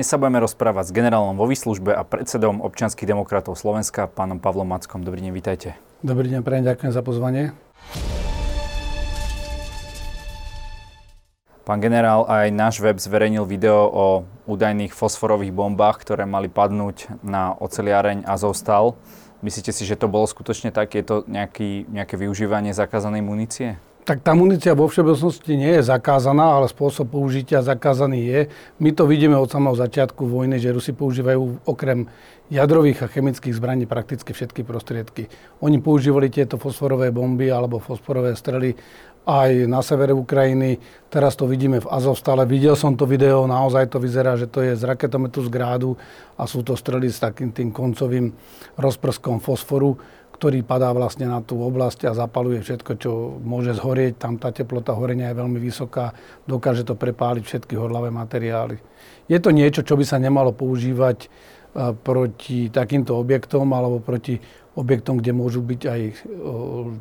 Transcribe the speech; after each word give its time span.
Dnes 0.00 0.08
sa 0.08 0.16
budeme 0.16 0.40
rozprávať 0.40 0.88
s 0.88 0.96
generálom 0.96 1.36
vo 1.36 1.44
výslužbe 1.44 1.92
a 1.92 2.08
predsedom 2.08 2.64
občianských 2.64 3.04
demokratov 3.04 3.52
Slovenska, 3.52 4.08
pánom 4.08 4.40
Pavlom 4.40 4.64
Mackom. 4.64 5.04
Dobrý 5.04 5.20
deň, 5.20 5.32
vítajte. 5.36 5.76
Dobrý 6.00 6.32
deň, 6.32 6.40
prejem, 6.40 6.64
ďakujem 6.64 6.88
za 6.88 7.04
pozvanie. 7.04 7.52
Pán 11.68 11.84
generál, 11.84 12.24
aj 12.32 12.48
náš 12.48 12.80
web 12.80 12.96
zverejnil 12.96 13.44
video 13.44 13.92
o 13.92 14.06
údajných 14.48 14.96
fosforových 14.96 15.52
bombách, 15.52 16.00
ktoré 16.00 16.24
mali 16.24 16.48
padnúť 16.48 17.20
na 17.20 17.52
oceliareň 17.60 18.24
Azovstal. 18.24 18.96
Myslíte 19.44 19.68
si, 19.68 19.84
že 19.84 20.00
to 20.00 20.08
bolo 20.08 20.24
skutočne 20.24 20.72
tak? 20.72 20.96
Je 20.96 21.04
to 21.04 21.28
nejaký, 21.28 21.84
nejaké 21.92 22.16
využívanie 22.16 22.72
zakázanej 22.72 23.20
munície? 23.20 23.76
Tak 24.10 24.26
tá 24.26 24.34
munícia 24.34 24.74
vo 24.74 24.90
všeobecnosti 24.90 25.54
nie 25.54 25.78
je 25.78 25.86
zakázaná, 25.86 26.58
ale 26.58 26.66
spôsob 26.66 27.14
použitia 27.14 27.62
zakázaný 27.62 28.26
je. 28.26 28.40
My 28.82 28.90
to 28.90 29.06
vidíme 29.06 29.38
od 29.38 29.46
samého 29.46 29.78
začiatku 29.78 30.26
vojny, 30.26 30.58
že 30.58 30.74
Rusi 30.74 30.90
používajú 30.90 31.62
okrem 31.62 32.10
jadrových 32.50 33.06
a 33.06 33.10
chemických 33.14 33.54
zbraní 33.54 33.86
prakticky 33.86 34.34
všetky 34.34 34.66
prostriedky. 34.66 35.30
Oni 35.62 35.78
používali 35.78 36.26
tieto 36.26 36.58
fosforové 36.58 37.14
bomby 37.14 37.54
alebo 37.54 37.78
fosforové 37.78 38.34
strely 38.34 38.74
aj 39.30 39.70
na 39.70 39.78
severe 39.78 40.10
Ukrajiny. 40.10 40.82
Teraz 41.06 41.38
to 41.38 41.46
vidíme 41.46 41.78
v 41.78 41.86
Azovstale. 41.86 42.42
Videl 42.50 42.74
som 42.74 42.98
to 42.98 43.06
video, 43.06 43.46
naozaj 43.46 43.94
to 43.94 44.02
vyzerá, 44.02 44.34
že 44.34 44.50
to 44.50 44.58
je 44.58 44.74
z 44.74 44.90
raketometu 44.90 45.38
z 45.46 45.54
Grádu 45.54 45.94
a 46.34 46.50
sú 46.50 46.66
to 46.66 46.74
strely 46.74 47.14
s 47.14 47.22
takým 47.22 47.54
tým 47.54 47.70
koncovým 47.70 48.34
rozprskom 48.74 49.38
fosforu 49.38 49.94
ktorý 50.40 50.64
padá 50.64 50.88
vlastne 50.96 51.28
na 51.28 51.44
tú 51.44 51.60
oblasť 51.60 52.08
a 52.08 52.16
zapaluje 52.16 52.64
všetko, 52.64 52.96
čo 52.96 53.36
môže 53.44 53.76
zhorieť. 53.76 54.16
Tam 54.16 54.40
tá 54.40 54.48
teplota 54.48 54.96
horenia 54.96 55.28
je 55.28 55.36
veľmi 55.36 55.60
vysoká, 55.60 56.16
dokáže 56.48 56.88
to 56.88 56.96
prepáliť 56.96 57.44
všetky 57.44 57.76
horlavé 57.76 58.08
materiály. 58.08 58.80
Je 59.28 59.36
to 59.36 59.52
niečo, 59.52 59.84
čo 59.84 60.00
by 60.00 60.04
sa 60.08 60.16
nemalo 60.16 60.56
používať 60.56 61.18
e, 61.20 61.28
proti 61.92 62.72
takýmto 62.72 63.20
objektom 63.20 63.68
alebo 63.76 64.00
proti 64.00 64.40
objektom, 64.80 65.20
kde 65.20 65.36
môžu 65.36 65.60
byť 65.60 65.82
aj 65.84 66.00
e, 66.08 66.14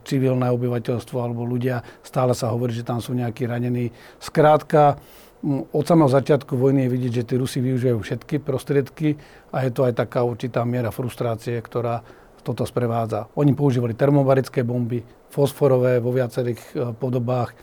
civilné 0.03 0.51
obyvateľstvo 0.51 1.15
alebo 1.23 1.47
ľudia. 1.47 1.79
Stále 2.03 2.35
sa 2.35 2.51
hovorí, 2.51 2.75
že 2.75 2.83
tam 2.83 2.99
sú 2.99 3.15
nejakí 3.15 3.47
ranení. 3.47 3.95
Skrátka, 4.19 4.99
od 5.47 5.85
samého 5.87 6.11
začiatku 6.11 6.59
vojny 6.59 6.85
je 6.85 6.91
vidieť, 6.91 7.13
že 7.23 7.23
tí 7.23 7.33
Rusi 7.39 7.63
využívajú 7.63 8.03
všetky 8.03 8.43
prostriedky 8.43 9.15
a 9.55 9.63
je 9.63 9.71
to 9.71 9.87
aj 9.87 9.95
taká 9.95 10.27
určitá 10.27 10.67
miera 10.67 10.91
frustrácie, 10.91 11.55
ktorá 11.63 12.03
toto 12.49 12.65
sprevádza. 12.65 13.29
Oni 13.37 13.53
používali 13.53 13.93
termobarické 13.93 14.65
bomby, 14.65 15.05
fosforové 15.29 16.01
vo 16.01 16.09
viacerých 16.09 16.61
e, 16.73 16.97
podobách, 16.97 17.53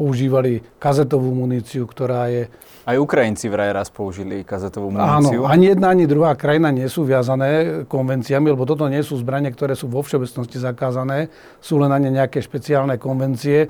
používali 0.00 0.64
kazetovú 0.80 1.28
muníciu, 1.36 1.84
ktorá 1.84 2.32
je... 2.32 2.48
Aj 2.88 2.96
Ukrajinci 2.96 3.52
vraj 3.52 3.76
raz 3.76 3.92
použili 3.92 4.40
kazetovú 4.40 4.88
muníciu. 4.96 5.44
Áno, 5.44 5.52
ani 5.52 5.76
jedna, 5.76 5.92
ani 5.92 6.08
druhá 6.08 6.32
krajina 6.40 6.72
nie 6.72 6.88
sú 6.88 7.04
viazané 7.04 7.84
konvenciami, 7.84 8.48
lebo 8.48 8.64
toto 8.64 8.88
nie 8.88 9.04
sú 9.04 9.20
zbranie, 9.20 9.52
ktoré 9.52 9.76
sú 9.76 9.92
vo 9.92 10.00
všeobecnosti 10.00 10.56
zakázané. 10.56 11.28
Sú 11.60 11.76
len 11.76 11.92
na 11.92 12.00
ne 12.00 12.08
nejaké 12.08 12.40
špeciálne 12.40 12.96
konvencie. 12.96 13.68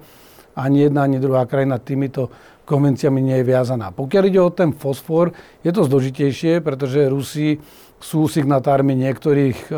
Ani 0.54 0.86
jedna, 0.86 1.02
ani 1.04 1.18
druhá 1.18 1.50
krajina 1.50 1.82
týmito 1.82 2.30
konvenciami 2.64 3.20
nie 3.20 3.42
je 3.42 3.50
viazaná. 3.50 3.90
Pokiaľ 3.90 4.22
ide 4.30 4.40
o 4.40 4.54
ten 4.54 4.70
fosfor, 4.72 5.34
je 5.66 5.70
to 5.74 5.82
zložitejšie, 5.84 6.62
pretože 6.64 7.10
Rusi 7.10 7.60
sú 8.00 8.28
signatármi 8.28 8.96
niektorých 8.96 9.58
e, 9.68 9.74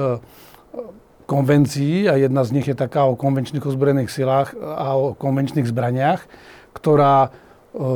konvencií 1.27 2.07
a 2.07 2.15
jedna 2.17 2.47
z 2.47 2.55
nich 2.55 2.67
je 2.71 2.79
taká 2.79 3.05
o 3.05 3.19
konvenčných 3.19 3.67
ozbrojených 3.67 4.11
silách 4.11 4.55
a 4.57 4.95
o 4.95 5.13
konvenčných 5.19 5.67
zbraniach, 5.67 6.23
ktorá 6.73 7.29
e, 7.29 7.29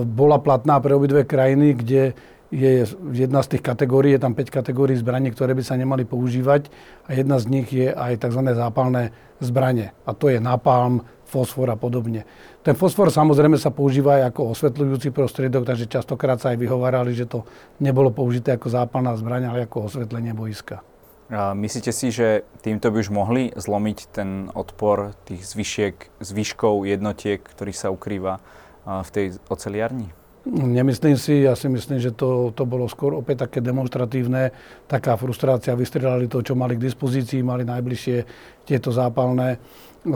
bola 0.03 0.43
platná 0.43 0.83
pre 0.83 0.93
obidve 0.99 1.23
krajiny, 1.23 1.79
kde 1.79 2.03
je 2.51 2.83
jedna 3.15 3.47
z 3.47 3.57
tých 3.57 3.63
kategórií, 3.63 4.19
je 4.19 4.27
tam 4.27 4.35
5 4.35 4.51
kategórií 4.51 4.99
zbraní, 4.99 5.31
ktoré 5.31 5.55
by 5.55 5.63
sa 5.63 5.79
nemali 5.79 6.03
používať 6.03 6.67
a 7.07 7.15
jedna 7.15 7.39
z 7.39 7.47
nich 7.47 7.71
je 7.71 7.95
aj 7.95 8.27
tzv. 8.27 8.43
zápalné 8.43 9.15
zbranie. 9.39 9.95
A 10.03 10.11
to 10.11 10.27
je 10.27 10.43
napalm, 10.43 11.07
fosfor 11.31 11.71
a 11.71 11.79
podobne. 11.79 12.27
Ten 12.67 12.75
fosfor 12.75 13.15
samozrejme 13.15 13.55
sa 13.55 13.71
používa 13.71 14.19
aj 14.19 14.35
ako 14.35 14.51
osvetľujúci 14.59 15.15
prostriedok, 15.15 15.63
takže 15.63 15.87
častokrát 15.87 16.43
sa 16.43 16.51
aj 16.51 16.59
vyhovárali, 16.59 17.15
že 17.15 17.31
to 17.31 17.47
nebolo 17.79 18.11
použité 18.11 18.59
ako 18.59 18.67
zápalná 18.67 19.15
zbraň, 19.15 19.47
ale 19.47 19.71
ako 19.71 19.87
osvetlenie 19.87 20.35
boiska. 20.35 20.83
Myslíte 21.31 21.95
si, 21.95 22.11
že 22.11 22.43
týmto 22.59 22.91
by 22.91 23.07
už 23.07 23.11
mohli 23.15 23.55
zlomiť 23.55 23.99
ten 24.11 24.51
odpor 24.51 25.15
tých 25.31 25.47
zvyšiek, 25.47 25.95
zvyškov 26.19 26.83
jednotiek, 26.91 27.39
ktorý 27.39 27.71
sa 27.71 27.95
ukrýva 27.95 28.43
v 28.83 29.09
tej 29.15 29.27
oceliarni? 29.47 30.11
Nemyslím 30.51 31.21
si, 31.21 31.45
ja 31.45 31.53
si 31.53 31.69
myslím, 31.69 32.01
že 32.01 32.17
to, 32.17 32.51
to 32.57 32.65
bolo 32.65 32.89
skôr 32.89 33.13
opäť 33.13 33.47
také 33.47 33.61
demonstratívne, 33.61 34.51
taká 34.89 35.15
frustrácia, 35.15 35.77
vystrelali 35.77 36.27
to, 36.27 36.41
čo 36.41 36.57
mali 36.57 36.81
k 36.81 36.89
dispozícii, 36.89 37.45
mali 37.45 37.63
najbližšie 37.63 38.17
tieto 38.65 38.89
zápalné 38.89 39.61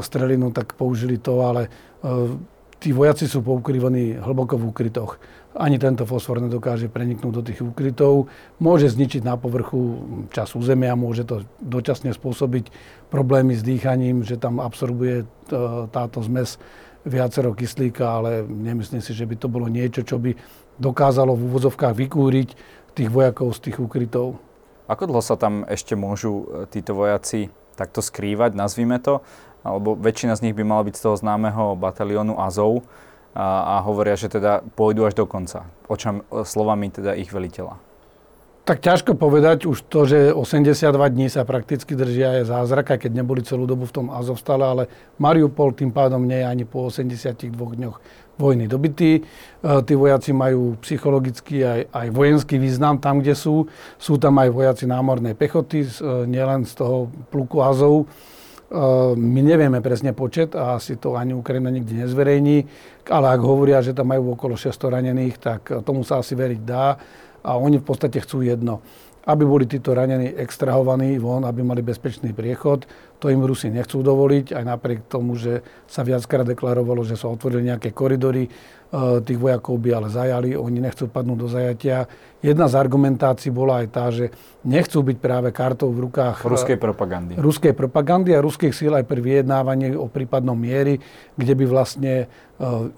strelinu, 0.00 0.48
tak 0.48 0.74
použili 0.80 1.20
to, 1.20 1.44
ale 1.44 1.68
e, 1.68 1.70
tí 2.80 2.96
vojaci 2.96 3.28
sú 3.28 3.44
poukrývaní 3.44 4.16
hlboko 4.16 4.56
v 4.56 4.72
úkrytoch 4.72 5.20
ani 5.54 5.78
tento 5.78 6.02
fosfor 6.02 6.42
nedokáže 6.42 6.90
preniknúť 6.90 7.32
do 7.32 7.42
tých 7.46 7.62
úkrytov. 7.62 8.26
Môže 8.58 8.90
zničiť 8.90 9.22
na 9.22 9.38
povrchu 9.38 10.02
čas 10.34 10.50
územia, 10.58 10.98
môže 10.98 11.22
to 11.22 11.46
dočasne 11.62 12.10
spôsobiť 12.10 12.74
problémy 13.08 13.54
s 13.54 13.62
dýchaním, 13.62 14.26
že 14.26 14.34
tam 14.34 14.58
absorbuje 14.58 15.22
e, 15.22 15.26
táto 15.94 16.18
zmes 16.26 16.58
viacero 17.06 17.54
kyslíka, 17.54 18.02
ale 18.02 18.42
nemyslím 18.42 18.98
si, 18.98 19.14
že 19.14 19.28
by 19.30 19.38
to 19.38 19.46
bolo 19.46 19.70
niečo, 19.70 20.02
čo 20.02 20.18
by 20.18 20.34
dokázalo 20.82 21.38
v 21.38 21.46
úvozovkách 21.46 21.94
vykúriť 21.94 22.48
tých 22.98 23.08
vojakov 23.10 23.54
z 23.54 23.70
tých 23.70 23.78
úkrytov. 23.78 24.42
Ako 24.90 25.06
dlho 25.06 25.22
sa 25.22 25.38
tam 25.38 25.62
ešte 25.70 25.94
môžu 25.94 26.44
e, 26.50 26.66
títo 26.66 26.98
vojaci 26.98 27.54
takto 27.78 28.02
skrývať, 28.02 28.58
nazvime 28.58 28.98
to? 28.98 29.22
Alebo 29.62 29.94
väčšina 29.96 30.34
z 30.34 30.50
nich 30.50 30.54
by 30.58 30.66
mala 30.66 30.82
byť 30.84 30.94
z 30.98 31.02
toho 31.08 31.16
známeho 31.16 31.78
bataliónu 31.78 32.36
Azov 32.36 32.84
a, 33.34 33.78
a 33.78 33.82
hovoria, 33.82 34.14
že 34.14 34.30
teda 34.30 34.62
pôjdu 34.78 35.04
až 35.04 35.18
do 35.18 35.26
konca. 35.26 35.66
Očam, 35.90 36.22
slovami 36.30 36.88
teda 36.94 37.18
ich 37.18 37.34
veliteľa. 37.34 37.76
Tak 38.64 38.80
ťažko 38.80 39.20
povedať 39.20 39.68
už 39.68 39.92
to, 39.92 40.08
že 40.08 40.32
82 40.32 40.96
dní 41.12 41.28
sa 41.28 41.44
prakticky 41.44 41.92
držia 41.92 42.40
je 42.40 42.48
zázrak, 42.48 42.96
aj 42.96 42.98
keď 43.04 43.12
neboli 43.20 43.44
celú 43.44 43.68
dobu 43.68 43.84
v 43.84 43.92
tom 43.92 44.06
Azovstale, 44.08 44.64
ale 44.64 44.82
Mariupol 45.20 45.76
tým 45.76 45.92
pádom 45.92 46.24
nie 46.24 46.40
je 46.40 46.48
ani 46.48 46.64
po 46.64 46.88
82 46.88 47.52
dňoch 47.52 48.00
vojny 48.40 48.64
dobitý. 48.64 49.20
E, 49.20 49.22
tí 49.84 49.92
vojaci 49.92 50.32
majú 50.32 50.80
psychologický 50.80 51.60
aj, 51.60 51.80
aj 51.92 52.06
vojenský 52.08 52.56
význam 52.56 52.96
tam, 52.96 53.20
kde 53.20 53.36
sú. 53.36 53.68
Sú 54.00 54.16
tam 54.16 54.40
aj 54.40 54.48
vojaci 54.48 54.88
námornej 54.88 55.36
pechoty, 55.36 55.84
e, 55.84 55.88
nielen 56.24 56.64
z 56.64 56.72
toho 56.80 57.12
pluku 57.28 57.60
Azov 57.60 58.08
my 59.14 59.40
nevieme 59.44 59.84
presne 59.84 60.16
počet 60.16 60.56
a 60.56 60.80
asi 60.80 60.96
to 60.96 61.14
ani 61.14 61.36
Ukrajina 61.36 61.68
nikdy 61.68 62.06
nezverejní, 62.06 62.56
ale 63.12 63.26
ak 63.36 63.40
hovoria, 63.44 63.84
že 63.84 63.92
tam 63.92 64.10
majú 64.10 64.32
okolo 64.34 64.56
600 64.56 64.96
ranených, 65.00 65.36
tak 65.36 65.60
tomu 65.84 66.00
sa 66.02 66.24
asi 66.24 66.32
veriť 66.32 66.60
dá 66.64 66.96
a 67.44 67.50
oni 67.60 67.78
v 67.78 67.86
podstate 67.86 68.18
chcú 68.24 68.40
jedno 68.40 68.80
aby 69.24 69.42
boli 69.44 69.64
títo 69.64 69.96
ranení 69.96 70.36
extrahovaní 70.36 71.16
von, 71.16 71.48
aby 71.48 71.64
mali 71.64 71.80
bezpečný 71.80 72.36
priechod. 72.36 72.84
To 73.24 73.32
im 73.32 73.40
Rusi 73.40 73.72
nechcú 73.72 74.04
dovoliť, 74.04 74.52
aj 74.52 74.64
napriek 74.68 75.08
tomu, 75.08 75.40
že 75.40 75.64
sa 75.88 76.04
viackrát 76.04 76.44
deklarovalo, 76.44 77.00
že 77.08 77.16
sa 77.16 77.32
otvorili 77.32 77.72
nejaké 77.72 77.96
koridory, 77.96 78.44
e, 78.44 78.50
tých 79.26 79.38
vojakov 79.38 79.74
by 79.82 79.90
ale 79.90 80.08
zajali, 80.12 80.48
oni 80.54 80.78
nechcú 80.78 81.10
padnúť 81.10 81.38
do 81.38 81.48
zajatia. 81.50 82.06
Jedna 82.38 82.70
z 82.70 82.74
argumentácií 82.78 83.50
bola 83.50 83.82
aj 83.82 83.86
tá, 83.90 84.06
že 84.12 84.30
nechcú 84.62 85.02
byť 85.02 85.16
práve 85.18 85.48
kartou 85.50 85.90
v 85.90 86.06
rukách 86.06 86.44
e, 86.44 86.48
ruskej 86.48 86.78
propagandy. 86.78 87.32
Ruskej 87.34 87.72
propagandy 87.74 88.36
a 88.36 88.44
ruských 88.44 88.76
síl 88.76 88.94
aj 88.94 89.08
pri 89.08 89.18
vyjednávaní 89.18 89.98
o 89.98 90.06
prípadnom 90.06 90.54
miery, 90.54 91.02
kde 91.34 91.54
by 91.58 91.64
vlastne 91.66 92.14
e, 92.22 92.26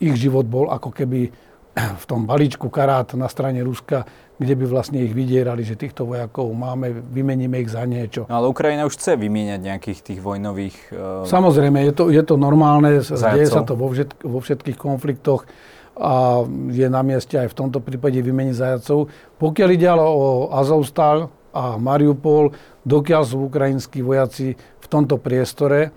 ich 0.02 0.14
život 0.20 0.44
bol 0.44 0.68
ako 0.68 0.92
keby 0.92 1.32
v 1.76 2.04
tom 2.08 2.24
balíčku 2.24 2.72
karát 2.72 3.12
na 3.16 3.28
strane 3.28 3.60
Ruska 3.60 4.04
kde 4.36 4.52
by 4.52 4.64
vlastne 4.68 5.00
ich 5.00 5.16
vydierali, 5.16 5.64
že 5.64 5.80
týchto 5.80 6.04
vojakov 6.04 6.52
máme, 6.52 6.92
vymeníme 6.92 7.56
ich 7.56 7.72
za 7.72 7.88
niečo. 7.88 8.28
No 8.28 8.44
ale 8.44 8.46
Ukrajina 8.52 8.84
už 8.84 9.00
chce 9.00 9.16
vymieňať 9.16 9.60
nejakých 9.64 10.00
tých 10.12 10.20
vojnových... 10.20 10.76
Uh, 10.92 11.24
Samozrejme, 11.24 11.80
je 11.88 11.92
to, 11.96 12.04
je 12.12 12.20
to 12.20 12.36
normálne, 12.36 13.00
zajacov. 13.00 13.32
deje 13.32 13.48
sa 13.48 13.62
to 13.64 13.74
vo, 13.74 13.88
všet, 13.88 14.10
vo 14.20 14.38
všetkých 14.44 14.76
konfliktoch 14.76 15.48
a 15.96 16.44
je 16.68 16.86
na 16.92 17.00
mieste 17.00 17.40
aj 17.40 17.48
v 17.52 17.58
tomto 17.58 17.80
prípade 17.80 18.20
vymeniť 18.20 18.54
zajacov. 18.54 19.08
Pokiaľ 19.40 19.68
ide 19.72 19.88
ale 19.88 20.04
o 20.04 20.52
Azovstal 20.52 21.32
a 21.56 21.80
Mariupol, 21.80 22.52
dokiaľ 22.84 23.22
sú 23.24 23.48
ukrajinskí 23.48 24.04
vojaci 24.04 24.52
v 24.56 24.86
tomto 24.86 25.16
priestore, 25.16 25.90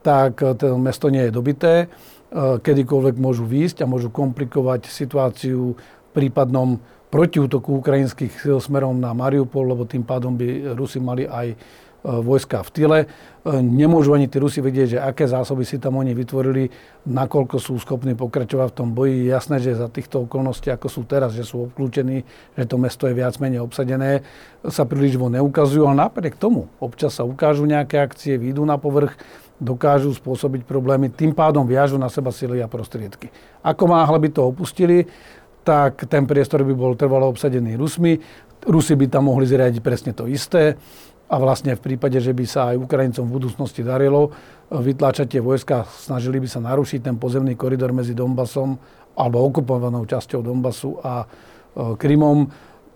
tak 0.00 0.40
to 0.40 0.80
mesto 0.80 1.12
nie 1.12 1.28
je 1.28 1.32
dobité. 1.32 1.74
E, 1.80 1.86
kedykoľvek 2.60 3.16
môžu 3.20 3.44
výjsť 3.44 3.84
a 3.84 3.90
môžu 3.90 4.08
komplikovať 4.08 4.88
situáciu 4.88 5.76
v 5.76 6.08
prípadnom 6.12 6.80
protiútoku 7.12 7.78
ukrajinských 7.78 8.32
síl 8.42 8.58
smerom 8.58 8.98
na 8.98 9.14
Mariupol, 9.14 9.70
lebo 9.70 9.86
tým 9.86 10.02
pádom 10.02 10.34
by 10.34 10.74
Rusi 10.74 10.98
mali 10.98 11.28
aj 11.28 11.54
vojska 12.04 12.60
v 12.60 12.70
tyle. 12.70 12.98
Nemôžu 13.48 14.12
ani 14.12 14.28
tí 14.28 14.36
Rusi 14.36 14.60
vedieť, 14.60 14.88
že 14.96 14.98
aké 15.00 15.24
zásoby 15.24 15.64
si 15.64 15.80
tam 15.80 15.96
oni 15.96 16.12
vytvorili, 16.12 16.68
nakoľko 17.08 17.56
sú 17.56 17.80
schopní 17.80 18.12
pokračovať 18.12 18.68
v 18.72 18.76
tom 18.76 18.92
boji. 18.92 19.24
Jasné, 19.24 19.56
že 19.60 19.72
za 19.72 19.88
týchto 19.88 20.28
okolností, 20.28 20.68
ako 20.68 20.88
sú 20.92 21.08
teraz, 21.08 21.32
že 21.32 21.48
sú 21.48 21.64
obklúčení, 21.68 22.24
že 22.56 22.64
to 22.68 22.76
mesto 22.76 23.08
je 23.08 23.16
viac 23.16 23.36
menej 23.40 23.64
obsadené, 23.64 24.20
sa 24.68 24.84
príliš 24.84 25.16
vo 25.16 25.32
neukazujú, 25.32 25.88
ale 25.88 26.04
napriek 26.08 26.36
tomu 26.36 26.68
občas 26.76 27.16
sa 27.16 27.24
ukážu 27.24 27.64
nejaké 27.64 27.96
akcie, 28.00 28.36
výjdu 28.36 28.68
na 28.68 28.76
povrch, 28.76 29.16
dokážu 29.56 30.12
spôsobiť 30.12 30.68
problémy, 30.68 31.08
tým 31.08 31.32
pádom 31.32 31.64
viažu 31.64 31.96
na 31.96 32.12
seba 32.12 32.34
sily 32.34 32.60
a 32.60 32.68
prostriedky. 32.68 33.32
Ako 33.64 33.88
máhle 33.88 34.20
by 34.20 34.28
to 34.28 34.44
opustili, 34.44 35.08
tak 35.64 36.04
ten 36.12 36.28
priestor 36.28 36.60
by 36.60 36.76
bol 36.76 36.92
trvalo 36.92 37.32
obsadený 37.32 37.80
Rusmi. 37.80 38.20
Rusi 38.64 38.92
by 38.96 39.08
tam 39.08 39.32
mohli 39.32 39.48
zriadiť 39.48 39.80
presne 39.80 40.12
to 40.12 40.28
isté 40.28 40.76
a 41.34 41.36
vlastne 41.42 41.74
v 41.74 41.82
prípade, 41.82 42.22
že 42.22 42.30
by 42.30 42.44
sa 42.46 42.70
aj 42.70 42.78
Ukrajincom 42.78 43.26
v 43.26 43.34
budúcnosti 43.42 43.82
darilo 43.82 44.30
vytláčať 44.70 45.34
tie 45.34 45.42
vojska, 45.42 45.82
snažili 45.82 46.38
by 46.38 46.46
sa 46.46 46.62
narušiť 46.62 47.02
ten 47.02 47.18
pozemný 47.18 47.58
koridor 47.58 47.90
medzi 47.90 48.14
Donbasom 48.14 48.78
alebo 49.18 49.42
okupovanou 49.42 50.06
časťou 50.06 50.46
Donbasu 50.46 50.94
a 51.02 51.22
e, 51.22 51.26
Krymom, 51.98 52.46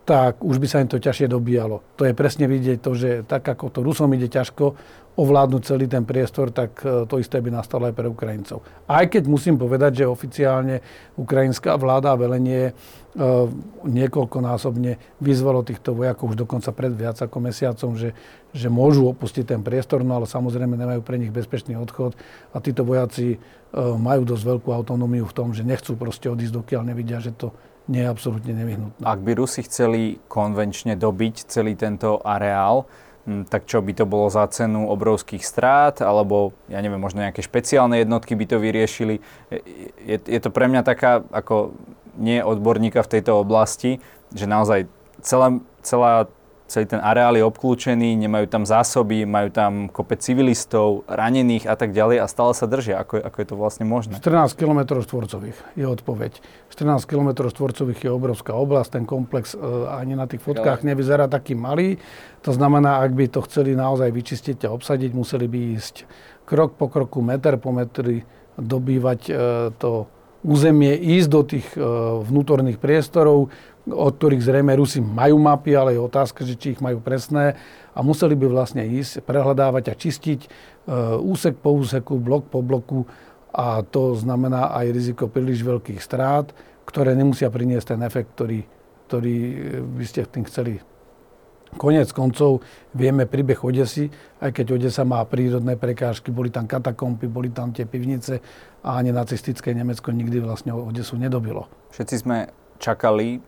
tak 0.09 0.41
už 0.41 0.57
by 0.57 0.67
sa 0.67 0.81
im 0.81 0.89
to 0.89 0.97
ťažšie 0.97 1.29
dobíjalo. 1.29 1.85
To 2.01 2.09
je 2.09 2.17
presne 2.17 2.49
vidieť 2.49 2.81
to, 2.81 2.97
že 2.97 3.11
tak 3.29 3.45
ako 3.45 3.69
to 3.69 3.85
Rusom 3.85 4.09
ide 4.17 4.33
ťažko 4.33 4.73
ovládnuť 5.21 5.63
celý 5.69 5.85
ten 5.85 6.09
priestor, 6.09 6.49
tak 6.49 6.81
e, 6.81 7.05
to 7.05 7.21
isté 7.21 7.45
by 7.45 7.53
nastalo 7.53 7.91
aj 7.91 7.95
pre 7.99 8.09
Ukrajincov. 8.09 8.65
Aj 8.89 9.05
keď 9.05 9.29
musím 9.29 9.61
povedať, 9.61 10.01
že 10.01 10.05
oficiálne 10.09 10.81
ukrajinská 11.19 11.77
vláda 11.77 12.15
a 12.15 12.21
velenie 12.21 12.73
E, 13.19 13.51
niekoľkonásobne 13.83 15.19
vyzvalo 15.19 15.67
týchto 15.67 15.91
vojakov 15.91 16.37
už 16.37 16.39
dokonca 16.39 16.71
pred 16.71 16.95
viac 16.95 17.19
ako 17.19 17.43
mesiacom, 17.43 17.99
že, 17.99 18.15
že 18.55 18.71
môžu 18.71 19.11
opustiť 19.11 19.43
ten 19.43 19.61
priestor, 19.65 20.07
no 20.07 20.15
ale 20.15 20.31
samozrejme 20.31 20.79
nemajú 20.79 21.03
pre 21.03 21.19
nich 21.19 21.35
bezpečný 21.35 21.75
odchod 21.83 22.15
a 22.55 22.63
títo 22.63 22.87
vojaci 22.87 23.35
e, 23.35 23.37
majú 23.75 24.23
dosť 24.23 24.45
veľkú 24.55 24.71
autonómiu 24.71 25.27
v 25.27 25.35
tom, 25.35 25.51
že 25.51 25.67
nechcú 25.67 25.99
proste 25.99 26.31
odísť, 26.31 26.63
dokiaľ 26.63 26.95
nevidia, 26.95 27.19
že 27.19 27.35
to 27.35 27.51
nie 27.89 28.05
je 28.05 28.09
absolútne 28.09 28.53
nevyhnutné. 28.53 29.03
Ak 29.03 29.21
by 29.25 29.33
Rusi 29.33 29.65
chceli 29.65 30.21
konvenčne 30.29 30.95
dobiť 30.95 31.49
celý 31.49 31.73
tento 31.75 32.21
areál, 32.21 32.85
tak 33.49 33.69
čo 33.69 33.85
by 33.85 33.93
to 33.93 34.09
bolo 34.09 34.33
za 34.33 34.49
cenu 34.49 34.89
obrovských 34.89 35.45
strát, 35.45 36.01
alebo 36.01 36.57
ja 36.73 36.81
neviem, 36.81 37.01
možno 37.01 37.21
nejaké 37.21 37.45
špeciálne 37.45 38.01
jednotky 38.01 38.33
by 38.33 38.45
to 38.49 38.57
vyriešili. 38.57 39.21
Je, 40.01 40.17
je 40.17 40.41
to 40.41 40.49
pre 40.49 40.65
mňa 40.65 40.81
taká 40.81 41.21
ako 41.29 41.77
nie 42.17 42.41
odborníka 42.41 43.05
v 43.05 43.13
tejto 43.19 43.37
oblasti, 43.37 44.01
že 44.33 44.49
naozaj 44.49 44.89
celá, 45.21 45.61
celá, 45.85 46.27
celý 46.69 46.85
ten 46.85 47.01
areál 47.01 47.35
je 47.35 47.45
obklúčený, 47.49 48.15
nemajú 48.21 48.47
tam 48.53 48.69
zásoby, 48.69 49.25
majú 49.25 49.49
tam 49.49 49.89
kopec 49.89 50.21
civilistov, 50.21 51.09
ranených 51.09 51.65
a 51.65 51.75
tak 51.75 51.97
ďalej 51.97 52.21
a 52.21 52.27
stále 52.29 52.53
sa 52.53 52.69
držia. 52.69 53.01
Ako, 53.01 53.25
ako 53.25 53.37
je 53.41 53.47
to 53.49 53.57
vlastne 53.57 53.85
možné? 53.89 54.21
14 54.21 54.53
km 54.53 55.01
štvorcových 55.01 55.57
je 55.75 55.87
odpoveď. 55.89 56.33
14 56.69 57.09
km 57.09 57.49
štvorcových 57.49 58.01
je 58.05 58.11
obrovská 58.13 58.53
oblasť, 58.53 59.01
ten 59.01 59.05
komplex 59.09 59.57
e, 59.57 59.59
ani 59.89 60.13
na 60.13 60.29
tých 60.29 60.45
fotkách 60.45 60.85
nevyzerá 60.85 61.27
taký 61.27 61.57
malý. 61.57 61.97
To 62.45 62.53
znamená, 62.53 63.01
ak 63.01 63.17
by 63.17 63.33
to 63.33 63.41
chceli 63.49 63.73
naozaj 63.73 64.13
vyčistiť 64.13 64.69
a 64.69 64.77
obsadiť, 64.77 65.17
museli 65.17 65.49
by 65.49 65.59
ísť 65.75 66.05
krok 66.45 66.77
po 66.77 66.93
kroku, 66.93 67.25
meter 67.25 67.57
po 67.57 67.73
metri, 67.73 68.29
dobývať 68.61 69.21
e, 69.27 69.33
to 69.81 70.07
územie, 70.43 70.95
ísť 70.95 71.29
do 71.31 71.43
tých 71.43 71.67
e, 71.75 71.81
vnútorných 72.23 72.79
priestorov, 72.79 73.51
od 73.93 74.13
ktorých 74.17 74.45
zrejme 74.45 74.73
Rusi 74.77 75.01
majú 75.01 75.41
mapy, 75.41 75.75
ale 75.75 75.97
je 75.97 76.01
otázka, 76.01 76.45
že 76.45 76.55
či 76.55 76.77
ich 76.77 76.81
majú 76.85 77.01
presné. 77.01 77.57
A 77.97 78.05
museli 78.05 78.39
by 78.39 78.47
vlastne 78.47 78.87
ísť, 78.87 79.27
prehľadávať 79.27 79.85
a 79.91 79.99
čistiť 79.99 80.41
e, 80.45 80.49
úsek 81.19 81.59
po 81.59 81.75
úseku, 81.75 82.21
blok 82.23 82.47
po 82.47 82.63
bloku. 82.63 83.09
A 83.51 83.83
to 83.83 84.15
znamená 84.15 84.71
aj 84.77 84.87
riziko 84.95 85.27
príliš 85.27 85.67
veľkých 85.67 85.99
strát, 85.99 86.53
ktoré 86.87 87.19
nemusia 87.19 87.51
priniesť 87.51 87.97
ten 87.97 88.01
efekt, 88.07 88.39
ktorý, 88.39 88.61
ktorý 89.11 89.37
by 89.99 90.05
ste 90.07 90.29
tým 90.31 90.47
chceli. 90.47 90.79
Konec 91.77 92.09
koncov 92.17 92.65
vieme 92.97 93.29
príbeh 93.29 93.61
Odesy, 93.61 94.09
aj 94.41 94.57
keď 94.57 94.81
Odesa 94.81 95.05
má 95.05 95.21
prírodné 95.29 95.77
prekážky, 95.77 96.33
boli 96.33 96.49
tam 96.49 96.65
katakompy, 96.65 97.29
boli 97.29 97.53
tam 97.53 97.77
tie 97.77 97.85
pivnice 97.85 98.41
a 98.81 98.97
ani 98.97 99.13
nacistické 99.13 99.77
Nemecko 99.77 100.09
nikdy 100.09 100.41
vlastne 100.41 100.73
Odesu 100.73 101.21
nedobilo. 101.21 101.69
Všetci 101.93 102.15
sme 102.25 102.49
čakali, 102.81 103.43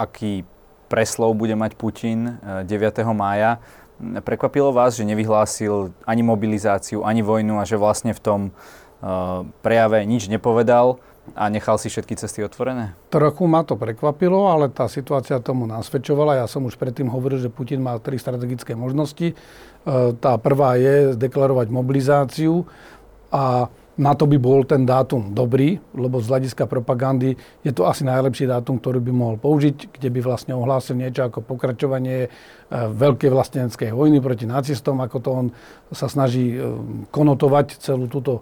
aký 0.00 0.48
preslov 0.88 1.36
bude 1.36 1.54
mať 1.54 1.76
Putin 1.76 2.40
9. 2.42 2.66
Eh, 2.66 3.14
mája. 3.14 3.60
Prekvapilo 4.00 4.72
vás, 4.72 4.96
že 4.96 5.04
nevyhlásil 5.04 5.92
ani 6.08 6.24
mobilizáciu, 6.24 7.04
ani 7.04 7.20
vojnu 7.20 7.60
a 7.60 7.68
že 7.68 7.76
vlastne 7.76 8.16
v 8.16 8.20
tom 8.24 8.40
uh, 8.48 9.44
prejave 9.60 10.08
nič 10.08 10.24
nepovedal 10.32 10.96
a 11.36 11.52
nechal 11.52 11.78
si 11.78 11.92
všetky 11.92 12.16
cesty 12.16 12.40
otvorené? 12.42 12.96
Trochu 13.12 13.44
ma 13.44 13.62
to 13.62 13.76
prekvapilo, 13.76 14.48
ale 14.50 14.72
tá 14.72 14.88
situácia 14.88 15.38
tomu 15.38 15.68
nasvedčovala. 15.68 16.42
Ja 16.42 16.46
som 16.48 16.64
už 16.66 16.80
predtým 16.80 17.12
hovoril, 17.12 17.38
že 17.38 17.52
Putin 17.52 17.84
má 17.84 18.00
tri 18.00 18.16
strategické 18.18 18.74
možnosti. 18.74 19.30
E, 19.30 19.34
tá 20.18 20.40
prvá 20.40 20.80
je 20.80 21.14
deklarovať 21.14 21.68
mobilizáciu 21.70 22.66
a 23.30 23.70
na 24.00 24.16
to 24.16 24.24
by 24.24 24.40
bol 24.40 24.64
ten 24.64 24.88
dátum 24.88 25.36
dobrý, 25.36 25.76
lebo 25.92 26.24
z 26.24 26.32
hľadiska 26.32 26.64
propagandy 26.64 27.36
je 27.60 27.72
to 27.76 27.84
asi 27.84 28.08
najlepší 28.08 28.48
dátum, 28.48 28.80
ktorý 28.80 28.96
by 29.04 29.12
mohol 29.12 29.36
použiť, 29.36 29.92
kde 29.92 30.08
by 30.08 30.20
vlastne 30.24 30.56
ohlásil 30.56 30.96
niečo 30.96 31.28
ako 31.28 31.44
pokračovanie 31.44 32.24
e, 32.24 32.28
veľkej 32.72 33.28
vlasteneckej 33.28 33.92
vojny 33.92 34.24
proti 34.24 34.48
nacistom, 34.48 35.04
ako 35.04 35.16
to 35.20 35.28
on 35.28 35.46
sa 35.92 36.08
snaží 36.08 36.56
e, 36.56 36.64
konotovať 37.12 37.76
celú 37.76 38.08
túto 38.08 38.40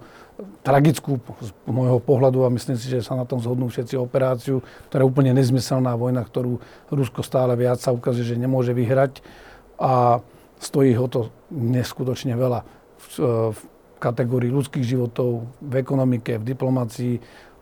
tragickú 0.63 1.19
z 1.43 1.51
môjho 1.67 1.99
pohľadu 1.99 2.47
a 2.47 2.55
myslím 2.55 2.79
si, 2.79 2.87
že 2.87 3.03
sa 3.03 3.19
na 3.19 3.27
tom 3.27 3.43
zhodnú 3.43 3.67
všetci 3.67 3.99
operáciu, 3.99 4.63
ktorá 4.87 5.03
je 5.03 5.11
úplne 5.11 5.35
nezmyselná 5.35 5.99
vojna, 5.99 6.23
ktorú 6.23 6.63
Rusko 6.95 7.27
stále 7.27 7.59
viac 7.59 7.83
sa 7.83 7.91
ukazuje, 7.91 8.23
že 8.23 8.39
nemôže 8.39 8.71
vyhrať 8.71 9.19
a 9.83 10.23
stojí 10.63 10.95
ho 10.95 11.11
to 11.11 11.35
neskutočne 11.51 12.39
veľa 12.39 12.63
v, 13.19 13.51
v 13.51 13.59
kategórii 13.99 14.51
ľudských 14.51 14.87
životov, 14.87 15.47
v 15.61 15.75
ekonomike, 15.79 16.39
v 16.39 16.49
diplomácii, 16.49 17.15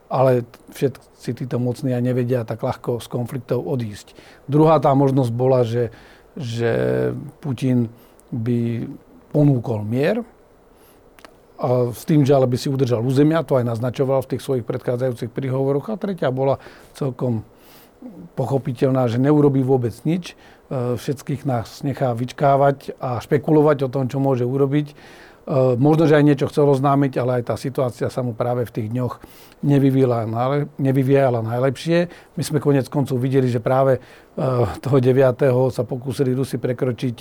ale 0.06 0.46
všetci 0.70 1.30
títo 1.34 1.58
mocní 1.58 1.90
aj 1.90 2.02
nevedia 2.04 2.46
tak 2.46 2.62
ľahko 2.62 3.02
z 3.02 3.06
konfliktov 3.10 3.66
odísť. 3.66 4.14
Druhá 4.46 4.78
tá 4.78 4.94
možnosť 4.94 5.32
bola, 5.34 5.66
že, 5.66 5.90
že 6.38 6.70
Putin 7.42 7.90
by 8.30 8.86
ponúkol 9.34 9.82
mier, 9.82 10.22
a 11.56 11.88
s 11.88 12.04
tým, 12.04 12.20
že 12.20 12.36
ale 12.36 12.44
by 12.44 12.56
si 12.60 12.68
udržal 12.68 13.00
územia, 13.00 13.40
to 13.40 13.56
aj 13.56 13.64
naznačoval 13.64 14.20
v 14.24 14.36
tých 14.36 14.44
svojich 14.44 14.64
predchádzajúcich 14.68 15.32
príhovoroch. 15.32 15.88
A 15.88 15.96
tretia 15.96 16.28
bola 16.28 16.60
celkom 16.92 17.48
pochopiteľná, 18.36 19.08
že 19.08 19.16
neurobí 19.16 19.64
vôbec 19.64 19.96
nič, 20.04 20.36
e, 20.68 21.00
všetkých 21.00 21.48
nás 21.48 21.80
nechá 21.80 22.12
vyčkávať 22.12 22.92
a 23.00 23.18
špekulovať 23.24 23.88
o 23.88 23.92
tom, 23.92 24.04
čo 24.06 24.20
môže 24.20 24.44
urobiť. 24.44 24.92
E, 25.46 25.78
možno, 25.78 26.10
že 26.10 26.18
aj 26.18 26.24
niečo 26.26 26.50
chcel 26.50 26.66
oznámiť, 26.66 27.22
ale 27.22 27.40
aj 27.40 27.42
tá 27.48 27.54
situácia 27.54 28.10
sa 28.10 28.20
mu 28.26 28.34
práve 28.34 28.66
v 28.66 28.74
tých 28.74 28.88
dňoch 28.90 29.22
nevyvíjala 29.62 31.40
najlepšie. 31.40 32.10
My 32.34 32.42
sme 32.42 32.58
konec 32.58 32.90
koncov 32.90 33.22
videli, 33.22 33.46
že 33.46 33.62
práve 33.62 33.98
e, 33.98 34.00
toho 34.82 34.98
9. 34.98 35.70
sa 35.70 35.82
pokúsili 35.86 36.34
Rusi 36.34 36.58
prekročiť 36.58 37.16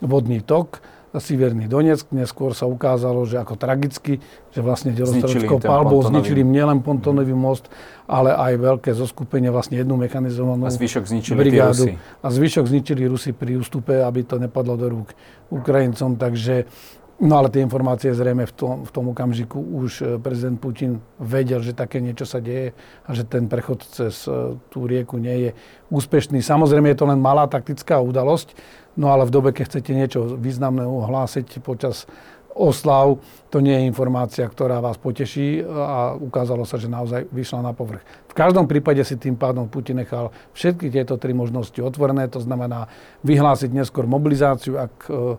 vodný 0.00 0.40
tok 0.40 0.80
Severný 1.16 1.64
Donetsk. 1.68 2.12
Neskôr 2.12 2.52
sa 2.52 2.68
ukázalo, 2.68 3.24
že 3.24 3.40
ako 3.40 3.56
tragicky, 3.56 4.20
že 4.52 4.60
vlastne 4.60 4.92
delostredovskou 4.92 5.60
palbou 5.64 6.04
zničili 6.04 6.44
nielen 6.44 6.84
pontónový 6.84 7.32
most, 7.32 7.72
ale 8.04 8.36
aj 8.36 8.52
veľké 8.60 8.90
zoskupenie, 8.92 9.48
vlastne 9.48 9.80
jednu 9.80 9.96
mechanizovanú 9.96 10.68
a 10.68 10.72
zvyšok 10.72 11.04
zničili 11.08 11.36
brigádu. 11.36 11.96
A 12.20 12.26
zvyšok 12.28 12.64
zničili 12.68 13.08
Rusi 13.08 13.32
pri 13.32 13.56
ústupe, 13.56 14.00
aby 14.00 14.28
to 14.28 14.36
nepadlo 14.36 14.76
do 14.76 14.86
rúk 14.92 15.08
Ukrajincom. 15.48 16.20
Takže 16.20 16.68
No 17.16 17.40
ale 17.40 17.48
tie 17.48 17.64
informácie 17.64 18.12
zrejme 18.12 18.44
v 18.44 18.52
tom, 18.52 18.84
v 18.84 18.90
tom 18.92 19.08
okamžiku 19.08 19.56
už 19.56 19.90
e, 20.04 20.04
prezident 20.20 20.60
Putin 20.60 21.00
vedel, 21.16 21.64
že 21.64 21.72
také 21.72 21.96
niečo 21.96 22.28
sa 22.28 22.44
deje 22.44 22.76
a 23.08 23.10
že 23.16 23.24
ten 23.24 23.48
prechod 23.48 23.88
cez 23.88 24.28
e, 24.28 24.52
tú 24.68 24.84
rieku 24.84 25.16
nie 25.16 25.48
je 25.48 25.50
úspešný. 25.88 26.44
Samozrejme 26.44 26.92
je 26.92 26.98
to 27.00 27.08
len 27.08 27.16
malá 27.16 27.48
taktická 27.48 28.04
udalosť, 28.04 28.52
No 28.96 29.12
ale 29.12 29.28
v 29.28 29.34
dobe, 29.36 29.52
keď 29.52 29.64
chcete 29.68 29.92
niečo 29.92 30.20
významné 30.40 30.80
ohlásiť 30.88 31.60
počas 31.60 32.08
oslav, 32.56 33.20
to 33.52 33.60
nie 33.60 33.76
je 33.76 33.88
informácia, 33.88 34.48
ktorá 34.48 34.80
vás 34.80 34.96
poteší 34.96 35.60
a 35.68 36.16
ukázalo 36.16 36.64
sa, 36.64 36.80
že 36.80 36.88
naozaj 36.88 37.28
vyšla 37.28 37.60
na 37.60 37.76
povrch. 37.76 38.00
V 38.26 38.34
každom 38.34 38.64
prípade 38.64 39.04
si 39.04 39.20
tým 39.20 39.36
pádom 39.36 39.68
Putin 39.68 40.00
nechal 40.00 40.32
všetky 40.56 40.88
tieto 40.88 41.20
tri 41.20 41.36
možnosti 41.36 41.76
otvorené, 41.76 42.26
to 42.32 42.40
znamená 42.40 42.88
vyhlásiť 43.22 43.70
neskôr 43.76 44.08
mobilizáciu, 44.08 44.80
ak 44.80 44.94
e, 45.06 45.36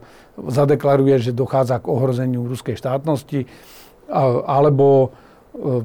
zadeklaruje, 0.47 1.17
že 1.17 1.35
dochádza 1.35 1.81
k 1.81 1.89
ohrozeniu 1.89 2.45
ruskej 2.45 2.77
štátnosti, 2.77 3.49
alebo 4.45 4.87
e, 5.03 5.83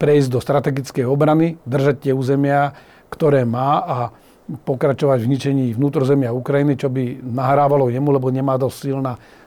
prejsť 0.00 0.28
do 0.32 0.40
strategickej 0.40 1.04
obrany, 1.04 1.60
držať 1.68 2.10
tie 2.10 2.12
územia, 2.16 2.72
ktoré 3.12 3.44
má 3.46 3.84
a 3.84 3.98
pokračovať 4.46 5.26
v 5.26 5.30
ničení 5.30 5.64
vnútrozemia 5.74 6.30
Ukrajiny, 6.30 6.78
čo 6.78 6.86
by 6.86 7.18
nahrávalo 7.18 7.90
jemu, 7.90 8.14
lebo 8.14 8.30
nemá 8.30 8.54
dosť 8.54 8.76
sil 8.82 8.98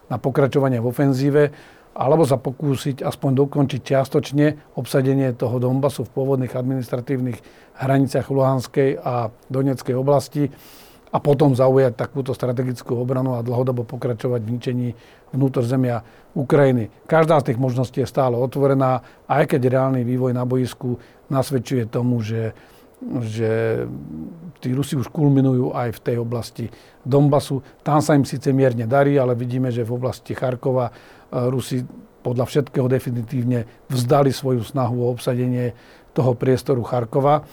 na, 0.10 0.18
pokračovanie 0.18 0.82
v 0.82 0.90
ofenzíve, 0.90 1.44
alebo 1.96 2.24
sa 2.26 2.38
pokúsiť 2.38 3.02
aspoň 3.02 3.32
dokončiť 3.46 3.82
čiastočne 3.82 4.78
obsadenie 4.78 5.34
toho 5.34 5.58
Donbasu 5.58 6.06
v 6.06 6.14
pôvodných 6.14 6.54
administratívnych 6.54 7.38
hraniciach 7.80 8.28
Luhanskej 8.30 9.00
a 9.00 9.34
Donetskej 9.50 9.96
oblasti 9.98 10.52
a 11.10 11.18
potom 11.18 11.58
zaujať 11.58 11.98
takúto 11.98 12.38
strategickú 12.38 12.94
obranu 12.94 13.34
a 13.36 13.46
dlhodobo 13.46 13.82
pokračovať 13.82 14.42
v 14.46 14.52
ničení 14.54 14.90
vnútorzemia 15.34 16.06
Ukrajiny. 16.38 16.94
Každá 17.10 17.42
z 17.42 17.54
tých 17.54 17.60
možností 17.62 18.06
je 18.06 18.10
stále 18.10 18.38
otvorená, 18.38 19.02
aj 19.26 19.58
keď 19.58 19.62
reálny 19.74 20.06
vývoj 20.06 20.38
na 20.38 20.46
boisku 20.46 21.02
nasvedčuje 21.34 21.90
tomu, 21.90 22.22
že, 22.22 22.54
že 23.24 23.84
tí 24.60 24.76
Rusi 24.76 25.00
už 25.00 25.08
kulminujú 25.08 25.72
aj 25.72 25.96
v 25.96 26.04
tej 26.04 26.18
oblasti 26.20 26.66
Donbasu. 27.04 27.64
Tam 27.80 28.04
sa 28.04 28.16
im 28.16 28.28
síce 28.28 28.52
mierne 28.52 28.84
darí, 28.84 29.16
ale 29.16 29.40
vidíme, 29.40 29.72
že 29.72 29.88
v 29.88 29.96
oblasti 29.96 30.36
Charkova 30.36 30.92
e, 30.92 30.94
Rusi 31.48 31.80
podľa 32.20 32.46
všetkého 32.46 32.92
definitívne 32.92 33.88
vzdali 33.88 34.36
svoju 34.36 34.68
snahu 34.68 35.08
o 35.08 35.12
obsadenie 35.16 35.72
toho 36.12 36.36
priestoru 36.36 36.84
Charkova 36.84 37.48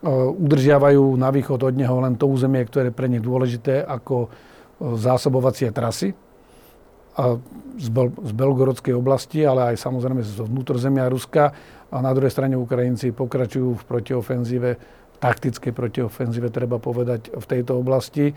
E, 0.00 0.08
udržiavajú 0.32 1.12
na 1.20 1.28
východ 1.28 1.60
od 1.60 1.74
neho 1.76 2.00
len 2.00 2.16
to 2.16 2.24
územie, 2.24 2.64
ktoré 2.64 2.88
je 2.88 2.96
pre 2.96 3.04
nich 3.04 3.20
dôležité 3.20 3.84
ako 3.84 4.26
e, 4.26 4.28
zásobovacie 4.96 5.68
trasy 5.76 6.16
z, 7.76 7.88
Bel- 7.92 8.16
Belgorodskej 8.16 8.96
oblasti, 8.96 9.44
ale 9.44 9.74
aj 9.74 9.76
samozrejme 9.76 10.24
zo 10.24 10.48
vnútrozemia 10.48 11.04
Ruska. 11.12 11.52
A 11.90 11.98
na 11.98 12.14
druhej 12.14 12.30
strane 12.30 12.54
Ukrajinci 12.54 13.10
pokračujú 13.10 13.82
v 13.82 13.86
protiofenzíve, 13.86 14.70
taktickej 15.20 15.72
protiofenzíve, 15.76 16.48
treba 16.48 16.80
povedať, 16.80 17.34
v 17.34 17.44
tejto 17.44 17.76
oblasti. 17.76 18.32
E, 18.32 18.34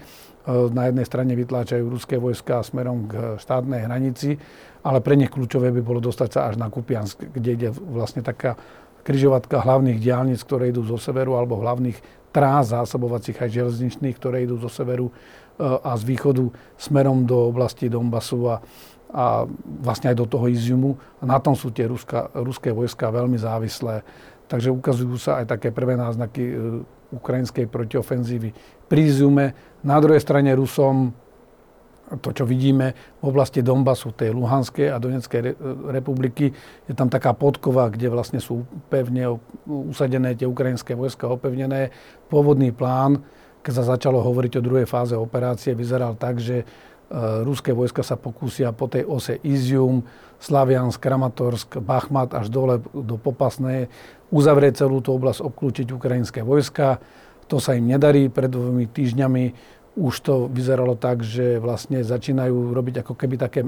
na 0.74 0.92
jednej 0.92 1.08
strane 1.08 1.32
vytláčajú 1.38 1.88
ruské 1.88 2.20
vojska 2.20 2.60
smerom 2.66 3.08
k 3.08 3.40
štátnej 3.40 3.88
hranici, 3.88 4.36
ale 4.84 5.00
pre 5.00 5.16
nich 5.16 5.32
kľúčové 5.32 5.72
by 5.72 5.82
bolo 5.82 6.04
dostať 6.04 6.30
sa 6.30 6.40
až 6.52 6.60
na 6.60 6.68
Kupiansk, 6.68 7.24
kde 7.32 7.50
ide 7.56 7.70
vlastne 7.72 8.20
taká 8.20 8.60
križovatka 9.08 9.64
hlavných 9.64 10.00
diálnic, 10.00 10.44
ktoré 10.44 10.76
idú 10.76 10.84
zo 10.84 11.00
severu, 11.00 11.40
alebo 11.40 11.64
hlavných 11.64 11.96
trás 12.36 12.76
zásobovacích 12.76 13.40
aj 13.40 13.50
železničných, 13.54 14.16
ktoré 14.20 14.44
idú 14.44 14.60
zo 14.60 14.68
severu 14.68 15.08
e, 15.08 15.14
a 15.64 15.96
z 15.96 16.04
východu 16.04 16.52
smerom 16.76 17.24
do 17.24 17.48
oblasti 17.48 17.88
Donbasu 17.88 18.44
a, 18.52 18.60
a 19.14 19.46
vlastne 19.86 20.10
aj 20.10 20.18
do 20.18 20.26
toho 20.26 20.50
Iziumu. 20.50 20.98
A 21.22 21.30
na 21.30 21.38
tom 21.38 21.54
sú 21.54 21.70
tie 21.70 21.86
ruska, 21.86 22.34
ruské 22.34 22.74
vojska 22.74 23.14
veľmi 23.14 23.38
závislé. 23.38 24.02
Takže 24.50 24.74
ukazujú 24.74 25.16
sa 25.22 25.40
aj 25.40 25.54
také 25.54 25.70
prvé 25.70 25.94
náznaky 25.94 26.44
e, 26.44 26.54
ukrajinskej 27.14 27.70
protiofenzívy 27.70 28.50
pri 28.90 29.02
Iziume. 29.06 29.54
Na 29.86 30.02
druhej 30.02 30.20
strane 30.20 30.50
Rusom 30.58 31.14
to, 32.20 32.30
čo 32.36 32.46
vidíme 32.46 32.94
v 33.22 33.24
oblasti 33.26 33.66
Donbasu, 33.66 34.14
tej 34.14 34.36
Luhanskej 34.36 34.92
a 34.92 35.02
Donetskej 35.02 35.56
republiky, 35.90 36.52
je 36.86 36.94
tam 36.94 37.10
taká 37.10 37.34
podkova, 37.34 37.90
kde 37.90 38.12
vlastne 38.12 38.38
sú 38.38 38.68
pevne 38.92 39.40
usadené 39.66 40.38
tie 40.38 40.46
ukrajinské 40.46 40.94
vojska 40.94 41.26
opevnené. 41.32 41.90
Pôvodný 42.30 42.70
plán, 42.76 43.24
keď 43.66 43.74
sa 43.82 43.96
začalo 43.96 44.20
hovoriť 44.20 44.60
o 44.60 44.66
druhej 44.66 44.86
fáze 44.86 45.16
operácie, 45.16 45.74
vyzeral 45.74 46.20
tak, 46.20 46.38
že 46.38 46.68
ruské 47.46 47.72
vojska 47.78 48.02
sa 48.02 48.18
pokúsia 48.18 48.74
po 48.74 48.90
tej 48.90 49.06
ose 49.06 49.38
Izium, 49.46 50.02
Slaviansk, 50.42 50.98
Kramatorsk, 50.98 51.78
Bachmat 51.80 52.34
až 52.34 52.50
dole 52.50 52.82
do 52.92 53.16
Popasnej 53.22 53.88
uzavrieť 54.34 54.84
celú 54.84 55.00
tú 55.00 55.14
oblasť, 55.14 55.46
obklúčiť 55.46 55.88
ukrajinské 55.94 56.42
vojska. 56.42 56.98
To 57.48 57.62
sa 57.62 57.78
im 57.78 57.86
nedarí. 57.86 58.28
Pred 58.34 58.50
dvomi 58.50 58.90
týždňami 58.90 59.44
už 59.94 60.14
to 60.26 60.50
vyzeralo 60.50 60.98
tak, 60.98 61.22
že 61.22 61.62
vlastne 61.62 62.02
začínajú 62.02 62.74
robiť 62.74 63.06
ako 63.06 63.14
keby 63.14 63.36
také 63.38 63.62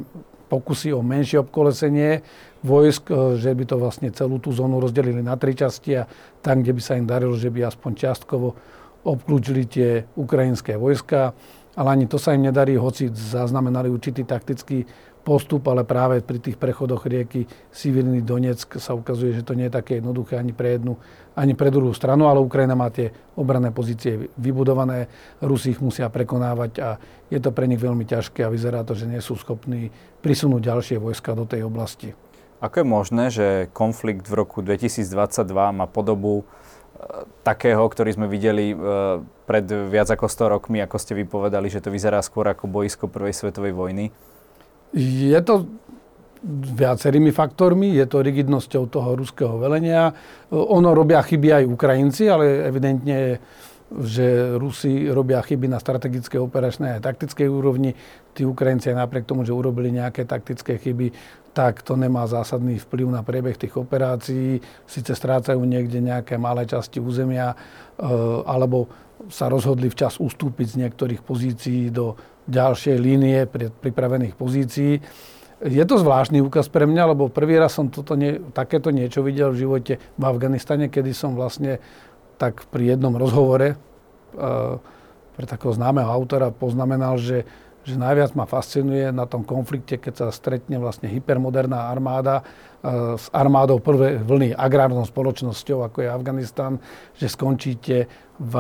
pokusy 0.50 0.94
o 0.94 1.06
menšie 1.06 1.42
obkolesenie 1.42 2.25
vojsk, 2.66 3.10
e, 3.10 3.38
že 3.38 3.54
by 3.54 3.64
to 3.66 3.75
vlastne 3.78 4.10
celú 4.14 4.42
tú 4.42 4.50
zónu 4.54 4.82
rozdelili 4.82 5.22
na 5.22 5.38
tri 5.38 5.54
časti 5.54 6.02
a 6.02 6.10
tam, 6.42 6.62
kde 6.62 6.74
by 6.74 6.82
sa 6.82 6.98
im 6.98 7.06
darilo, 7.06 7.34
že 7.38 7.54
by 7.54 7.66
aspoň 7.66 7.92
čiastkovo 7.94 8.58
obklúčili 9.06 9.70
tie 9.70 10.06
ukrajinské 10.18 10.78
vojska. 10.82 11.38
Ale 11.75 11.91
ani 11.91 12.08
to 12.08 12.15
sa 12.15 12.32
im 12.32 12.48
nedarí, 12.48 12.79
hoci 12.79 13.12
zaznamenali 13.12 13.91
určitý 13.91 14.24
taktický 14.24 14.88
postup, 15.25 15.65
ale 15.74 15.82
práve 15.82 16.22
pri 16.22 16.38
tých 16.38 16.62
prechodoch 16.62 17.10
rieky 17.10 17.50
Sivirny 17.74 18.22
Donetsk 18.22 18.77
sa 18.77 18.94
ukazuje, 18.94 19.34
že 19.34 19.41
to 19.41 19.58
nie 19.58 19.67
je 19.67 19.74
také 19.74 19.98
jednoduché 19.98 20.38
ani 20.38 20.53
pre 20.53 20.77
jednu, 20.77 21.01
ani 21.34 21.58
pre 21.58 21.74
druhú 21.74 21.98
stranu, 21.98 22.29
ale 22.29 22.38
Ukrajina 22.38 22.77
má 22.77 22.94
tie 22.94 23.10
obranné 23.34 23.74
pozície 23.74 24.29
vybudované, 24.38 25.10
Rusi 25.41 25.74
ich 25.74 25.82
musia 25.82 26.13
prekonávať 26.13 26.72
a 26.77 26.89
je 27.34 27.41
to 27.41 27.50
pre 27.50 27.65
nich 27.65 27.82
veľmi 27.82 28.05
ťažké 28.05 28.46
a 28.46 28.53
vyzerá 28.53 28.86
to, 28.86 28.94
že 28.94 29.10
nie 29.10 29.20
sú 29.20 29.34
schopní 29.34 29.89
prisunúť 30.22 30.62
ďalšie 30.62 30.98
vojska 31.01 31.34
do 31.34 31.50
tej 31.50 31.65
oblasti. 31.65 32.13
Ako 32.62 32.82
je 32.82 32.88
možné, 32.88 33.24
že 33.34 33.48
konflikt 33.75 34.29
v 34.29 34.46
roku 34.46 34.63
2022 34.63 35.44
má 35.75 35.86
podobu 35.89 36.48
takého, 37.45 37.85
ktorý 37.85 38.17
sme 38.17 38.27
videli 38.27 38.74
e, 38.74 38.77
pred 39.45 39.65
viac 39.65 40.09
ako 40.09 40.25
100 40.25 40.53
rokmi, 40.57 40.81
ako 40.81 40.97
ste 40.97 41.13
vypovedali, 41.13 41.69
že 41.69 41.81
to 41.81 41.93
vyzerá 41.93 42.19
skôr 42.25 42.50
ako 42.50 42.65
boisko 42.65 43.05
Prvej 43.05 43.33
svetovej 43.38 43.74
vojny? 43.77 44.09
Je 44.97 45.38
to 45.45 45.69
viacerými 46.45 47.33
faktormi, 47.33 47.93
je 47.97 48.05
to 48.05 48.21
rigidnosťou 48.21 48.85
toho 48.89 49.17
ruského 49.17 49.57
velenia. 49.57 50.13
Ono 50.53 50.93
robia 50.93 51.25
chyby 51.25 51.62
aj 51.62 51.63
Ukrajinci, 51.65 52.29
ale 52.29 52.69
evidentne 52.69 53.41
že 54.04 54.58
Rusi 54.60 55.08
robia 55.08 55.40
chyby 55.40 55.72
na 55.72 55.80
strategickej, 55.80 56.40
operačnej 56.42 57.00
a 57.00 57.04
taktickej 57.04 57.48
úrovni. 57.48 57.96
Tí 58.36 58.44
Ukrajinci 58.44 58.92
aj 58.92 59.08
napriek 59.08 59.24
tomu, 59.24 59.48
že 59.48 59.56
urobili 59.56 59.94
nejaké 59.96 60.28
taktické 60.28 60.75
chyby, 60.82 61.16
tak 61.56 61.80
to 61.88 61.96
nemá 61.96 62.28
zásadný 62.28 62.84
vplyv 62.84 63.08
na 63.08 63.24
priebeh 63.24 63.56
tých 63.56 63.80
operácií. 63.80 64.60
Sice 64.84 65.16
strácajú 65.16 65.64
niekde 65.64 66.04
nejaké 66.04 66.36
malé 66.36 66.68
časti 66.68 67.00
územia, 67.00 67.56
e, 67.56 68.04
alebo 68.44 68.92
sa 69.32 69.48
rozhodli 69.48 69.88
včas 69.88 70.20
ustúpiť 70.20 70.75
z 70.75 70.80
niektorých 70.86 71.24
pozícií 71.24 71.88
do 71.88 72.20
ďalšej 72.52 72.96
línie 73.00 73.48
pripravených 73.80 74.36
pozícií. 74.36 75.00
Je 75.64 75.84
to 75.88 75.96
zvláštny 75.96 76.44
úkaz 76.44 76.68
pre 76.68 76.84
mňa, 76.84 77.16
lebo 77.16 77.32
prvý 77.32 77.56
raz 77.56 77.80
som 77.80 77.88
toto 77.88 78.20
nie, 78.20 78.44
takéto 78.52 78.92
niečo 78.92 79.24
videl 79.24 79.56
v 79.56 79.64
živote 79.64 79.94
v 79.98 80.24
Afganistane, 80.28 80.92
kedy 80.92 81.16
som 81.16 81.32
vlastne 81.32 81.80
tak 82.38 82.68
pri 82.70 82.96
jednom 82.96 83.15
rozhovore 83.15 83.74
e, 83.74 83.77
pre 85.36 85.46
takého 85.46 85.75
známeho 85.75 86.08
autora 86.08 86.51
poznamenal, 86.51 87.20
že, 87.20 87.44
že 87.84 88.00
najviac 88.00 88.36
ma 88.36 88.48
fascinuje 88.48 89.12
na 89.12 89.27
tom 89.27 89.44
konflikte, 89.44 90.00
keď 90.00 90.13
sa 90.13 90.27
stretne 90.32 90.80
vlastne 90.80 91.12
hypermoderná 91.12 91.92
armáda 91.92 92.42
e, 92.42 92.44
s 93.20 93.27
armádou 93.36 93.84
prvej 93.84 94.24
vlny 94.24 94.56
agrárnou 94.56 95.04
spoločnosťou, 95.04 95.84
ako 95.84 95.98
je 96.04 96.10
Afganistan, 96.12 96.80
že 97.15 97.27
skončíte 97.27 98.08
v 98.39 98.54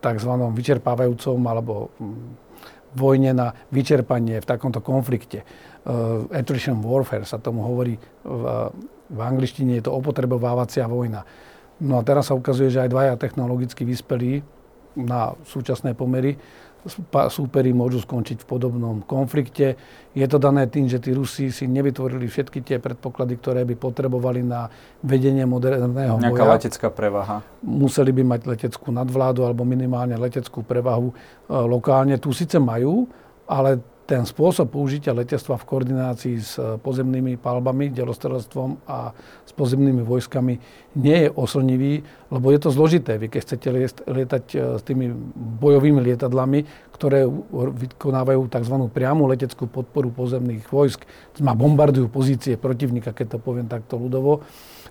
tzv. 0.00 0.32
vyčerpávajúcom 0.54 1.38
alebo 1.46 1.90
vojne 2.96 3.36
na 3.36 3.52
vyčerpanie 3.68 4.40
v 4.40 4.48
takomto 4.48 4.80
konflikte. 4.80 5.44
Uh, 5.86 6.26
attrition 6.32 6.80
warfare 6.80 7.28
sa 7.28 7.36
tomu 7.36 7.62
hovorí 7.62 8.00
v, 8.24 8.42
v 9.12 9.20
angličtine, 9.20 9.78
je 9.78 9.86
to 9.86 9.92
opotrebovávacia 9.94 10.88
vojna. 10.88 11.22
No 11.82 12.00
a 12.00 12.02
teraz 12.02 12.32
sa 12.32 12.34
ukazuje, 12.38 12.72
že 12.72 12.80
aj 12.84 12.92
dvaja 12.92 13.14
technologicky 13.20 13.84
vyspelí 13.84 14.40
na 14.96 15.36
súčasné 15.44 15.92
pomery 15.92 16.40
súperi 17.28 17.74
môžu 17.74 18.02
skončiť 18.02 18.42
v 18.42 18.46
podobnom 18.46 19.02
konflikte. 19.02 19.74
Je 20.14 20.26
to 20.30 20.38
dané 20.38 20.70
tým, 20.70 20.86
že 20.86 21.02
tí 21.02 21.12
Rusi 21.12 21.50
si 21.50 21.66
nevytvorili 21.66 22.30
všetky 22.30 22.62
tie 22.62 22.78
predpoklady, 22.78 23.34
ktoré 23.42 23.60
by 23.66 23.74
potrebovali 23.74 24.46
na 24.46 24.70
vedenie 25.02 25.44
moderného 25.44 26.18
Nejaká 26.18 26.44
boja. 26.46 26.54
letecká 26.56 26.88
prevaha. 26.88 27.42
Museli 27.62 28.14
by 28.14 28.22
mať 28.22 28.40
leteckú 28.46 28.94
nadvládu 28.94 29.42
alebo 29.44 29.66
minimálne 29.66 30.14
leteckú 30.14 30.62
prevahu 30.62 31.10
e, 31.10 31.14
lokálne. 31.50 32.16
Tu 32.22 32.30
síce 32.32 32.56
majú, 32.62 33.10
ale 33.50 33.82
ten 34.06 34.22
spôsob 34.22 34.70
použitia 34.70 35.10
letectva 35.10 35.58
v 35.58 35.66
koordinácii 35.66 36.36
s 36.38 36.56
eh, 36.56 36.78
pozemnými 36.78 37.36
palbami, 37.36 37.90
delostrelectvom 37.90 38.86
a 38.86 39.10
s 39.42 39.52
pozemnými 39.52 40.06
vojskami 40.06 40.54
nie 40.96 41.18
je 41.26 41.28
oslnivý, 41.34 42.06
lebo 42.30 42.46
je 42.54 42.58
to 42.62 42.70
zložité. 42.70 43.18
Vy 43.18 43.26
keď 43.28 43.40
chcete 43.42 43.68
lietať 44.06 44.44
eh, 44.54 44.58
s 44.78 44.82
tými 44.86 45.10
bojovými 45.58 45.98
lietadlami, 46.06 46.62
ktoré 46.94 47.28
vykonávajú 47.52 48.48
tzv. 48.48 48.76
priamu 48.88 49.28
leteckú 49.28 49.68
podporu 49.68 50.08
pozemných 50.08 50.64
vojsk, 50.70 51.04
má 51.44 51.52
bombardujú 51.52 52.08
pozície 52.08 52.56
protivníka, 52.56 53.12
keď 53.12 53.36
to 53.36 53.38
poviem 53.42 53.68
takto 53.68 54.00
ľudovo, 54.00 54.46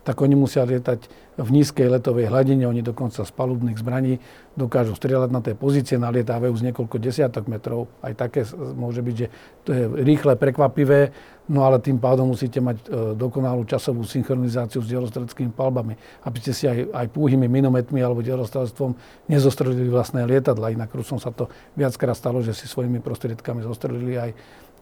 tak 0.05 0.21
oni 0.21 0.37
musia 0.37 0.61
lietať 0.61 1.09
v 1.35 1.49
nízkej 1.49 1.89
letovej 1.89 2.29
hladine, 2.29 2.69
oni 2.69 2.85
dokonca 2.85 3.25
z 3.25 3.31
palubných 3.33 3.75
zbraní 3.75 4.21
dokážu 4.53 4.93
strieľať 4.95 5.29
na 5.33 5.41
tie 5.41 5.57
pozície, 5.57 5.97
nalietávajú 5.99 6.53
z 6.55 6.71
niekoľko 6.71 6.95
desiatok 7.01 7.49
metrov. 7.49 7.91
Aj 7.99 8.13
také 8.13 8.45
môže 8.55 9.01
byť, 9.01 9.15
že 9.17 9.27
to 9.65 9.69
je 9.73 9.83
rýchle, 10.05 10.37
prekvapivé, 10.37 11.11
no 11.49 11.65
ale 11.65 11.81
tým 11.81 11.97
pádom 11.97 12.31
musíte 12.31 12.61
mať 12.61 12.77
e, 12.77 13.17
dokonalú 13.17 13.65
časovú 13.65 14.05
synchronizáciu 14.05 14.79
s 14.79 14.87
delostredeckými 14.87 15.51
palbami, 15.51 15.97
aby 16.23 16.37
ste 16.39 16.53
si 16.53 16.69
aj, 16.69 16.93
aj 16.93 17.05
púhými 17.11 17.49
minometmi 17.49 17.99
alebo 17.99 18.23
delostredstvom 18.23 18.95
nezostrelili 19.27 19.89
vlastné 19.89 20.23
lietadla. 20.23 20.71
Inak 20.71 20.93
Rusom 20.93 21.17
sa 21.17 21.33
to 21.33 21.51
viackrát 21.73 22.15
stalo, 22.15 22.45
že 22.45 22.55
si 22.55 22.69
svojimi 22.69 23.01
prostriedkami 23.03 23.65
zostrelili 23.65 24.15
aj, 24.15 24.31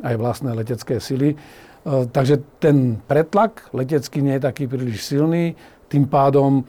aj 0.06 0.16
vlastné 0.20 0.52
letecké 0.54 1.00
sily. 1.02 1.34
E, 1.84 2.08
takže 2.08 2.40
ten 2.60 2.98
pretlak 3.08 3.68
letecký 3.76 4.24
nie 4.24 4.40
je 4.40 4.48
taký 4.48 4.68
príliš 4.68 5.04
silný, 5.04 5.56
tým 5.92 6.08
pádom 6.08 6.64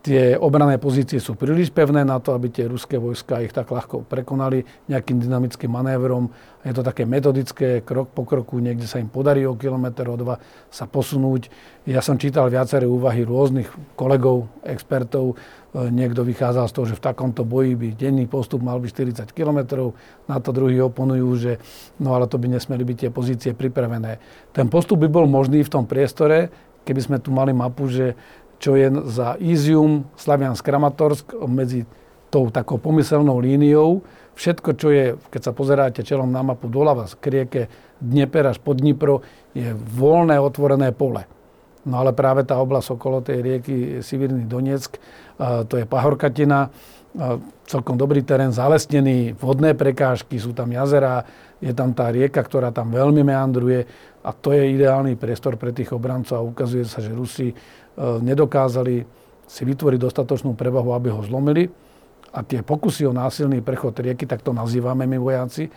tie 0.00 0.32
obrané 0.36 0.80
pozície 0.80 1.20
sú 1.20 1.36
príliš 1.36 1.68
pevné 1.68 2.04
na 2.08 2.16
to, 2.20 2.32
aby 2.32 2.48
tie 2.48 2.64
ruské 2.64 2.96
vojska 2.96 3.44
ich 3.44 3.52
tak 3.52 3.68
ľahko 3.68 4.08
prekonali 4.08 4.64
nejakým 4.88 5.20
dynamickým 5.20 5.68
manévrom. 5.68 6.32
Je 6.64 6.72
to 6.72 6.84
také 6.84 7.04
metodické, 7.04 7.84
krok 7.84 8.12
po 8.12 8.24
kroku, 8.24 8.60
niekde 8.60 8.84
sa 8.84 9.00
im 9.00 9.08
podarí 9.08 9.44
o 9.44 9.56
kilometr, 9.56 10.08
o 10.08 10.16
dva 10.16 10.40
sa 10.72 10.84
posunúť. 10.88 11.52
Ja 11.88 12.04
som 12.04 12.20
čítal 12.20 12.48
viaceré 12.52 12.84
úvahy 12.84 13.24
rôznych 13.24 13.68
kolegov, 13.96 14.48
expertov. 14.64 15.36
E, 15.72 15.88
niekto 15.88 16.20
vychádzal 16.20 16.68
z 16.68 16.74
toho, 16.76 16.86
že 16.92 16.98
v 17.00 17.04
takomto 17.04 17.48
boji 17.48 17.76
by 17.76 17.88
denný 17.96 18.28
postup 18.28 18.60
mal 18.60 18.76
byť 18.76 18.92
40 19.24 19.36
km. 19.36 19.92
Na 20.28 20.36
to 20.40 20.52
druhý 20.52 20.80
oponujú, 20.84 21.28
že 21.40 21.52
no 22.00 22.12
ale 22.12 22.28
to 22.28 22.36
by 22.36 22.52
nesmeli 22.52 22.84
byť 22.84 22.96
tie 23.08 23.10
pozície 23.12 23.52
pripravené. 23.56 24.20
Ten 24.52 24.68
postup 24.68 25.00
by 25.00 25.08
bol 25.08 25.24
možný 25.24 25.64
v 25.64 25.72
tom 25.72 25.88
priestore, 25.88 26.52
keby 26.84 27.00
sme 27.00 27.16
tu 27.20 27.30
mali 27.32 27.52
mapu, 27.52 27.88
že 27.88 28.16
čo 28.60 28.76
je 28.76 28.92
za 29.08 29.40
Izium, 29.40 30.04
Slaviansk, 30.20 30.60
Kramatorsk 30.60 31.32
medzi 31.48 31.88
tou 32.28 32.52
takou 32.52 32.76
pomyselnou 32.76 33.40
líniou. 33.40 34.04
Všetko, 34.36 34.70
čo 34.76 34.88
je, 34.92 35.16
keď 35.32 35.40
sa 35.50 35.52
pozeráte 35.56 36.00
čelom 36.04 36.30
na 36.30 36.44
mapu 36.44 36.68
doľava 36.70 37.08
k 37.08 37.24
rieke 37.26 37.62
Dnieper 37.98 38.46
až 38.52 38.62
pod 38.62 38.78
Dnipro, 38.78 39.24
je 39.56 39.74
voľné 39.74 40.38
otvorené 40.38 40.94
pole. 40.94 41.26
No 41.88 42.04
ale 42.04 42.12
práve 42.12 42.44
tá 42.44 42.60
oblasť 42.60 42.88
okolo 42.94 43.24
tej 43.24 43.38
rieky 43.40 43.74
Sivírny 44.04 44.44
Donetsk, 44.44 45.00
to 45.40 45.74
je 45.80 45.88
Pahorkatina, 45.88 46.68
celkom 47.66 47.98
dobrý 47.98 48.22
terén, 48.22 48.54
zalesnený, 48.54 49.34
vodné 49.34 49.74
prekážky, 49.74 50.38
sú 50.38 50.54
tam 50.54 50.70
jazera, 50.70 51.26
je 51.58 51.74
tam 51.74 51.90
tá 51.90 52.12
rieka, 52.12 52.38
ktorá 52.40 52.70
tam 52.70 52.94
veľmi 52.94 53.26
meandruje 53.26 53.82
a 54.20 54.30
to 54.36 54.52
je 54.52 54.76
ideálny 54.76 55.16
priestor 55.16 55.56
pre 55.56 55.72
tých 55.72 55.90
obrancov 55.90 56.36
a 56.38 56.44
ukazuje 56.44 56.84
sa, 56.84 57.00
že 57.02 57.10
Rusi 57.10 57.50
nedokázali 57.98 59.06
si 59.50 59.62
vytvoriť 59.66 59.98
dostatočnú 59.98 60.54
prevahu, 60.54 60.94
aby 60.94 61.10
ho 61.10 61.26
zlomili. 61.26 61.66
A 62.30 62.46
tie 62.46 62.62
pokusy 62.62 63.10
o 63.10 63.16
násilný 63.16 63.58
prechod 63.58 63.98
rieky, 63.98 64.22
tak 64.22 64.46
to 64.46 64.54
nazývame 64.54 65.02
my 65.02 65.18
vojaci, 65.18 65.66
e, 65.66 65.70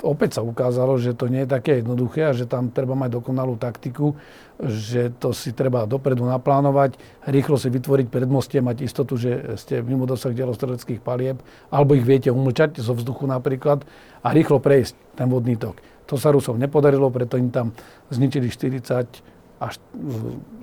opäť 0.00 0.40
sa 0.40 0.42
ukázalo, 0.42 0.96
že 0.96 1.12
to 1.12 1.28
nie 1.28 1.44
je 1.44 1.52
také 1.52 1.84
jednoduché 1.84 2.32
a 2.32 2.32
že 2.32 2.48
tam 2.48 2.72
treba 2.72 2.96
mať 2.96 3.20
dokonalú 3.20 3.60
taktiku, 3.60 4.16
že 4.56 5.12
to 5.20 5.36
si 5.36 5.52
treba 5.52 5.84
dopredu 5.84 6.24
naplánovať, 6.24 6.96
rýchlo 7.28 7.60
si 7.60 7.68
vytvoriť 7.68 8.08
predmostie, 8.08 8.64
mať 8.64 8.88
istotu, 8.88 9.20
že 9.20 9.60
ste 9.60 9.84
mimo 9.84 10.08
dosah 10.08 10.32
delostredeckých 10.32 11.04
palieb, 11.04 11.44
alebo 11.68 11.92
ich 11.92 12.08
viete 12.08 12.32
umlčať 12.32 12.80
zo 12.80 12.96
vzduchu 12.96 13.28
napríklad 13.28 13.84
a 14.24 14.32
rýchlo 14.32 14.64
prejsť 14.64 14.96
ten 15.20 15.28
vodný 15.28 15.60
tok. 15.60 15.76
To 16.08 16.16
sa 16.16 16.32
Rusom 16.32 16.56
nepodarilo, 16.56 17.12
preto 17.12 17.36
im 17.36 17.52
tam 17.52 17.76
zničili 18.08 18.48
40 18.48 19.39
až 19.60 19.76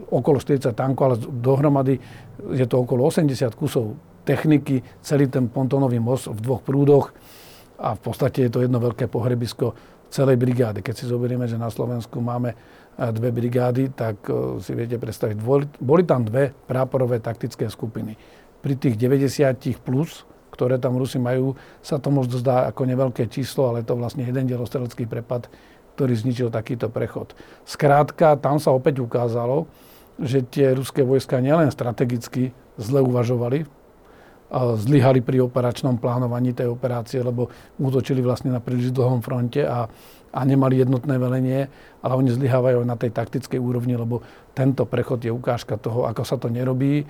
okolo 0.09 0.41
40 0.41 0.73
tankov, 0.73 1.03
ale 1.05 1.17
dohromady 1.21 1.95
je 2.57 2.65
to 2.65 2.81
okolo 2.81 3.07
80 3.07 3.53
kusov 3.53 3.93
techniky, 4.25 4.83
celý 4.99 5.31
ten 5.31 5.47
pontónový 5.47 6.01
most 6.01 6.27
v 6.27 6.39
dvoch 6.43 6.61
prúdoch 6.65 7.15
a 7.77 7.93
v 7.93 8.01
podstate 8.01 8.49
je 8.49 8.51
to 8.51 8.65
jedno 8.65 8.81
veľké 8.81 9.07
pohrebisko 9.07 9.71
celej 10.09 10.35
brigády. 10.41 10.81
Keď 10.81 10.95
si 10.97 11.05
zoberieme, 11.05 11.45
že 11.45 11.55
na 11.55 11.71
Slovensku 11.71 12.19
máme 12.19 12.51
eh, 12.51 13.11
dve 13.13 13.31
brigády, 13.31 13.93
tak 13.93 14.25
eh, 14.27 14.59
si 14.59 14.73
viete 14.73 14.97
predstaviť, 14.97 15.37
boli 15.79 16.03
tam 16.03 16.25
dve 16.25 16.51
práporové 16.51 17.21
taktické 17.21 17.69
skupiny. 17.69 18.17
Pri 18.59 18.73
tých 18.75 18.97
90 18.97 19.77
plus, 19.85 20.25
ktoré 20.51 20.81
tam 20.81 20.97
Rusi 20.97 21.21
majú, 21.21 21.53
sa 21.85 22.01
to 22.01 22.09
možno 22.09 22.41
zdá 22.41 22.65
ako 22.65 22.89
neveľké 22.89 23.29
číslo, 23.29 23.69
ale 23.69 23.85
to 23.85 23.93
vlastne 23.93 24.25
jeden 24.25 24.49
dielostrelecký 24.49 25.05
prepad 25.05 25.45
ktorý 25.97 26.13
zničil 26.13 26.53
takýto 26.53 26.93
prechod. 26.93 27.33
Skrátka, 27.65 28.37
tam 28.37 28.61
sa 28.61 28.69
opäť 28.69 29.01
ukázalo, 29.01 29.65
že 30.21 30.45
tie 30.45 30.77
ruské 30.77 31.01
vojska 31.01 31.41
nielen 31.41 31.73
strategicky 31.73 32.53
zle 32.77 33.01
uvažovali, 33.01 33.65
zlyhali 34.53 35.19
pri 35.19 35.43
operačnom 35.43 35.99
plánovaní 35.99 36.55
tej 36.55 36.71
operácie, 36.71 37.19
lebo 37.19 37.51
útočili 37.81 38.23
vlastne 38.23 38.53
na 38.53 38.63
príliš 38.63 38.95
dlhom 38.95 39.19
fronte 39.19 39.65
a, 39.65 39.89
a 40.31 40.39
nemali 40.45 40.79
jednotné 40.79 41.19
velenie, 41.19 41.67
ale 41.99 42.13
oni 42.15 42.31
zlyhávajú 42.31 42.79
na 42.85 42.95
tej 42.95 43.11
taktickej 43.11 43.59
úrovni, 43.59 43.99
lebo 43.99 44.23
tento 44.55 44.87
prechod 44.87 45.19
je 45.19 45.33
ukážka 45.33 45.75
toho, 45.75 46.07
ako 46.07 46.23
sa 46.23 46.39
to 46.39 46.47
nerobí. 46.47 47.03
E, 47.03 47.05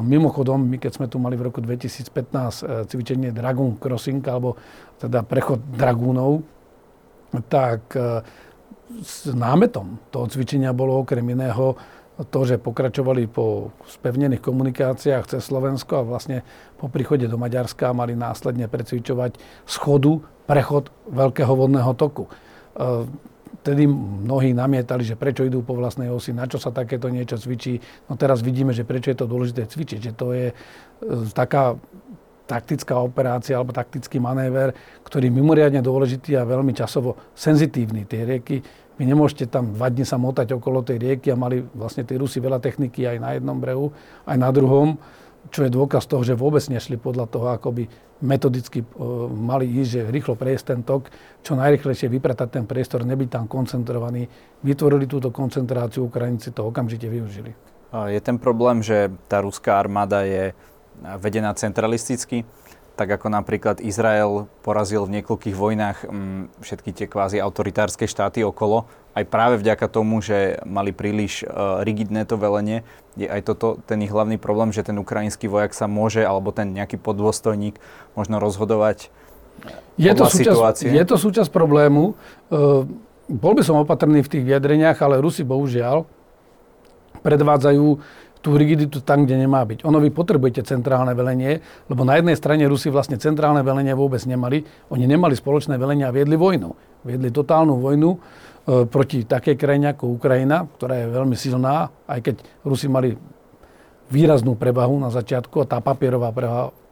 mimochodom, 0.00 0.64
my 0.64 0.80
keď 0.80 0.92
sme 0.96 1.06
tu 1.10 1.20
mali 1.20 1.36
v 1.36 1.52
roku 1.52 1.60
2015 1.60 2.08
e, 2.08 2.62
cvičenie 2.88 3.30
Dragon 3.34 3.76
Crossing, 3.76 4.24
alebo 4.24 4.56
teda 4.96 5.20
prechod 5.20 5.60
dragúnov, 5.76 6.53
tak 7.42 7.96
e, 7.96 8.22
s 9.02 9.26
námetom 9.32 9.98
toho 10.12 10.26
cvičenia 10.30 10.70
bolo 10.70 11.02
okrem 11.02 11.24
iného 11.26 11.74
to, 12.14 12.46
že 12.46 12.62
pokračovali 12.62 13.26
po 13.26 13.74
spevnených 13.90 14.38
komunikáciách 14.38 15.34
cez 15.34 15.42
Slovensko 15.42 15.98
a 15.98 16.06
vlastne 16.06 16.46
po 16.78 16.86
príchode 16.86 17.26
do 17.26 17.34
Maďarska 17.34 17.90
mali 17.90 18.14
následne 18.14 18.70
precvičovať 18.70 19.34
schodu, 19.66 20.22
prechod 20.46 20.94
veľkého 21.10 21.50
vodného 21.50 21.90
toku. 21.98 22.30
Vtedy 23.66 23.82
e, 23.82 23.90
mnohí 23.90 24.54
namietali, 24.54 25.02
že 25.02 25.18
prečo 25.18 25.42
idú 25.42 25.66
po 25.66 25.74
vlastnej 25.74 26.06
osi, 26.06 26.30
na 26.30 26.46
čo 26.46 26.62
sa 26.62 26.70
takéto 26.70 27.10
niečo 27.10 27.34
cvičí. 27.34 27.82
No 28.06 28.14
teraz 28.14 28.46
vidíme, 28.46 28.70
že 28.70 28.86
prečo 28.86 29.10
je 29.10 29.18
to 29.18 29.26
dôležité 29.26 29.66
cvičiť, 29.66 29.98
že 29.98 30.12
to 30.14 30.30
je 30.30 30.46
e, 30.50 30.54
taká 31.34 31.74
taktická 32.44 33.00
operácia 33.00 33.56
alebo 33.56 33.72
taktický 33.72 34.20
manéver, 34.20 34.76
ktorý 35.04 35.32
je 35.32 35.36
mimoriadne 35.36 35.80
dôležitý 35.80 36.36
a 36.36 36.44
veľmi 36.44 36.76
časovo 36.76 37.16
senzitívny. 37.32 38.04
Tie 38.04 38.24
rieky, 38.24 38.60
vy 38.94 39.04
nemôžete 39.08 39.50
tam 39.50 39.74
dva 39.74 39.90
dni 39.90 40.04
sa 40.06 40.20
motať 40.20 40.54
okolo 40.54 40.84
tej 40.84 41.00
rieky 41.00 41.32
a 41.32 41.40
mali 41.40 41.64
vlastne 41.74 42.04
tí 42.04 42.14
Rusi 42.14 42.38
veľa 42.38 42.60
techniky 42.60 43.08
aj 43.08 43.16
na 43.18 43.30
jednom 43.34 43.56
brehu, 43.58 43.90
aj 44.28 44.36
na 44.38 44.52
druhom, 44.54 45.00
čo 45.50 45.66
je 45.66 45.70
dôkaz 45.72 46.08
toho, 46.08 46.24
že 46.24 46.38
vôbec 46.38 46.62
nešli 46.68 46.96
podľa 46.96 47.26
toho, 47.28 47.52
ako 47.52 47.68
by 47.74 47.84
metodicky 48.24 48.80
uh, 48.80 49.28
mali 49.28 49.68
ísť, 49.68 49.90
že 49.90 50.00
rýchlo 50.08 50.38
prejsť 50.38 50.64
ten 50.64 50.80
tok, 50.80 51.12
čo 51.44 51.52
najrychlejšie 51.58 52.08
vypratať 52.08 52.48
ten 52.60 52.64
priestor, 52.64 53.04
nebyť 53.04 53.28
tam 53.28 53.44
koncentrovaný. 53.44 54.24
Vytvorili 54.64 55.04
túto 55.04 55.28
koncentráciu, 55.28 56.08
Ukrajinci 56.08 56.54
to 56.54 56.64
okamžite 56.64 57.04
využili. 57.04 57.52
Je 57.94 58.18
ten 58.18 58.40
problém, 58.42 58.82
že 58.82 59.06
tá 59.30 59.38
ruská 59.38 59.78
armáda 59.78 60.26
je 60.26 60.50
vedená 61.18 61.52
centralisticky, 61.54 62.46
tak 62.94 63.10
ako 63.10 63.26
napríklad 63.26 63.82
Izrael 63.82 64.46
porazil 64.62 65.02
v 65.06 65.18
niekoľkých 65.18 65.56
vojnách 65.58 65.98
m, 66.06 66.10
mm, 66.10 66.42
všetky 66.62 66.90
tie 66.94 67.06
kvázi 67.10 67.42
autoritárske 67.42 68.06
štáty 68.06 68.46
okolo, 68.46 68.86
aj 69.18 69.24
práve 69.26 69.58
vďaka 69.58 69.86
tomu, 69.90 70.22
že 70.22 70.62
mali 70.66 70.94
príliš 70.94 71.42
uh, 71.42 71.82
rigidné 71.82 72.26
to 72.26 72.38
velenie, 72.38 72.86
je 73.18 73.26
aj 73.26 73.46
toto 73.46 73.78
ten 73.86 74.02
ich 74.02 74.10
hlavný 74.10 74.38
problém, 74.38 74.70
že 74.70 74.86
ten 74.86 74.98
ukrajinský 74.98 75.50
vojak 75.50 75.74
sa 75.74 75.90
môže, 75.90 76.22
alebo 76.22 76.54
ten 76.54 76.70
nejaký 76.70 76.98
podôstojník 76.98 77.78
možno 78.14 78.38
rozhodovať 78.38 79.10
je 79.94 80.10
to, 80.10 80.26
súčasť, 80.26 80.90
je 80.90 81.04
to 81.06 81.14
súčasť 81.14 81.50
problému. 81.54 82.18
Uh, 82.50 82.82
bol 83.30 83.54
by 83.54 83.62
som 83.62 83.78
opatrný 83.78 84.20
v 84.26 84.30
tých 84.30 84.44
vyjadreniach, 84.44 84.98
ale 84.98 85.22
Rusi 85.22 85.46
bohužiaľ 85.46 86.04
predvádzajú 87.22 87.86
tú 88.44 88.60
rigiditu 88.60 89.00
tam, 89.00 89.24
kde 89.24 89.40
nemá 89.40 89.64
byť. 89.64 89.88
Ono 89.88 89.96
vy 89.96 90.12
potrebujete 90.12 90.68
centrálne 90.68 91.16
velenie, 91.16 91.64
lebo 91.88 92.04
na 92.04 92.20
jednej 92.20 92.36
strane 92.36 92.68
Rusi 92.68 92.92
vlastne 92.92 93.16
centrálne 93.16 93.64
velenie 93.64 93.96
vôbec 93.96 94.20
nemali. 94.28 94.60
Oni 94.92 95.08
nemali 95.08 95.32
spoločné 95.32 95.80
velenie 95.80 96.04
a 96.04 96.12
viedli 96.12 96.36
vojnu. 96.36 97.00
Viedli 97.08 97.32
totálnu 97.32 97.80
vojnu 97.80 98.10
e, 98.12 98.18
proti 98.84 99.24
takej 99.24 99.56
krajine 99.56 99.96
ako 99.96 100.20
Ukrajina, 100.20 100.68
ktorá 100.76 100.92
je 101.00 101.06
veľmi 101.08 101.32
silná, 101.40 101.88
aj 102.04 102.20
keď 102.20 102.36
Rusi 102.68 102.92
mali 102.92 103.16
výraznú 104.12 104.60
prevahu 104.60 105.00
na 105.00 105.08
začiatku 105.08 105.64
a 105.64 105.68
tá 105.68 105.80
papierová 105.80 106.28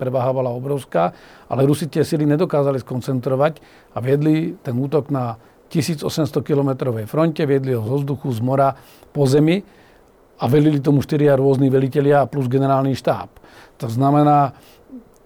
prevaha 0.01 0.31
bola 0.33 0.49
obrovská, 0.57 1.13
ale 1.53 1.69
Rusi 1.69 1.85
tie 1.85 2.01
sily 2.01 2.25
nedokázali 2.25 2.81
skoncentrovať 2.81 3.61
a 3.93 4.01
viedli 4.01 4.57
ten 4.65 4.73
útok 4.81 5.13
na 5.13 5.37
1800 5.69 6.09
kilometrovej 6.41 7.05
fronte, 7.05 7.45
viedli 7.45 7.77
ho 7.77 7.85
zo 7.85 8.01
vzduchu, 8.01 8.33
z 8.33 8.41
mora, 8.41 8.73
po 9.13 9.29
zemi 9.29 9.82
a 10.43 10.45
velili 10.51 10.83
tomu 10.83 10.99
štyria 11.07 11.39
rôzni 11.39 11.71
velitelia 11.71 12.27
plus 12.27 12.51
generálny 12.51 12.99
štáb. 12.99 13.31
To 13.79 13.87
znamená, 13.87 14.59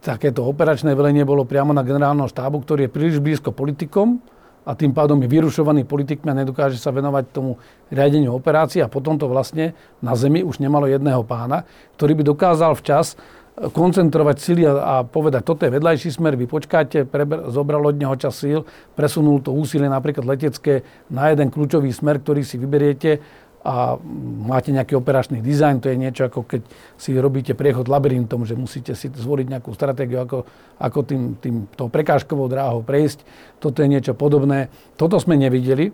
takéto 0.05 0.45
operačné 0.45 0.93
velenie 0.93 1.25
bolo 1.25 1.49
priamo 1.49 1.73
na 1.73 1.81
generálnom 1.81 2.29
štábu, 2.29 2.61
ktorý 2.61 2.87
je 2.87 2.95
príliš 2.95 3.19
blízko 3.25 3.57
politikom 3.57 4.21
a 4.69 4.77
tým 4.77 4.93
pádom 4.93 5.17
je 5.25 5.33
vyrušovaný 5.33 5.89
politikmi 5.89 6.29
a 6.29 6.39
nedokáže 6.45 6.77
sa 6.77 6.93
venovať 6.93 7.33
tomu 7.33 7.57
riadeniu 7.89 8.37
operácií 8.37 8.85
a 8.85 8.93
potom 8.93 9.17
to 9.17 9.25
vlastne 9.25 9.73
na 10.05 10.13
zemi 10.13 10.45
už 10.45 10.61
nemalo 10.61 10.85
jedného 10.85 11.25
pána, 11.25 11.65
ktorý 11.97 12.21
by 12.21 12.23
dokázal 12.37 12.77
včas 12.77 13.17
koncentrovať 13.57 14.37
sily 14.37 14.69
a, 14.69 14.73
a 14.77 14.95
povedať, 15.01 15.41
toto 15.41 15.65
je 15.65 15.73
vedľajší 15.73 16.13
smer, 16.13 16.37
vy 16.37 16.45
počkáte, 16.45 17.09
preber, 17.09 17.49
zobral 17.49 17.81
od 17.89 17.97
neho 17.97 18.13
čas 18.21 18.37
síl, 18.37 18.69
presunul 18.93 19.41
to 19.41 19.49
úsilie 19.57 19.89
napríklad 19.89 20.29
letecké 20.29 20.85
na 21.09 21.33
jeden 21.33 21.49
kľúčový 21.49 21.89
smer, 21.89 22.21
ktorý 22.21 22.45
si 22.45 22.61
vyberiete 22.61 23.25
a 23.67 23.99
máte 24.47 24.71
nejaký 24.71 24.95
operačný 24.95 25.43
dizajn, 25.43 25.83
to 25.83 25.91
je 25.91 25.99
niečo 25.99 26.31
ako 26.31 26.47
keď 26.47 26.63
si 26.95 27.19
robíte 27.19 27.59
priechod 27.59 27.91
labyrintom, 27.91 28.47
že 28.47 28.55
musíte 28.55 28.95
si 28.95 29.11
zvoliť 29.11 29.47
nejakú 29.51 29.75
stratégiu, 29.75 30.23
ako, 30.23 30.47
ako 30.79 30.99
tým, 31.03 31.23
tým 31.43 31.67
tou 31.75 31.91
prekážkovou 31.91 32.47
dráhou 32.47 32.87
prejsť. 32.87 33.27
Toto 33.59 33.83
je 33.83 33.91
niečo 33.91 34.15
podobné. 34.15 34.71
Toto 34.95 35.19
sme 35.19 35.35
nevideli. 35.35 35.91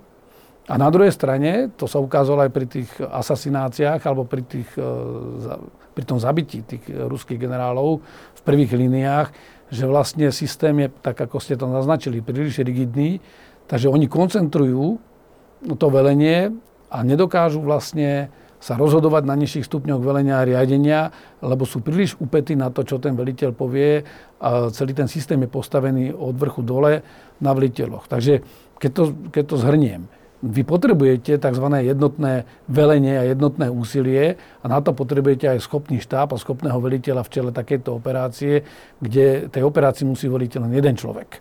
A 0.69 0.79
na 0.79 0.93
druhej 0.93 1.11
strane, 1.11 1.73
to 1.75 1.89
sa 1.89 1.99
ukázalo 1.99 2.45
aj 2.45 2.53
pri 2.53 2.67
tých 2.69 2.91
asasináciách 3.01 3.99
alebo 4.05 4.29
pri, 4.29 4.45
tých, 4.47 4.69
e, 4.77 4.93
pri 5.97 6.05
tom 6.07 6.21
zabití 6.23 6.63
tých 6.63 6.87
ruských 6.87 7.41
generálov 7.41 8.05
v 8.37 8.41
prvých 8.45 8.77
líniách, 8.77 9.29
že 9.73 9.89
vlastne 9.89 10.29
systém 10.29 10.87
je, 10.87 10.89
tak 11.03 11.19
ako 11.19 11.41
ste 11.41 11.57
to 11.57 11.67
naznačili, 11.67 12.23
príliš 12.23 12.63
rigidný, 12.63 13.19
takže 13.67 13.89
oni 13.89 14.07
koncentrujú 14.07 15.01
to 15.81 15.87
velenie 15.89 16.53
a 16.93 17.01
nedokážu 17.01 17.65
vlastne 17.65 18.29
sa 18.63 18.79
rozhodovať 18.79 19.27
na 19.27 19.35
nižších 19.35 19.67
stupňoch 19.67 19.99
velenia 19.99 20.39
a 20.39 20.47
riadenia, 20.47 21.11
lebo 21.43 21.67
sú 21.67 21.83
príliš 21.83 22.15
upety 22.23 22.55
na 22.55 22.71
to, 22.71 22.87
čo 22.87 23.03
ten 23.03 23.19
veliteľ 23.19 23.51
povie 23.51 24.07
a 24.39 24.71
celý 24.71 24.95
ten 24.95 25.11
systém 25.11 25.41
je 25.43 25.51
postavený 25.51 26.15
od 26.15 26.39
vrchu 26.39 26.63
dole 26.63 27.03
na 27.43 27.51
veliteľoch. 27.51 28.07
Takže 28.07 28.47
keď 28.79 28.91
to, 28.95 29.03
keď 29.35 29.45
to 29.51 29.57
zhrniem, 29.59 30.03
vy 30.43 30.63
potrebujete 30.67 31.39
tzv. 31.39 31.67
jednotné 31.87 32.47
velenie 32.67 33.15
a 33.15 33.31
jednotné 33.31 33.71
úsilie 33.71 34.39
a 34.63 34.65
na 34.67 34.83
to 34.83 34.91
potrebujete 34.91 35.47
aj 35.47 35.63
schopný 35.63 36.03
štáb 36.03 36.35
a 36.35 36.39
schopného 36.39 36.79
veliteľa 36.83 37.23
v 37.27 37.33
čele 37.35 37.51
takejto 37.55 37.95
operácie, 37.95 38.67
kde 38.99 39.47
tej 39.51 39.63
operácii 39.63 40.07
musí 40.07 40.27
veliť 40.27 40.59
len 40.59 40.75
jeden 40.75 40.99
človek. 40.99 41.39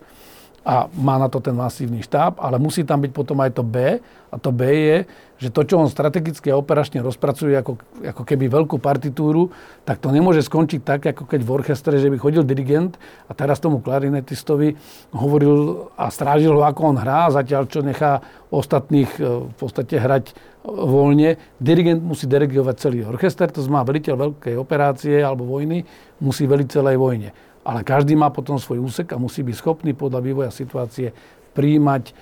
A 0.61 0.85
má 0.93 1.17
na 1.17 1.25
to 1.25 1.41
ten 1.41 1.57
masívny 1.57 2.05
štáb, 2.05 2.37
ale 2.37 2.61
musí 2.61 2.85
tam 2.85 3.01
byť 3.01 3.11
potom 3.17 3.37
aj 3.41 3.57
to 3.57 3.65
B. 3.65 3.97
A 4.31 4.35
to 4.37 4.53
B 4.53 4.61
je, 4.69 4.97
že 5.41 5.49
to, 5.49 5.65
čo 5.65 5.81
on 5.81 5.89
strategicky 5.89 6.53
a 6.53 6.59
operačne 6.61 7.01
rozpracuje 7.01 7.57
ako, 7.57 7.81
ako 8.05 8.21
keby 8.21 8.45
veľkú 8.45 8.77
partitúru, 8.77 9.49
tak 9.81 9.97
to 9.97 10.13
nemôže 10.13 10.45
skončiť 10.45 10.81
tak, 10.85 11.01
ako 11.09 11.25
keď 11.25 11.41
v 11.41 11.51
orchestre, 11.51 11.97
že 11.97 12.13
by 12.13 12.21
chodil 12.21 12.45
dirigent 12.45 13.01
a 13.25 13.33
teraz 13.33 13.57
tomu 13.57 13.81
klarinetistovi 13.81 14.77
hovoril 15.17 15.89
a 15.97 16.13
strážil 16.13 16.53
ho, 16.53 16.61
ako 16.61 16.93
on 16.93 16.97
hrá, 17.01 17.33
zatiaľ 17.33 17.65
čo 17.65 17.81
nechá 17.81 18.21
ostatných 18.53 19.09
e, 19.17 19.49
v 19.49 19.55
podstate 19.57 19.97
hrať 19.97 20.37
voľne. 20.61 21.41
Dirigent 21.57 22.05
musí 22.05 22.29
dirigovať 22.29 22.75
celý 22.77 23.01
orchester, 23.01 23.49
to 23.49 23.65
znamená 23.65 23.81
veliteľ 23.89 24.15
veľkej 24.29 24.55
operácie 24.61 25.25
alebo 25.25 25.49
vojny 25.49 25.81
musí 26.21 26.45
veliť 26.45 26.67
celej 26.69 27.01
vojne. 27.01 27.33
Ale 27.61 27.85
každý 27.85 28.17
má 28.17 28.33
potom 28.33 28.57
svoj 28.57 28.81
úsek 28.81 29.13
a 29.13 29.21
musí 29.21 29.45
byť 29.45 29.55
schopný 29.55 29.91
podľa 29.93 30.19
vývoja 30.23 30.51
situácie 30.53 31.13
príjmať 31.51 32.03
e, 32.09 32.13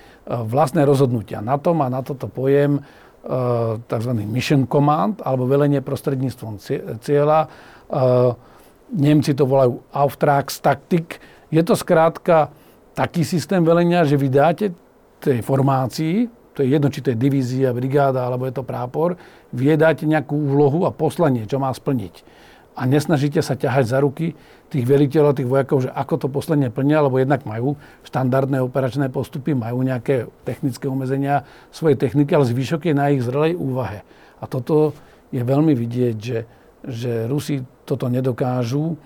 vlastné 0.44 0.84
rozhodnutia. 0.84 1.40
Na 1.40 1.56
to 1.56 1.72
má 1.72 1.88
na 1.88 2.04
toto 2.04 2.28
pojem 2.28 2.82
Eh, 3.20 3.76
tzv. 3.84 4.16
mission 4.24 4.64
command 4.64 5.20
alebo 5.20 5.44
velenie 5.44 5.84
prostredníctvom 5.84 6.56
cieľa. 7.04 7.52
Eh, 7.92 8.32
Nemci 8.96 9.36
to 9.36 9.44
volajú 9.44 9.84
Auftragstaktik. 9.92 11.20
Je 11.52 11.60
to 11.60 11.76
skrátka 11.76 12.48
taký 12.96 13.20
systém 13.28 13.60
velenia, 13.60 14.08
že 14.08 14.16
vy 14.16 14.32
dáte 14.32 14.72
tej 15.20 15.44
formácii, 15.44 16.32
to 16.56 16.64
je 16.64 16.72
jedno, 16.72 16.88
či 16.88 17.04
to 17.04 17.12
je 17.12 17.20
divízia, 17.20 17.76
brigáda 17.76 18.24
alebo 18.24 18.48
je 18.48 18.56
to 18.56 18.64
prápor, 18.64 19.20
vy 19.52 19.76
dáte 19.76 20.08
nejakú 20.08 20.32
úlohu 20.32 20.88
a 20.88 20.90
poslanie, 20.90 21.44
čo 21.44 21.60
má 21.60 21.68
splniť 21.68 22.24
a 22.80 22.88
nesnažíte 22.88 23.44
sa 23.44 23.60
ťahať 23.60 23.92
za 23.92 24.00
ruky 24.00 24.32
tých 24.72 24.88
veliteľov, 24.88 25.36
tých 25.36 25.50
vojakov, 25.50 25.84
že 25.84 25.92
ako 25.92 26.14
to 26.16 26.26
posledne 26.32 26.72
plnia, 26.72 27.04
lebo 27.04 27.20
jednak 27.20 27.44
majú 27.44 27.76
štandardné 28.08 28.64
operačné 28.64 29.12
postupy, 29.12 29.52
majú 29.52 29.84
nejaké 29.84 30.32
technické 30.48 30.88
umezenia 30.88 31.44
svojej 31.68 32.00
techniky, 32.00 32.32
ale 32.32 32.48
zvyšok 32.48 32.88
je 32.88 32.94
na 32.96 33.12
ich 33.12 33.20
zrelej 33.20 33.52
úvahe. 33.60 34.00
A 34.40 34.48
toto 34.48 34.96
je 35.28 35.44
veľmi 35.44 35.76
vidieť, 35.76 36.16
že, 36.16 36.38
že 36.88 37.28
Rusi 37.28 37.60
toto 37.84 38.08
nedokážu. 38.08 38.96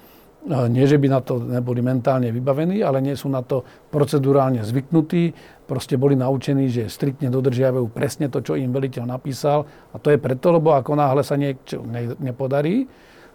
Nie, 0.45 0.85
že 0.85 1.01
by 1.01 1.09
na 1.09 1.25
to 1.25 1.41
neboli 1.41 1.81
mentálne 1.81 2.29
vybavení, 2.29 2.85
ale 2.85 3.01
nie 3.01 3.17
sú 3.17 3.33
na 3.33 3.41
to 3.41 3.65
procedurálne 3.89 4.61
zvyknutí. 4.61 5.33
Proste 5.65 5.97
boli 5.97 6.15
naučení, 6.15 6.69
že 6.69 6.93
striktne 6.93 7.33
dodržiavajú 7.33 7.89
presne 7.89 8.29
to, 8.29 8.45
čo 8.45 8.53
im 8.55 8.69
veliteľ 8.69 9.09
napísal. 9.09 9.65
A 9.91 9.97
to 9.97 10.13
je 10.13 10.21
preto, 10.21 10.53
lebo 10.53 10.77
ako 10.77 11.01
náhle 11.01 11.25
sa 11.25 11.41
niečo 11.41 11.81
nepodarí, 12.21 12.85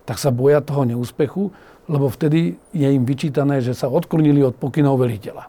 tak 0.10 0.18
sa 0.18 0.34
boja 0.34 0.58
toho 0.58 0.90
neúspechu, 0.90 1.54
lebo 1.86 2.10
vtedy 2.10 2.58
je 2.74 2.88
im 2.90 3.06
vyčítané, 3.06 3.62
že 3.62 3.78
sa 3.78 3.86
odklonili 3.86 4.42
od 4.42 4.58
pokynov 4.58 4.98
veliteľa. 4.98 5.46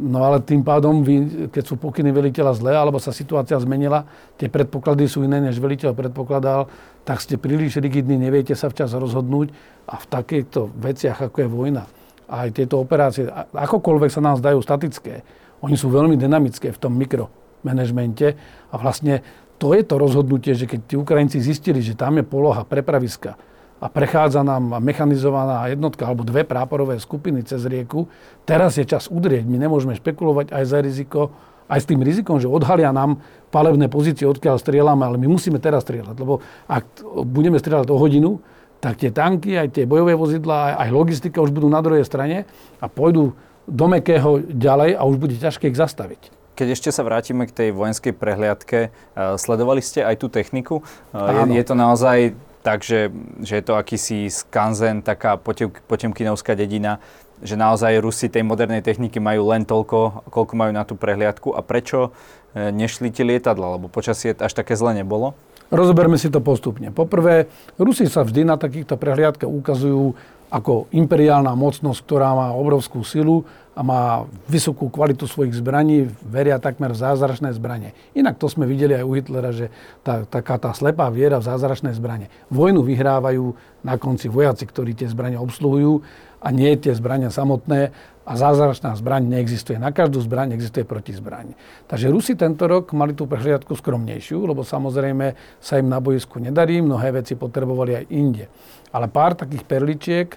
No 0.00 0.24
ale 0.24 0.40
tým 0.44 0.64
pádom, 0.64 1.04
keď 1.48 1.64
sú 1.64 1.76
pokyny 1.76 2.12
veliteľa 2.12 2.56
zlé, 2.56 2.72
alebo 2.72 2.96
sa 3.00 3.12
situácia 3.12 3.56
zmenila, 3.60 4.08
tie 4.40 4.48
predpoklady 4.48 5.08
sú 5.08 5.24
iné, 5.24 5.44
než 5.44 5.60
veliteľ 5.60 5.92
predpokladal, 5.92 6.68
tak 7.04 7.20
ste 7.20 7.36
príliš 7.36 7.80
rigidní, 7.80 8.16
neviete 8.16 8.56
sa 8.56 8.72
včas 8.72 8.96
rozhodnúť 8.96 9.52
a 9.88 10.00
v 10.00 10.04
takýchto 10.08 10.72
veciach, 10.76 11.28
ako 11.28 11.36
je 11.44 11.48
vojna, 11.48 11.84
aj 12.28 12.56
tieto 12.56 12.80
operácie, 12.80 13.28
akokoľvek 13.56 14.10
sa 14.12 14.20
nám 14.24 14.40
zdajú 14.40 14.60
statické, 14.60 15.24
oni 15.64 15.76
sú 15.80 15.88
veľmi 15.88 16.16
dynamické 16.20 16.72
v 16.72 16.80
tom 16.80 16.92
mikromanagemente 16.96 18.36
a 18.68 18.74
vlastne 18.76 19.24
to 19.56 19.72
je 19.72 19.80
to 19.80 19.96
rozhodnutie, 19.96 20.52
že 20.52 20.68
keď 20.68 20.80
tí 20.84 20.94
Ukrajinci 21.00 21.40
zistili, 21.40 21.80
že 21.80 21.96
tam 21.96 22.20
je 22.20 22.24
poloha 22.28 22.68
prepraviska, 22.68 23.55
a 23.76 23.86
prechádza 23.92 24.40
nám 24.40 24.80
mechanizovaná 24.80 25.68
jednotka 25.68 26.08
alebo 26.08 26.24
dve 26.24 26.48
práporové 26.48 26.96
skupiny 26.96 27.44
cez 27.44 27.60
rieku. 27.68 28.08
Teraz 28.48 28.80
je 28.80 28.88
čas 28.88 29.12
udrieť. 29.12 29.44
My 29.44 29.60
nemôžeme 29.60 29.92
špekulovať 29.92 30.52
aj 30.52 30.64
za 30.64 30.78
riziko, 30.80 31.20
aj 31.68 31.84
s 31.84 31.88
tým 31.88 32.00
rizikom, 32.00 32.40
že 32.40 32.48
odhalia 32.48 32.88
nám 32.94 33.20
palebné 33.52 33.92
pozície, 33.92 34.24
odkiaľ 34.24 34.56
strieľame, 34.56 35.04
ale 35.04 35.20
my 35.20 35.28
musíme 35.28 35.60
teraz 35.60 35.84
strieľať. 35.84 36.16
Lebo 36.16 36.40
ak 36.64 37.04
budeme 37.28 37.60
strieľať 37.60 37.88
o 37.92 38.00
hodinu, 38.00 38.40
tak 38.80 39.00
tie 39.00 39.12
tanky, 39.12 39.56
aj 39.56 39.76
tie 39.76 39.84
bojové 39.88 40.16
vozidlá, 40.16 40.80
aj 40.80 40.88
logistika 40.92 41.44
už 41.44 41.52
budú 41.52 41.68
na 41.68 41.80
druhej 41.80 42.04
strane 42.04 42.48
a 42.80 42.86
pôjdu 42.88 43.36
do 43.66 43.86
mekého 43.90 44.40
ďalej 44.46 44.94
a 44.94 45.02
už 45.04 45.16
bude 45.18 45.36
ťažké 45.36 45.68
ich 45.68 45.76
zastaviť. 45.76 46.32
Keď 46.56 46.68
ešte 46.72 46.88
sa 46.88 47.04
vrátime 47.04 47.44
k 47.44 47.52
tej 47.52 47.68
vojenskej 47.76 48.16
prehliadke, 48.16 48.88
eh, 48.88 48.90
sledovali 49.36 49.84
ste 49.84 50.00
aj 50.00 50.16
tú 50.16 50.32
techniku? 50.32 50.80
Eh, 51.12 51.52
je, 51.52 51.60
je 51.60 51.64
to 51.66 51.74
naozaj 51.76 52.32
takže 52.66 53.14
že 53.46 53.62
je 53.62 53.64
to 53.64 53.78
akýsi 53.78 54.26
skanzen, 54.26 55.06
taká 55.06 55.38
potem, 55.38 55.70
potemkinovská 55.70 56.58
dedina, 56.58 56.98
že 57.38 57.54
naozaj 57.54 58.02
Rusi 58.02 58.26
tej 58.26 58.42
modernej 58.42 58.82
techniky 58.82 59.22
majú 59.22 59.54
len 59.54 59.62
toľko, 59.62 60.26
koľko 60.26 60.52
majú 60.58 60.72
na 60.74 60.82
tú 60.82 60.98
prehliadku 60.98 61.54
a 61.54 61.62
prečo 61.62 62.10
e, 62.58 62.74
nešli 62.74 63.14
tie 63.14 63.22
lietadla, 63.22 63.78
lebo 63.78 63.86
počasie 63.86 64.34
až 64.34 64.50
také 64.50 64.74
zle 64.74 64.98
nebolo? 64.98 65.38
Rozoberme 65.70 66.18
si 66.18 66.26
to 66.26 66.42
postupne. 66.42 66.90
Poprvé, 66.90 67.46
Rusi 67.78 68.10
sa 68.10 68.26
vždy 68.26 68.42
na 68.42 68.58
takýchto 68.58 68.98
prehliadkach 68.98 69.50
ukazujú 69.50 70.18
ako 70.50 70.90
imperiálna 70.90 71.54
mocnosť, 71.54 72.00
ktorá 72.02 72.34
má 72.34 72.48
obrovskú 72.54 73.02
silu 73.06 73.46
a 73.76 73.80
má 73.84 74.24
vysokú 74.48 74.88
kvalitu 74.88 75.28
svojich 75.28 75.52
zbraní, 75.60 76.08
veria 76.24 76.56
takmer 76.56 76.96
v 76.96 77.02
zázračné 77.04 77.52
zbranie. 77.52 77.92
Inak 78.16 78.40
to 78.40 78.48
sme 78.48 78.64
videli 78.64 78.96
aj 78.96 79.04
u 79.04 79.12
Hitlera, 79.12 79.52
že 79.52 79.68
tá, 80.00 80.24
taká 80.24 80.56
tá 80.56 80.72
slepá 80.72 81.12
viera 81.12 81.36
v 81.36 81.44
zázračné 81.44 81.92
zbranie. 81.92 82.32
Vojnu 82.48 82.80
vyhrávajú 82.80 83.52
na 83.84 84.00
konci 84.00 84.32
vojaci, 84.32 84.64
ktorí 84.64 84.96
tie 84.96 85.12
zbranie 85.12 85.36
obsluhujú 85.36 86.00
a 86.40 86.48
nie 86.56 86.72
tie 86.80 86.96
zbrania 86.96 87.28
samotné 87.28 87.92
a 88.26 88.32
zázračná 88.32 88.96
zbraň 88.96 89.28
neexistuje. 89.28 89.76
Na 89.76 89.92
každú 89.92 90.24
zbraň 90.24 90.56
existuje 90.56 90.88
protizbraň. 90.88 91.52
Takže 91.84 92.08
Rusi 92.08 92.32
tento 92.32 92.64
rok 92.64 92.96
mali 92.96 93.12
tú 93.12 93.28
prehliadku 93.28 93.76
skromnejšiu, 93.76 94.40
lebo 94.40 94.64
samozrejme 94.64 95.36
sa 95.60 95.76
im 95.76 95.92
na 95.92 96.00
boisku 96.00 96.40
nedarí, 96.40 96.80
mnohé 96.80 97.12
veci 97.22 97.36
potrebovali 97.36 97.92
aj 97.92 98.04
inde. 98.08 98.48
Ale 98.88 99.12
pár 99.12 99.36
takých 99.36 99.68
perličiek, 99.68 100.28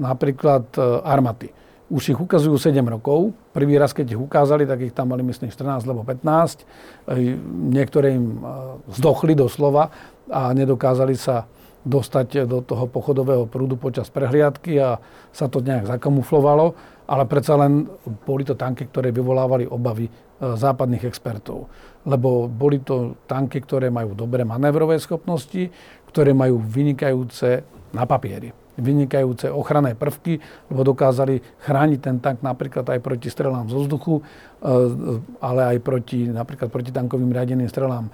napríklad 0.00 0.64
e, 0.74 0.80
armaty. 1.04 1.65
Už 1.86 2.10
ich 2.10 2.18
ukazujú 2.18 2.58
7 2.58 2.82
rokov. 2.82 3.30
Prvý 3.54 3.78
raz, 3.78 3.94
keď 3.94 4.18
ich 4.18 4.20
ukázali, 4.20 4.66
tak 4.66 4.82
ich 4.82 4.90
tam 4.90 5.14
mali 5.14 5.22
myslím 5.22 5.54
14 5.54 5.86
alebo 5.86 6.02
15. 6.02 6.18
E, 6.18 7.38
niektoré 7.70 8.18
im 8.18 8.42
e, 8.42 8.50
zdochli 8.90 9.38
doslova 9.38 9.94
a 10.26 10.50
nedokázali 10.50 11.14
sa 11.14 11.46
dostať 11.86 12.50
do 12.50 12.66
toho 12.66 12.90
pochodového 12.90 13.46
prúdu 13.46 13.78
počas 13.78 14.10
prehliadky 14.10 14.82
a 14.82 14.98
sa 15.30 15.46
to 15.46 15.62
nejak 15.62 15.86
zakamuflovalo, 15.86 16.74
ale 17.06 17.22
predsa 17.30 17.54
len 17.54 17.86
boli 18.26 18.42
to 18.42 18.58
tanky, 18.58 18.90
ktoré 18.90 19.14
vyvolávali 19.14 19.70
obavy 19.70 20.10
e, 20.10 20.12
západných 20.42 21.06
expertov. 21.06 21.70
Lebo 22.02 22.50
boli 22.50 22.82
to 22.82 23.14
tanky, 23.30 23.62
ktoré 23.62 23.94
majú 23.94 24.18
dobré 24.18 24.42
manévrové 24.42 24.98
schopnosti, 24.98 25.70
ktoré 26.10 26.34
majú 26.34 26.58
vynikajúce 26.58 27.62
na 27.94 28.02
papieri 28.10 28.65
vynikajúce 28.76 29.48
ochranné 29.50 29.96
prvky, 29.96 30.40
lebo 30.72 30.80
dokázali 30.84 31.40
chrániť 31.64 32.00
ten 32.00 32.16
tank 32.20 32.44
napríklad 32.44 32.84
aj 32.86 33.00
proti 33.00 33.28
strelám 33.32 33.66
zo 33.68 33.84
vzduchu, 33.84 34.20
e, 34.20 34.22
ale 35.40 35.60
aj 35.74 35.78
proti 35.80 36.28
napríklad 36.28 36.68
proti 36.68 36.92
tankovým 36.92 37.32
riadeným 37.32 37.68
strelám. 37.68 38.08
E, 38.08 38.12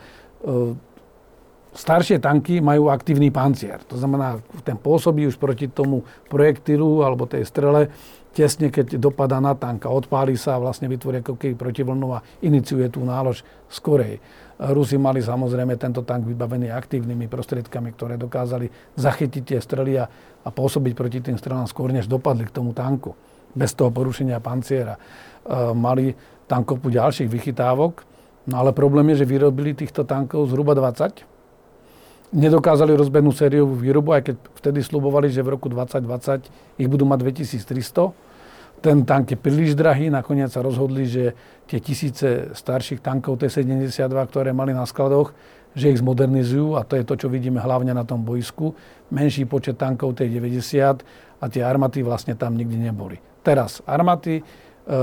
staršie 1.72 2.20
tanky 2.20 2.60
majú 2.60 2.92
aktívny 2.92 3.32
pancier. 3.32 3.80
To 3.88 3.96
znamená, 3.96 4.38
ten 4.62 4.76
pôsobí 4.76 5.24
už 5.26 5.40
proti 5.40 5.66
tomu 5.72 6.04
projektilu 6.28 7.02
alebo 7.02 7.24
tej 7.24 7.48
strele 7.48 7.88
tesne, 8.32 8.72
keď 8.72 8.96
dopadá 8.96 9.38
na 9.38 9.52
tank 9.52 9.84
a 9.84 9.92
odpáli 9.92 10.34
sa 10.40 10.56
a 10.56 10.62
vlastne 10.62 10.88
vytvorí 10.88 11.20
ako 11.20 11.36
keby 11.36 11.54
protivlnu 11.54 12.16
a 12.16 12.24
iniciuje 12.40 12.88
tú 12.88 13.04
nálož 13.04 13.44
skorej. 13.68 14.18
Rusi 14.62 14.96
mali 14.96 15.20
samozrejme 15.20 15.76
tento 15.76 16.00
tank 16.06 16.24
vybavený 16.24 16.72
aktívnymi 16.72 17.28
prostriedkami, 17.28 17.92
ktoré 17.92 18.14
dokázali 18.16 18.72
zachytiť 18.96 19.42
tie 19.42 19.58
strely 19.60 20.00
a, 20.00 20.06
a 20.42 20.48
pôsobiť 20.50 20.92
proti 20.92 21.18
tým 21.22 21.38
strelám 21.38 21.70
skôr, 21.70 21.94
než 21.94 22.10
dopadli 22.10 22.46
k 22.46 22.54
tomu 22.54 22.74
tanku. 22.74 23.14
Bez 23.52 23.76
toho 23.76 23.92
porušenia 23.92 24.42
panciera. 24.42 24.96
E, 24.96 25.00
mali 25.74 26.16
tam 26.50 26.66
kopu 26.66 26.90
ďalších 26.90 27.28
vychytávok, 27.30 28.02
no 28.50 28.54
ale 28.58 28.74
problém 28.74 29.12
je, 29.14 29.22
že 29.22 29.30
vyrobili 29.30 29.76
týchto 29.76 30.02
tankov 30.02 30.50
zhruba 30.50 30.74
20 30.74 31.32
nedokázali 32.32 32.96
rozbehnúť 32.96 33.44
sériovú 33.44 33.76
výrobu, 33.76 34.16
aj 34.16 34.32
keď 34.32 34.36
vtedy 34.56 34.80
slubovali, 34.80 35.28
že 35.28 35.44
v 35.44 35.52
roku 35.52 35.68
2020 35.68 36.80
ich 36.80 36.88
budú 36.88 37.04
mať 37.04 37.28
2300. 37.28 38.32
Ten 38.82 39.06
tank 39.06 39.30
je 39.30 39.38
príliš 39.38 39.78
drahý, 39.78 40.10
nakoniec 40.10 40.50
sa 40.50 40.64
rozhodli, 40.64 41.06
že 41.06 41.38
tie 41.70 41.78
tisíce 41.78 42.50
starších 42.56 42.98
tankov 42.98 43.38
T-72, 43.38 44.10
ktoré 44.26 44.50
mali 44.50 44.74
na 44.74 44.88
skladoch, 44.88 45.30
že 45.72 45.92
ich 45.92 46.00
zmodernizujú 46.00 46.76
a 46.76 46.84
to 46.84 47.00
je 47.00 47.04
to, 47.04 47.14
čo 47.16 47.28
vidíme 47.32 47.60
hlavne 47.60 47.96
na 47.96 48.04
tom 48.04 48.20
boisku. 48.20 48.76
Menší 49.08 49.48
počet 49.48 49.80
tankov 49.80 50.20
T-90 50.20 51.00
a 51.40 51.44
tie 51.48 51.62
armaty 51.64 52.04
vlastne 52.04 52.36
tam 52.36 52.56
nikdy 52.56 52.76
neboli. 52.76 53.16
Teraz 53.42 53.80
armaty 53.88 54.38
e, 54.38 54.42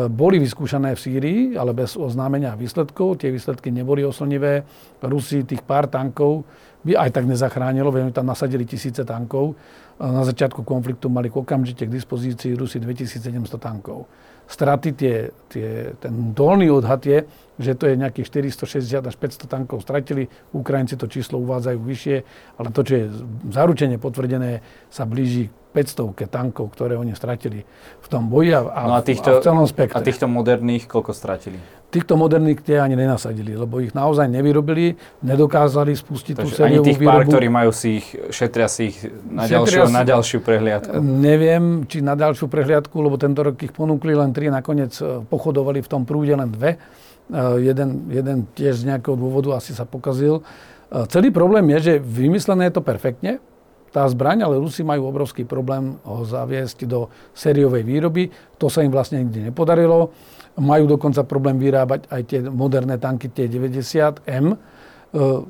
boli 0.08 0.38
vyskúšané 0.40 0.94
v 0.96 1.00
Sýrii, 1.00 1.42
ale 1.58 1.74
bez 1.74 1.98
oznámenia 1.98 2.54
výsledkov. 2.56 3.20
Tie 3.20 3.34
výsledky 3.34 3.74
neboli 3.74 4.06
oslnivé. 4.06 4.64
Rusi 5.04 5.44
tých 5.44 5.66
pár 5.66 5.90
tankov 5.90 6.46
by 6.80 6.96
aj 6.96 7.10
tak 7.12 7.26
nezachránilo, 7.28 7.92
veď 7.92 8.16
tam 8.16 8.32
nasadili 8.32 8.64
tisíce 8.64 9.04
tankov. 9.04 9.60
Na 10.00 10.24
začiatku 10.24 10.64
konfliktu 10.64 11.12
mali 11.12 11.28
okamžite 11.28 11.84
k 11.84 11.92
dispozícii 11.92 12.56
Rusi 12.56 12.80
2700 12.80 13.60
tankov. 13.60 14.08
Straty, 14.50 14.90
tie, 14.98 15.16
tie, 15.46 15.94
ten 16.02 16.34
dolný 16.34 16.74
odhad 16.74 17.06
je, 17.06 17.22
že 17.62 17.78
to 17.78 17.86
je 17.86 18.00
nejakých 18.00 18.50
460 18.50 19.06
až 19.06 19.16
500 19.16 19.46
tankov 19.46 19.86
stratili. 19.86 20.26
Ukrajinci 20.58 20.98
to 20.98 21.06
číslo 21.06 21.38
uvádzajú 21.44 21.78
vyššie, 21.78 22.18
ale 22.58 22.68
to, 22.74 22.82
čo 22.82 22.94
je 22.98 23.06
zaručene 23.54 24.02
potvrdené, 24.02 24.66
sa 24.90 25.06
blíži 25.06 25.54
500 25.70 26.26
tankov, 26.26 26.74
ktoré 26.74 26.98
oni 26.98 27.14
stratili 27.14 27.62
v 28.02 28.08
tom 28.10 28.26
boji 28.26 28.58
a, 28.58 28.66
no 28.66 28.98
a, 28.98 29.06
týchto, 29.06 29.38
a 29.38 29.40
v 29.40 29.46
celom 29.46 29.66
spektre. 29.70 30.02
A 30.02 30.02
týchto 30.02 30.26
moderných 30.26 30.90
koľko 30.90 31.14
stratili? 31.14 31.62
Týchto 31.94 32.18
moderných 32.18 32.62
tie 32.66 32.82
ani 32.82 32.98
nenasadili, 32.98 33.54
lebo 33.54 33.78
ich 33.78 33.94
naozaj 33.94 34.30
nevyrobili, 34.30 34.98
nedokázali 35.22 35.94
spustiť 35.94 36.42
Takže 36.42 36.46
tú 36.46 36.58
sériovú 36.58 36.86
ani 36.86 36.90
tých 36.90 37.00
výrobu. 37.02 37.18
pár, 37.18 37.26
ktorí 37.30 37.48
majú 37.50 37.72
si 37.74 38.02
ich, 38.02 38.08
šetria 38.34 38.70
si 38.70 38.94
ich 38.94 38.98
na, 39.30 39.46
ďalšiu, 39.46 39.82
si, 39.86 39.94
na 39.94 40.04
ďalšiu 40.06 40.38
prehliadku. 40.42 40.94
Neviem, 41.02 41.86
či 41.86 42.02
na 42.02 42.14
ďalšiu 42.18 42.46
prehliadku, 42.50 42.94
lebo 42.98 43.18
tento 43.22 43.42
rok 43.46 43.58
ich 43.62 43.74
ponúkli 43.74 44.18
len 44.18 44.34
tri, 44.34 44.50
nakoniec 44.50 44.94
e, 45.02 45.22
pochodovali 45.26 45.82
v 45.86 45.90
tom 45.90 46.06
prúde 46.06 46.34
len 46.34 46.50
dve. 46.50 46.82
Uh, 47.30 47.62
jeden, 47.62 48.10
jeden 48.10 48.50
tiež 48.58 48.82
z 48.82 48.90
nejakého 48.90 49.14
dôvodu 49.14 49.54
asi 49.62 49.78
sa 49.78 49.86
pokazil. 49.86 50.42
Uh, 50.90 51.06
celý 51.06 51.30
problém 51.30 51.62
je, 51.78 51.78
že 51.78 51.94
vymyslené 52.02 52.74
je 52.74 52.74
to 52.74 52.82
perfektne, 52.82 53.38
tá 53.90 54.06
zbraň, 54.06 54.46
ale 54.46 54.62
Rusi 54.62 54.86
majú 54.86 55.10
obrovský 55.10 55.44
problém 55.46 55.98
ho 56.06 56.22
zaviesť 56.26 56.86
do 56.86 57.10
sériovej 57.34 57.84
výroby. 57.84 58.24
To 58.62 58.70
sa 58.70 58.86
im 58.86 58.94
vlastne 58.94 59.26
nikdy 59.26 59.50
nepodarilo. 59.50 60.14
Majú 60.60 61.00
dokonca 61.00 61.26
problém 61.26 61.58
vyrábať 61.58 62.10
aj 62.12 62.22
tie 62.28 62.40
moderné 62.46 63.00
tanky 63.02 63.32
T-90M, 63.32 64.46
e, 64.52 64.56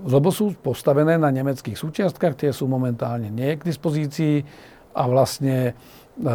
lebo 0.05 0.29
sú 0.29 0.53
postavené 0.59 1.17
na 1.17 1.33
nemeckých 1.33 1.75
súčiastkách, 1.75 2.37
tie 2.37 2.51
sú 2.53 2.69
momentálne 2.69 3.27
nie 3.27 3.57
k 3.57 3.65
dispozícii 3.65 4.45
a 4.93 5.03
vlastne 5.09 5.73
e, 6.19 6.31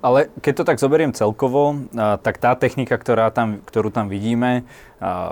ale 0.00 0.32
keď 0.40 0.52
to 0.60 0.64
tak 0.64 0.80
zoberiem 0.80 1.12
celkovo, 1.12 1.88
tak 1.94 2.40
tá 2.40 2.56
technika, 2.56 2.96
ktorá 2.96 3.28
tam, 3.28 3.60
ktorú 3.64 3.92
tam 3.92 4.08
vidíme, 4.08 4.64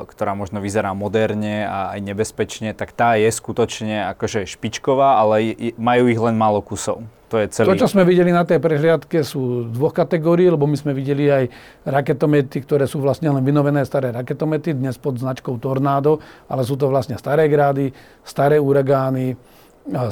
ktorá 0.04 0.32
možno 0.36 0.60
vyzerá 0.60 0.92
moderne 0.92 1.64
a 1.64 1.96
aj 1.96 2.00
nebezpečne, 2.04 2.72
tak 2.76 2.92
tá 2.92 3.16
je 3.16 3.28
skutočne 3.32 4.12
akože 4.16 4.44
špičková, 4.48 5.20
ale 5.20 5.56
majú 5.76 6.08
ich 6.08 6.20
len 6.20 6.36
málo 6.36 6.60
kusov. 6.60 7.04
To 7.28 7.36
je 7.36 7.52
celý. 7.52 7.76
To, 7.76 7.84
čo 7.84 7.92
sme 7.92 8.08
videli 8.08 8.32
na 8.32 8.48
tej 8.48 8.56
prehliadke, 8.56 9.20
sú 9.20 9.68
dvoch 9.68 9.92
kategórií, 9.92 10.48
lebo 10.48 10.64
my 10.64 10.80
sme 10.80 10.96
videli 10.96 11.28
aj 11.28 11.44
raketomety, 11.84 12.64
ktoré 12.64 12.88
sú 12.88 13.04
vlastne 13.04 13.28
len 13.28 13.44
vynovené 13.44 13.84
staré 13.84 14.08
raketomety, 14.16 14.72
dnes 14.72 14.96
pod 14.96 15.20
značkou 15.20 15.60
Tornado, 15.60 16.24
ale 16.48 16.64
sú 16.64 16.80
to 16.80 16.88
vlastne 16.88 17.20
staré 17.20 17.52
grády, 17.52 17.92
staré 18.24 18.56
uragány, 18.56 19.36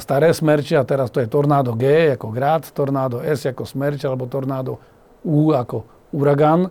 staré 0.01 0.33
smerče 0.33 0.77
a 0.77 0.87
teraz 0.87 1.13
to 1.13 1.21
je 1.21 1.29
Tornado 1.29 1.77
G 1.77 2.13
ako 2.17 2.33
grad, 2.33 2.65
Tornado 2.73 3.21
S 3.21 3.45
ako 3.45 3.63
smerč 3.63 4.05
alebo 4.05 4.25
Tornado 4.25 4.81
U 5.21 5.53
ako 5.53 5.85
uragán. 6.13 6.69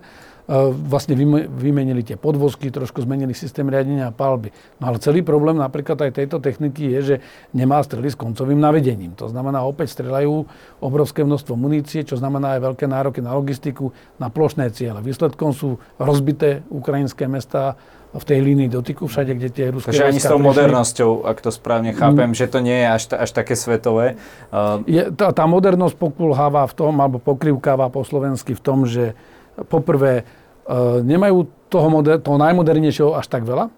Vlastne 0.87 1.19
vymenili 1.51 2.07
tie 2.07 2.14
podvozky, 2.14 2.71
trošku 2.71 3.03
zmenili 3.03 3.35
systém 3.35 3.66
riadenia 3.66 4.14
palby. 4.14 4.55
No 4.79 4.95
ale 4.95 5.03
celý 5.03 5.27
problém 5.27 5.59
napríklad 5.59 5.99
aj 5.99 6.23
tejto 6.23 6.38
techniky 6.38 6.87
je, 6.87 7.01
že 7.03 7.16
nemá 7.51 7.83
strely 7.83 8.07
s 8.07 8.14
koncovým 8.14 8.62
navedením. 8.62 9.19
To 9.19 9.27
znamená, 9.27 9.66
opäť 9.66 9.99
strelajú 9.99 10.47
obrovské 10.79 11.27
množstvo 11.27 11.59
munície, 11.59 12.07
čo 12.07 12.14
znamená 12.14 12.55
aj 12.55 12.62
veľké 12.62 12.87
nároky 12.87 13.19
na 13.19 13.35
logistiku, 13.35 13.90
na 14.23 14.31
plošné 14.31 14.71
ciele. 14.71 15.03
Výsledkom 15.03 15.51
sú 15.51 15.83
rozbité 15.99 16.62
ukrajinské 16.71 17.27
mesta, 17.27 17.75
v 18.16 18.24
tej 18.24 18.40
línii 18.40 18.68
dotyku, 18.72 19.07
všade, 19.07 19.37
kde 19.37 19.48
tie 19.52 19.66
ruské 19.68 19.92
Takže 19.92 20.09
ani 20.09 20.20
s 20.20 20.29
tou 20.29 20.40
modernosťou, 20.40 21.29
ak 21.29 21.38
to 21.44 21.50
správne 21.52 21.92
chápem, 21.92 22.33
mm. 22.33 22.37
že 22.37 22.46
to 22.48 22.59
nie 22.64 22.76
je 22.85 22.87
až, 22.88 23.02
až 23.16 23.31
také 23.37 23.55
svetové. 23.55 24.16
Uh... 24.50 24.81
Je, 24.88 25.02
tá, 25.12 25.33
tá 25.37 25.44
modernosť 25.44 25.94
pokulháva 25.96 26.64
v 26.66 26.74
tom, 26.74 26.96
alebo 26.98 27.20
pokrivkáva 27.20 27.92
po 27.92 28.02
slovensky 28.02 28.57
v 28.57 28.62
tom, 28.62 28.88
že 28.88 29.12
poprvé 29.68 30.24
uh, 30.24 31.00
nemajú 31.05 31.46
toho, 31.68 31.88
moder, 31.92 32.16
toho 32.20 32.40
najmodernejšieho 32.40 33.12
až 33.16 33.26
tak 33.29 33.44
veľa. 33.44 33.68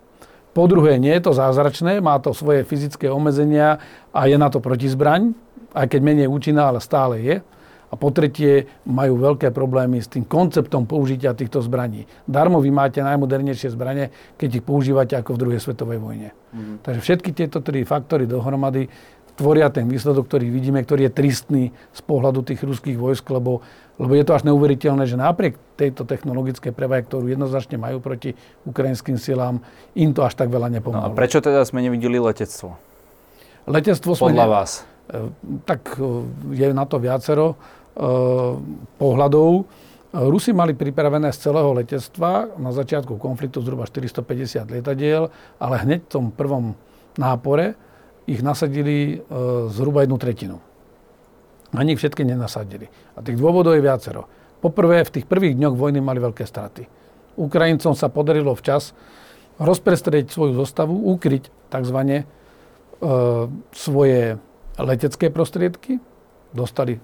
Po 0.56 0.64
druhé, 0.66 0.98
nie 0.98 1.12
je 1.14 1.22
to 1.22 1.32
zázračné, 1.36 2.02
má 2.02 2.18
to 2.18 2.34
svoje 2.34 2.66
fyzické 2.66 3.06
obmedzenia 3.06 3.78
a 4.10 4.26
je 4.26 4.34
na 4.34 4.50
to 4.50 4.58
protizbraň, 4.58 5.30
aj 5.76 5.86
keď 5.86 6.00
menej 6.02 6.26
účinná, 6.26 6.72
ale 6.72 6.82
stále 6.82 7.22
je. 7.22 7.36
A 7.88 7.96
po 7.96 8.12
tretie, 8.12 8.68
majú 8.84 9.16
veľké 9.16 9.48
problémy 9.48 10.04
s 10.04 10.12
tým 10.12 10.28
konceptom 10.28 10.84
použitia 10.84 11.32
týchto 11.32 11.64
zbraní. 11.64 12.04
Darmo 12.28 12.60
vy 12.60 12.68
máte 12.68 13.00
najmodernejšie 13.00 13.72
zbranie, 13.72 14.12
keď 14.36 14.60
ich 14.60 14.64
používate 14.64 15.16
ako 15.16 15.36
v 15.36 15.40
druhej 15.40 15.60
svetovej 15.60 15.98
vojne. 15.98 16.36
Mm. 16.52 16.84
Takže 16.84 17.00
všetky 17.00 17.30
tieto 17.32 17.64
tri 17.64 17.88
faktory 17.88 18.28
dohromady 18.28 18.92
tvoria 19.38 19.70
ten 19.70 19.86
výsledok, 19.86 20.26
ktorý 20.26 20.50
vidíme, 20.50 20.82
ktorý 20.82 21.06
je 21.08 21.12
tristný 21.14 21.64
z 21.94 22.00
pohľadu 22.02 22.42
tých 22.42 22.58
ruských 22.58 22.98
vojsk, 22.98 23.22
lebo, 23.30 23.62
lebo 24.02 24.12
je 24.18 24.24
to 24.26 24.34
až 24.34 24.42
neuveriteľné, 24.50 25.06
že 25.06 25.14
napriek 25.14 25.54
tejto 25.78 26.02
technologickej 26.02 26.74
prevahe, 26.74 27.06
ktorú 27.06 27.30
jednoznačne 27.30 27.78
majú 27.78 28.02
proti 28.02 28.34
ukrajinským 28.66 29.14
silám, 29.14 29.62
im 29.94 30.10
to 30.10 30.26
až 30.26 30.34
tak 30.34 30.50
veľa 30.50 30.74
nepomohlo. 30.74 31.06
No 31.06 31.14
a 31.14 31.14
prečo 31.14 31.38
teda 31.38 31.62
sme 31.62 31.86
nevideli 31.86 32.18
letectvo? 32.18 32.74
Letectvo 33.70 34.18
Podľa 34.18 34.44
sme... 34.44 34.50
vás? 34.50 34.70
E, 35.06 35.30
tak 35.62 35.94
e, 36.02 36.26
je 36.58 36.66
na 36.74 36.82
to 36.82 36.98
viacero. 36.98 37.54
Eh, 37.98 38.54
pohľadov. 38.94 39.66
Rusi 40.14 40.54
mali 40.54 40.70
pripravené 40.78 41.34
z 41.34 41.50
celého 41.50 41.74
letectva 41.74 42.54
na 42.54 42.70
začiatku 42.70 43.18
konfliktu 43.18 43.58
zhruba 43.58 43.90
450 43.90 44.70
lietadiel, 44.70 45.26
ale 45.58 45.74
hneď 45.82 46.06
v 46.06 46.10
tom 46.14 46.24
prvom 46.30 46.78
nápore 47.18 47.74
ich 48.30 48.38
nasadili 48.38 49.18
eh, 49.18 49.22
zhruba 49.74 50.06
jednu 50.06 50.14
tretinu. 50.14 50.56
Ani 51.74 51.98
všetky 51.98 52.22
nenasadili. 52.22 52.86
A 52.86 53.18
tých 53.18 53.34
dôvodov 53.34 53.74
je 53.74 53.82
viacero. 53.82 54.30
Poprvé, 54.62 55.02
v 55.02 55.18
tých 55.18 55.26
prvých 55.26 55.58
dňoch 55.58 55.74
vojny 55.74 55.98
mali 55.98 56.22
veľké 56.22 56.46
straty. 56.46 56.86
Ukrajincom 57.34 57.98
sa 57.98 58.06
podarilo 58.06 58.54
včas 58.54 58.94
rozprestrieť 59.58 60.30
svoju 60.30 60.54
zostavu, 60.54 60.94
ukryť 61.14 61.50
tzv. 61.70 61.98
E, 61.98 62.22
svoje 63.70 64.38
letecké 64.78 65.30
prostriedky, 65.30 66.02
dostali 66.50 66.98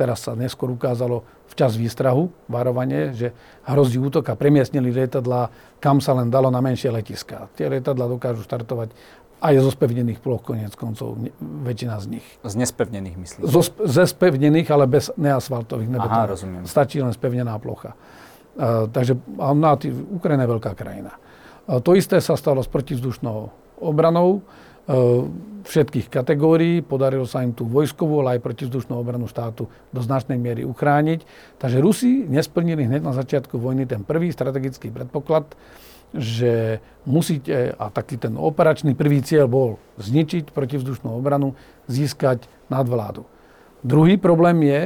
Teraz 0.00 0.24
sa 0.24 0.32
neskôr 0.32 0.72
ukázalo 0.72 1.28
včas 1.52 1.76
výstrahu, 1.76 2.32
varovanie, 2.48 3.12
že 3.12 3.36
hrozí 3.68 4.00
útok 4.00 4.32
a 4.32 4.34
premiestnili 4.38 4.88
lietadla, 4.88 5.52
kam 5.76 6.00
sa 6.00 6.16
len 6.16 6.32
dalo 6.32 6.48
na 6.48 6.64
menšie 6.64 6.88
letiska. 6.88 7.52
Tie 7.52 7.68
lietadla 7.68 8.08
dokážu 8.08 8.40
štartovať 8.40 8.96
aj 9.44 9.60
zo 9.60 9.68
spevnených 9.68 10.24
ploch, 10.24 10.40
konec 10.40 10.72
koncov, 10.72 11.20
väčšina 11.40 12.00
z 12.00 12.16
nich. 12.16 12.26
Z 12.40 12.56
nespevnených, 12.56 13.16
myslím. 13.20 13.40
Zo, 13.44 13.60
ze 13.84 14.08
spevnených, 14.08 14.72
ale 14.72 14.88
bez 14.88 15.12
neasfaltových. 15.20 15.92
Aha, 16.00 16.32
rozumiem. 16.32 16.64
Stačí 16.64 17.04
len 17.04 17.12
spevnená 17.12 17.60
plocha. 17.60 17.92
Uh, 18.56 18.88
takže 18.88 19.20
no, 19.36 19.76
Ukrajina 20.16 20.48
je 20.48 20.50
veľká 20.56 20.72
krajina. 20.72 21.12
Uh, 21.68 21.76
to 21.84 21.92
isté 21.92 22.24
sa 22.24 22.40
stalo 22.40 22.64
s 22.64 22.72
protivzdušnou 22.72 23.52
obranou. 23.84 24.40
Uh, 24.40 24.69
všetkých 25.60 26.10
kategórií. 26.10 26.82
Podarilo 26.82 27.28
sa 27.28 27.46
im 27.46 27.54
tú 27.54 27.68
vojskovú, 27.68 28.26
ale 28.26 28.38
aj 28.38 28.44
protizdušnú 28.44 28.98
obranu 28.98 29.30
štátu 29.30 29.70
do 29.94 30.00
značnej 30.02 30.40
miery 30.40 30.66
uchrániť. 30.66 31.22
Takže 31.62 31.78
Rusi 31.78 32.26
nesplnili 32.26 32.90
hneď 32.90 33.06
na 33.06 33.14
začiatku 33.14 33.54
vojny 33.54 33.86
ten 33.86 34.02
prvý 34.02 34.34
strategický 34.34 34.90
predpoklad 34.90 35.46
že 36.10 36.82
musíte, 37.06 37.70
a 37.78 37.86
taký 37.90 38.18
ten 38.18 38.34
operačný 38.34 38.98
prvý 38.98 39.22
cieľ 39.22 39.46
bol 39.46 39.68
zničiť 40.02 40.50
protivzdušnú 40.50 41.06
obranu, 41.14 41.54
získať 41.86 42.50
nadvládu. 42.66 43.22
Druhý 43.86 44.18
problém 44.18 44.58
je, 44.66 44.80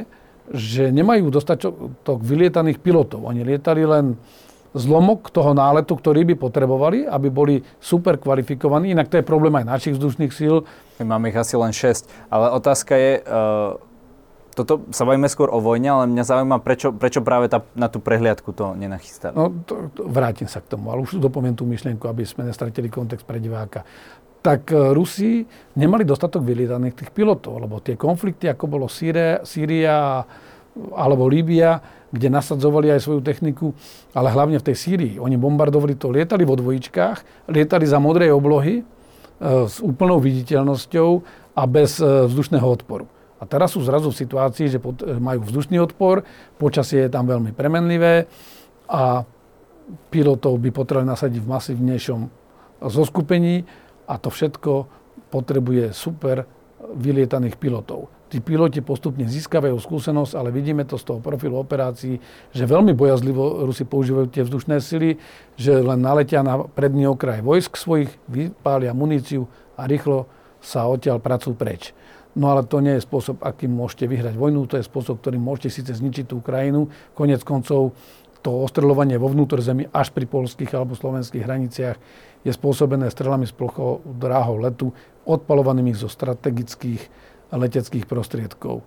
že 0.52 0.92
nemajú 0.92 1.32
dostatok 1.32 2.20
vylietaných 2.20 2.76
pilotov. 2.76 3.24
Oni 3.24 3.40
lietali 3.40 3.88
len 3.88 4.20
zlomok 4.74 5.30
toho 5.30 5.54
náletu, 5.54 5.94
ktorý 5.94 6.26
by 6.26 6.34
potrebovali, 6.34 7.06
aby 7.06 7.28
boli 7.30 7.54
super 7.78 8.18
kvalifikovaní. 8.18 8.90
Inak 8.90 9.06
to 9.06 9.22
je 9.22 9.24
problém 9.24 9.54
aj 9.54 9.70
našich 9.70 9.94
vzdušných 9.94 10.34
síl. 10.34 10.66
My 10.98 11.14
máme 11.14 11.30
ich 11.30 11.38
asi 11.38 11.54
len 11.54 11.70
6. 11.70 12.10
Ale 12.26 12.50
otázka 12.50 12.98
je, 12.98 13.22
uh, 13.22 13.78
toto 14.58 14.82
sa 14.90 15.06
bavíme 15.06 15.30
skôr 15.30 15.46
o 15.46 15.62
vojne, 15.62 15.94
ale 15.94 16.10
mňa 16.10 16.24
zaujíma, 16.26 16.58
prečo, 16.58 16.90
prečo 16.90 17.22
práve 17.22 17.46
tá, 17.46 17.62
na 17.78 17.86
tú 17.86 18.02
prehliadku 18.02 18.50
to 18.50 18.74
nenachystali. 18.74 19.38
No, 19.38 19.54
to, 19.62 19.94
to, 19.94 20.10
vrátim 20.10 20.50
sa 20.50 20.58
k 20.58 20.74
tomu, 20.74 20.90
ale 20.90 21.06
už 21.06 21.22
dopoviem 21.22 21.54
tú 21.54 21.62
myšlienku, 21.70 22.10
aby 22.10 22.26
sme 22.26 22.50
nestratili 22.50 22.90
kontext 22.90 23.22
pre 23.22 23.38
diváka. 23.38 23.86
Tak 24.42 24.74
uh, 24.74 24.90
Rusi 24.90 25.46
nemali 25.78 26.02
dostatok 26.02 26.42
vylietaných 26.42 26.98
tých 26.98 27.10
pilotov, 27.14 27.62
lebo 27.62 27.78
tie 27.78 27.94
konflikty, 27.94 28.50
ako 28.50 28.66
bolo 28.66 28.86
Sýria, 28.90 29.38
Sýria 29.46 30.26
alebo 30.74 31.30
Líbia, 31.30 31.78
kde 32.14 32.30
nasadzovali 32.30 32.94
aj 32.94 33.00
svoju 33.02 33.20
techniku, 33.26 33.74
ale 34.14 34.30
hlavne 34.30 34.58
v 34.62 34.66
tej 34.70 34.76
Sýrii. 34.78 35.14
Oni 35.18 35.34
bombardovali 35.34 35.98
to, 35.98 36.14
lietali 36.14 36.46
vo 36.46 36.54
dvojičkách, 36.54 37.50
lietali 37.50 37.86
za 37.86 37.98
modrej 37.98 38.30
oblohy 38.30 38.80
e, 38.80 38.82
s 39.66 39.82
úplnou 39.82 40.22
viditeľnosťou 40.22 41.10
a 41.58 41.62
bez 41.66 41.98
e, 41.98 42.06
vzdušného 42.30 42.66
odporu. 42.66 43.10
A 43.42 43.50
teraz 43.50 43.74
sú 43.74 43.82
zrazu 43.82 44.14
v 44.14 44.20
situácii, 44.22 44.66
že 44.70 44.78
pod, 44.78 45.02
e, 45.02 45.18
majú 45.18 45.42
vzdušný 45.42 45.78
odpor, 45.82 46.22
počasie 46.54 47.06
je 47.06 47.10
tam 47.10 47.26
veľmi 47.26 47.50
premenlivé 47.50 48.30
a 48.86 49.26
pilotov 50.14 50.62
by 50.62 50.70
potrebovali 50.70 51.10
nasadiť 51.10 51.40
v 51.42 51.50
masívnejšom 51.50 52.20
zoskupení 52.88 53.66
a 54.06 54.14
to 54.22 54.30
všetko 54.30 54.86
potrebuje 55.34 55.90
super 55.90 56.46
vylietaných 56.94 57.58
pilotov 57.58 58.06
tí 58.34 58.42
piloti 58.42 58.82
postupne 58.82 59.22
získavajú 59.30 59.78
skúsenosť, 59.78 60.34
ale 60.34 60.50
vidíme 60.50 60.82
to 60.82 60.98
z 60.98 61.06
toho 61.06 61.22
profilu 61.22 61.54
operácií, 61.62 62.18
že 62.50 62.66
veľmi 62.66 62.90
bojazlivo 62.90 63.62
Rusi 63.62 63.86
používajú 63.86 64.26
tie 64.34 64.42
vzdušné 64.42 64.82
sily, 64.82 65.22
že 65.54 65.78
len 65.78 66.02
naletia 66.02 66.42
na 66.42 66.66
predný 66.66 67.06
okraj 67.06 67.46
vojsk 67.46 67.78
svojich, 67.78 68.10
vypália 68.26 68.90
muníciu 68.90 69.46
a 69.78 69.86
rýchlo 69.86 70.26
sa 70.58 70.90
odtiaľ 70.90 71.22
pracujú 71.22 71.54
preč. 71.54 71.94
No 72.34 72.50
ale 72.50 72.66
to 72.66 72.82
nie 72.82 72.98
je 72.98 73.06
spôsob, 73.06 73.38
akým 73.38 73.70
môžete 73.70 74.10
vyhrať 74.10 74.34
vojnu, 74.34 74.66
to 74.66 74.82
je 74.82 74.90
spôsob, 74.90 75.22
ktorým 75.22 75.38
môžete 75.38 75.70
síce 75.70 75.94
zničiť 75.94 76.34
tú 76.34 76.42
krajinu. 76.42 76.90
Konec 77.14 77.46
koncov 77.46 77.94
to 78.42 78.50
ostreľovanie 78.50 79.14
vo 79.14 79.30
vnútor 79.30 79.62
zemi 79.62 79.86
až 79.94 80.10
pri 80.10 80.26
polských 80.26 80.74
alebo 80.74 80.98
slovenských 80.98 81.46
hraniciach 81.46 81.96
je 82.42 82.50
spôsobené 82.50 83.06
strelami 83.14 83.46
z 83.46 83.54
plochou 83.54 84.02
dráhou 84.02 84.58
letu, 84.58 84.90
odpalovanými 85.22 85.94
zo 85.94 86.10
strategických 86.10 87.00
leteckých 87.54 88.04
prostriedkov. 88.04 88.82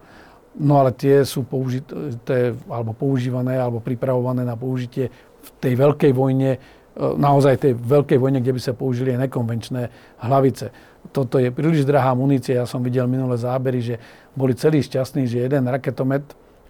No 0.58 0.82
ale 0.82 0.92
tie 0.98 1.22
sú 1.22 1.46
použité, 1.46 2.58
alebo 2.66 2.98
používané, 2.98 3.62
alebo 3.62 3.78
pripravované 3.78 4.42
na 4.42 4.58
použitie 4.58 5.14
v 5.44 5.50
tej 5.62 5.74
veľkej 5.78 6.12
vojne, 6.18 6.58
e, 6.58 6.60
naozaj 6.98 7.62
tej 7.62 7.74
veľkej 7.78 8.18
vojne, 8.18 8.42
kde 8.42 8.58
by 8.58 8.62
sa 8.62 8.74
použili 8.74 9.14
aj 9.14 9.30
nekonvenčné 9.30 9.82
hlavice. 10.18 10.74
Toto 11.14 11.38
je 11.38 11.54
príliš 11.54 11.86
drahá 11.86 12.18
munícia. 12.18 12.58
Ja 12.58 12.66
som 12.66 12.82
videl 12.82 13.06
minulé 13.06 13.38
zábery, 13.38 13.80
že 13.80 13.96
boli 14.34 14.58
celí 14.58 14.82
šťastní, 14.82 15.30
že 15.30 15.46
jeden 15.46 15.70
raketomet, 15.70 16.26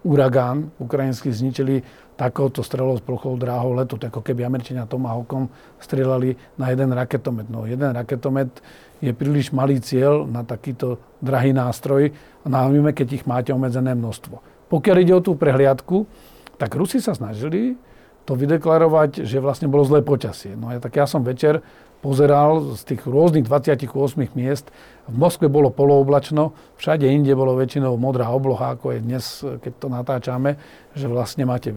Uragán, 0.06 0.70
ukrajinský 0.78 1.34
zničili 1.34 1.82
takouto 2.18 2.66
strelou 2.66 2.98
s 2.98 3.02
plochou 3.06 3.38
dráhou 3.38 3.78
letu. 3.78 3.94
ako 3.94 4.18
keby 4.26 4.42
Američania 4.42 4.90
Tomahawkom 4.90 5.46
strelali 5.78 6.34
na 6.58 6.74
jeden 6.74 6.90
raketomet. 6.90 7.46
No 7.46 7.62
jeden 7.62 7.94
raketomet 7.94 8.50
je 8.98 9.14
príliš 9.14 9.54
malý 9.54 9.78
cieľ 9.78 10.26
na 10.26 10.42
takýto 10.42 10.98
drahý 11.22 11.54
nástroj, 11.54 12.10
najmä 12.42 12.90
keď 12.90 13.22
ich 13.22 13.24
máte 13.24 13.54
obmedzené 13.54 13.94
množstvo. 13.94 14.42
Pokiaľ 14.66 14.96
ide 14.98 15.14
o 15.14 15.22
tú 15.22 15.38
prehliadku, 15.38 16.10
tak 16.58 16.74
Rusi 16.74 16.98
sa 16.98 17.14
snažili 17.14 17.78
to 18.26 18.34
vydeklarovať, 18.34 19.24
že 19.24 19.38
vlastne 19.40 19.70
bolo 19.70 19.86
zlé 19.86 20.02
počasie. 20.02 20.52
No 20.58 20.74
ja, 20.74 20.82
tak 20.82 20.98
ja 20.98 21.06
som 21.06 21.22
večer 21.22 21.62
pozeral 21.98 22.78
z 22.78 22.94
tých 22.94 23.02
rôznych 23.06 23.46
28 23.46 23.90
miest. 24.38 24.70
V 25.08 25.16
Moskve 25.16 25.48
bolo 25.48 25.72
polooblačno, 25.72 26.52
všade 26.76 27.08
inde 27.08 27.34
bolo 27.34 27.56
väčšinou 27.56 27.96
modrá 27.96 28.28
obloha, 28.30 28.76
ako 28.76 28.92
je 28.94 29.00
dnes, 29.00 29.24
keď 29.42 29.72
to 29.80 29.88
natáčame, 29.88 30.60
že 30.92 31.08
vlastne 31.08 31.48
máte 31.48 31.72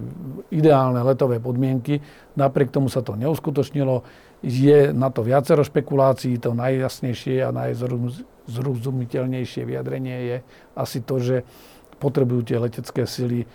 ideálne 0.52 1.00
letové 1.02 1.40
podmienky. 1.40 2.04
Napriek 2.36 2.70
tomu 2.70 2.92
sa 2.92 3.02
to 3.02 3.16
neuskutočnilo 3.16 4.04
je 4.42 4.90
na 4.94 5.10
to 5.14 5.22
viacero 5.22 5.64
špekulácií. 5.64 6.38
To 6.42 6.54
najjasnejšie 6.58 7.46
a 7.46 7.52
najzrozumiteľnejšie 7.54 9.66
vyjadrenie 9.66 10.18
je 10.26 10.42
asi 10.74 11.02
to, 11.06 11.20
že 11.22 11.44
potrebujú 12.02 12.42
tie 12.50 12.58
letecké 12.58 13.06
sily 13.06 13.46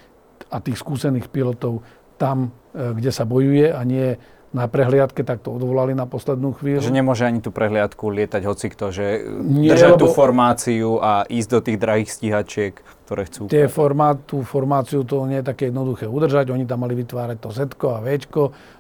a 0.55 0.63
tých 0.63 0.79
skúsených 0.79 1.27
pilotov 1.27 1.83
tam, 2.17 2.49
e, 2.71 2.95
kde 2.95 3.11
sa 3.11 3.27
bojuje 3.27 3.75
a 3.75 3.83
nie 3.83 4.15
na 4.57 4.65
prehliadke, 4.73 5.21
tak 5.21 5.45
to 5.45 5.53
odvolali 5.53 5.93
na 5.93 6.09
poslednú 6.09 6.57
chvíľu. 6.57 6.81
Že 6.81 6.97
nemôže 6.97 7.29
ani 7.29 7.45
tú 7.45 7.53
prehliadku 7.53 8.09
lietať 8.09 8.43
hocikto, 8.49 8.89
že 8.89 9.29
Nie, 9.45 9.77
držať 9.77 10.01
lebo... 10.01 10.01
tú 10.01 10.07
formáciu 10.17 10.97
a 10.97 11.29
ísť 11.29 11.49
do 11.53 11.61
tých 11.61 11.77
drahých 11.77 12.09
stíhačiek, 12.09 12.75
ktoré 13.05 13.29
chcú. 13.29 13.53
Tie 13.53 13.69
formát, 13.69 14.17
tú 14.25 14.41
formáciu 14.41 15.05
to 15.05 15.29
nie 15.29 15.45
je 15.45 15.47
také 15.53 15.69
jednoduché 15.69 16.09
udržať. 16.09 16.57
Oni 16.57 16.65
tam 16.65 16.89
mali 16.89 16.97
vytvárať 16.97 17.37
to 17.37 17.53
Z 17.53 17.77
a 17.85 18.01
V 18.01 18.09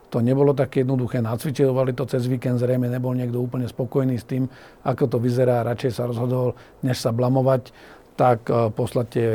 to 0.06 0.22
nebolo 0.22 0.54
také 0.54 0.86
jednoduché, 0.86 1.18
nacvičovali 1.18 1.90
to 1.92 2.06
cez 2.06 2.30
víkend, 2.30 2.62
zrejme 2.62 2.86
nebol 2.86 3.10
niekto 3.10 3.42
úplne 3.42 3.66
spokojný 3.66 4.14
s 4.16 4.24
tým, 4.24 4.46
ako 4.86 5.10
to 5.10 5.18
vyzerá, 5.18 5.66
radšej 5.66 5.92
sa 5.98 6.06
rozhodol, 6.06 6.54
než 6.86 7.02
sa 7.02 7.10
blamovať, 7.10 7.74
tak 8.16 8.48
e, 8.48 8.72
poslať 8.72 9.06
tie 9.12 9.28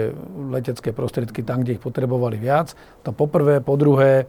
letecké 0.49 0.89
prostriedky 0.95 1.45
tam, 1.45 1.61
kde 1.61 1.77
ich 1.77 1.83
potrebovali 1.83 2.39
viac. 2.39 2.73
To 3.05 3.13
poprvé, 3.13 3.61
po 3.61 3.77
druhé, 3.77 4.25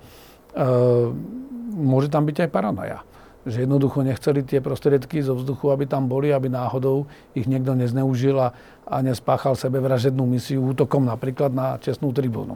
môže 1.73 2.13
tam 2.13 2.29
byť 2.29 2.47
aj 2.47 2.51
paranoja 2.53 3.01
že 3.43 3.67
jednoducho 3.67 4.07
nechceli 4.07 4.47
tie 4.47 4.63
prostriedky 4.63 5.19
zo 5.19 5.35
vzduchu, 5.35 5.75
aby 5.75 5.85
tam 5.91 6.07
boli, 6.07 6.31
aby 6.31 6.47
náhodou 6.47 7.11
ich 7.35 7.51
niekto 7.51 7.75
nezneužil 7.75 8.39
a, 8.39 8.55
a 8.87 9.03
nespáchal 9.03 9.59
sebevražednú 9.59 10.23
misiu 10.23 10.63
útokom 10.63 11.03
napríklad 11.03 11.51
na 11.51 11.75
čestnú 11.83 12.15
tribúnu. 12.15 12.55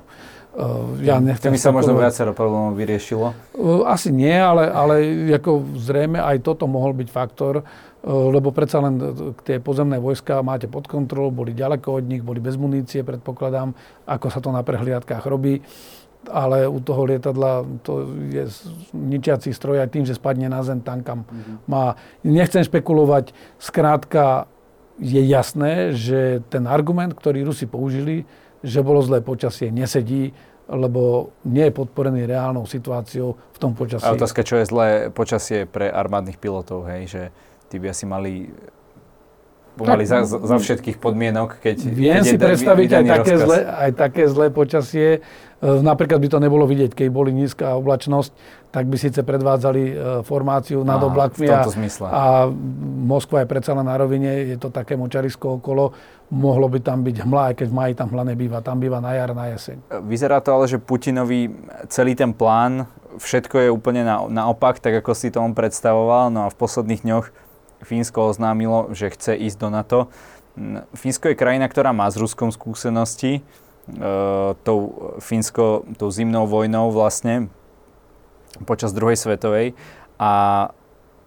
Uh, 0.56 0.96
ja 1.04 1.20
nechcem 1.20 1.52
Tým 1.52 1.60
sa 1.60 1.74
možno 1.74 1.92
viacero 1.98 2.32
problémov 2.32 2.78
vyriešilo? 2.78 3.34
Uh, 3.52 3.84
asi 3.84 4.08
nie, 4.08 4.32
ale, 4.32 4.72
ale 4.72 4.94
ako 5.36 5.76
zrejme 5.76 6.16
aj 6.16 6.40
toto 6.40 6.64
mohol 6.64 6.96
byť 6.96 7.08
faktor, 7.12 7.60
uh, 7.60 7.64
lebo 8.32 8.54
predsa 8.56 8.80
len 8.80 8.96
tie 9.44 9.60
pozemné 9.60 10.00
vojska 10.00 10.40
máte 10.40 10.64
pod 10.64 10.88
kontrolou, 10.88 11.28
boli 11.28 11.52
ďaleko 11.52 12.00
od 12.00 12.04
nich, 12.08 12.24
boli 12.24 12.40
bez 12.40 12.56
munície, 12.56 13.04
predpokladám, 13.04 13.76
ako 14.08 14.26
sa 14.32 14.40
to 14.40 14.48
na 14.48 14.64
prehliadkách 14.64 15.28
robí 15.28 15.60
ale 16.30 16.68
u 16.68 16.78
toho 16.80 17.06
lietadla 17.06 17.64
to 17.82 18.06
je 18.30 18.44
ničiaci 18.92 19.52
stroj 19.52 19.82
aj 19.82 19.90
tým, 19.92 20.04
že 20.04 20.18
spadne 20.18 20.50
na 20.50 20.60
zem, 20.66 20.80
tam 20.82 21.02
kam 21.02 21.24
mm-hmm. 21.24 21.56
má. 21.70 21.96
Nechcem 22.26 22.62
špekulovať, 22.66 23.36
skrátka 23.58 24.50
je 24.96 25.20
jasné, 25.28 25.92
že 25.92 26.40
ten 26.48 26.64
argument, 26.64 27.12
ktorý 27.12 27.44
Rusi 27.44 27.68
použili, 27.68 28.24
že 28.64 28.80
bolo 28.80 29.04
zlé 29.04 29.20
počasie, 29.20 29.68
nesedí, 29.68 30.32
lebo 30.66 31.30
nie 31.46 31.70
je 31.70 31.76
podporený 31.76 32.26
reálnou 32.26 32.66
situáciou 32.66 33.38
v 33.54 33.58
tom 33.60 33.76
počasí. 33.78 34.02
A 34.02 34.16
otázka, 34.16 34.42
čo 34.42 34.58
je 34.58 34.66
zlé 34.66 34.88
počasie 35.14 35.62
pre 35.68 35.86
armádnych 35.86 36.42
pilotov, 36.42 36.90
hej, 36.90 37.06
že 37.06 37.22
tí 37.70 37.78
by 37.78 37.94
asi 37.94 38.04
mali 38.08 38.50
pomaly 39.76 40.08
za, 40.08 40.24
za 40.24 40.56
všetkých 40.56 40.96
podmienok, 40.96 41.60
keď... 41.60 41.76
Viem 41.92 42.24
keď 42.24 42.24
si 42.24 42.36
predstaviť 42.40 42.90
aj 42.90 43.04
také, 43.04 43.34
zlé, 43.36 43.58
aj 43.68 43.90
také 43.92 44.22
zlé 44.26 44.46
počasie. 44.48 45.08
E, 45.16 45.20
napríklad 45.62 46.16
by 46.16 46.28
to 46.32 46.38
nebolo 46.40 46.64
vidieť, 46.64 46.96
keď 46.96 47.08
boli 47.12 47.30
nízka 47.36 47.76
oblačnosť, 47.76 48.32
tak 48.72 48.88
by 48.88 48.96
síce 48.96 49.20
predvádzali 49.20 49.82
e, 49.84 49.92
formáciu 50.24 50.80
nad 50.84 51.00
oblakmi 51.00 51.48
a, 51.52 51.64
a 52.08 52.24
Moskva 53.06 53.44
je 53.44 53.48
predsa 53.48 53.76
len 53.76 53.84
na 53.84 53.96
rovine, 53.96 54.52
je 54.52 54.56
to 54.56 54.72
také 54.72 54.96
močarisko 54.96 55.60
okolo, 55.60 55.92
mohlo 56.32 56.66
by 56.68 56.80
tam 56.80 57.04
byť 57.04 57.16
hmla, 57.24 57.42
aj 57.52 57.54
keď 57.60 57.66
v 57.72 57.76
maji 57.76 57.92
tam 57.96 58.08
hla 58.12 58.24
nebýva, 58.32 58.58
tam 58.64 58.80
býva 58.80 58.98
na 59.00 59.12
jar, 59.16 59.32
na 59.36 59.52
jeseň. 59.52 59.80
Vyzerá 60.04 60.40
to 60.40 60.56
ale, 60.56 60.66
že 60.68 60.80
Putinovi 60.80 61.52
celý 61.92 62.16
ten 62.16 62.32
plán, 62.32 62.88
všetko 63.16 63.56
je 63.64 63.68
úplne 63.72 64.04
na, 64.04 64.24
naopak, 64.28 64.80
tak 64.80 65.00
ako 65.00 65.12
si 65.16 65.32
to 65.32 65.40
on 65.40 65.56
predstavoval, 65.56 66.28
no 66.28 66.44
a 66.44 66.52
v 66.52 66.56
posledných 66.56 67.00
dňoch 67.00 67.26
Fínsko 67.84 68.32
oznámilo, 68.32 68.92
že 68.96 69.12
chce 69.12 69.36
ísť 69.36 69.58
do 69.58 69.68
NATO. 69.68 69.98
Fínsko 70.96 71.32
je 71.32 71.36
krajina, 71.36 71.68
ktorá 71.68 71.92
má 71.92 72.08
s 72.08 72.16
Ruskom 72.16 72.48
skúsenosti, 72.48 73.40
e, 73.40 74.00
tou, 74.64 74.78
Fínsko, 75.20 75.84
tou 76.00 76.08
zimnou 76.08 76.48
vojnou 76.48 76.88
vlastne 76.88 77.52
počas 78.64 78.96
druhej 78.96 79.20
svetovej 79.20 79.76
a 80.16 80.32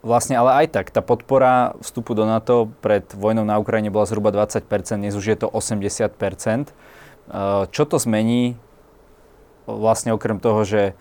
vlastne 0.02 0.34
ale 0.34 0.66
aj 0.66 0.68
tak, 0.74 0.90
tá 0.90 1.06
podpora 1.06 1.78
vstupu 1.78 2.18
do 2.18 2.26
NATO 2.26 2.74
pred 2.82 3.06
vojnou 3.14 3.46
na 3.46 3.62
Ukrajine 3.62 3.94
bola 3.94 4.10
zhruba 4.10 4.34
20%, 4.34 4.66
dnes 4.98 5.14
už 5.14 5.26
je 5.30 5.38
to 5.38 5.48
80%. 5.54 6.10
E, 6.10 6.72
čo 7.70 7.84
to 7.86 8.02
zmení 8.02 8.58
vlastne 9.70 10.10
okrem 10.10 10.42
toho, 10.42 10.66
že 10.66 10.82
e, 10.90 10.94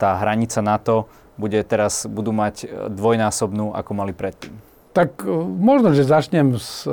tá 0.00 0.10
hranica 0.16 0.64
NATO 0.64 1.12
bude 1.36 1.60
teraz, 1.64 2.08
budú 2.08 2.32
mať 2.32 2.88
dvojnásobnú, 2.88 3.76
ako 3.76 3.90
mali 3.92 4.12
predtým? 4.16 4.52
Tak 4.96 5.28
možno, 5.60 5.92
že 5.92 6.08
začnem 6.08 6.56
s 6.56 6.88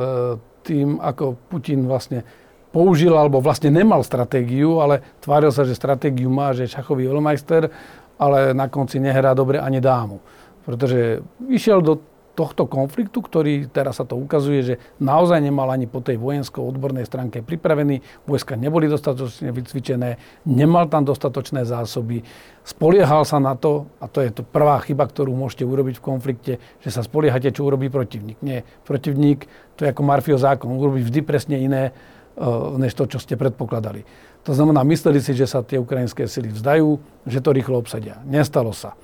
tým, 0.67 0.99
ako 0.99 1.39
Putin 1.47 1.87
vlastne 1.87 2.27
použil 2.73 3.13
alebo 3.13 3.39
vlastne 3.39 3.69
nemal 3.69 4.01
stratégiu, 4.01 4.81
ale 4.81 4.99
tváril 5.21 5.53
sa, 5.53 5.63
že 5.63 5.77
stratégiu 5.77 6.27
má, 6.27 6.51
že 6.51 6.65
je 6.65 6.73
šachový 6.73 7.05
veľmajster, 7.05 7.69
ale 8.17 8.51
na 8.51 8.67
konci 8.67 8.97
nehrá 8.97 9.31
dobre 9.37 9.61
ani 9.61 9.77
dámu. 9.77 10.19
Pretože 10.63 11.21
išiel 11.47 11.83
do 11.83 11.99
tohto 12.33 12.65
konfliktu, 12.65 13.21
ktorý 13.21 13.69
teraz 13.69 14.01
sa 14.01 14.05
to 14.09 14.17
ukazuje, 14.17 14.59
že 14.65 14.75
naozaj 14.97 15.37
nemal 15.37 15.69
ani 15.69 15.85
po 15.85 16.01
tej 16.01 16.17
vojensko-odbornej 16.17 17.05
stránke 17.05 17.45
pripravený, 17.45 18.01
vojska 18.25 18.57
neboli 18.57 18.89
dostatočne 18.89 19.53
vycvičené, 19.53 20.17
nemal 20.49 20.89
tam 20.89 21.05
dostatočné 21.05 21.61
zásoby, 21.61 22.25
spoliehal 22.65 23.21
sa 23.21 23.37
na 23.37 23.53
to, 23.53 23.85
a 24.01 24.09
to 24.09 24.25
je 24.25 24.33
to 24.33 24.41
prvá 24.41 24.81
chyba, 24.81 25.05
ktorú 25.05 25.29
môžete 25.37 25.61
urobiť 25.61 26.01
v 26.01 26.05
konflikte, 26.05 26.53
že 26.81 26.89
sa 26.89 27.05
spoliehate, 27.05 27.53
čo 27.53 27.69
urobí 27.69 27.93
protivník. 27.93 28.41
Nie, 28.41 28.65
protivník, 28.81 29.45
to 29.77 29.85
je 29.85 29.93
ako 29.93 30.01
Marfio 30.01 30.41
zákon, 30.41 30.73
urobí 30.73 31.05
vždy 31.05 31.21
presne 31.21 31.61
iné, 31.61 31.93
eh, 31.93 32.43
než 32.81 32.97
to, 32.97 33.05
čo 33.05 33.21
ste 33.21 33.37
predpokladali. 33.37 34.01
To 34.43 34.51
znamená, 34.51 34.83
mysleli 34.83 35.21
si, 35.21 35.37
že 35.37 35.47
sa 35.47 35.63
tie 35.63 35.79
ukrajinské 35.79 36.27
sily 36.27 36.51
vzdajú, 36.51 36.99
že 37.29 37.39
to 37.39 37.55
rýchlo 37.55 37.79
obsadia. 37.79 38.19
Nestalo 38.27 38.75
sa. 38.75 38.97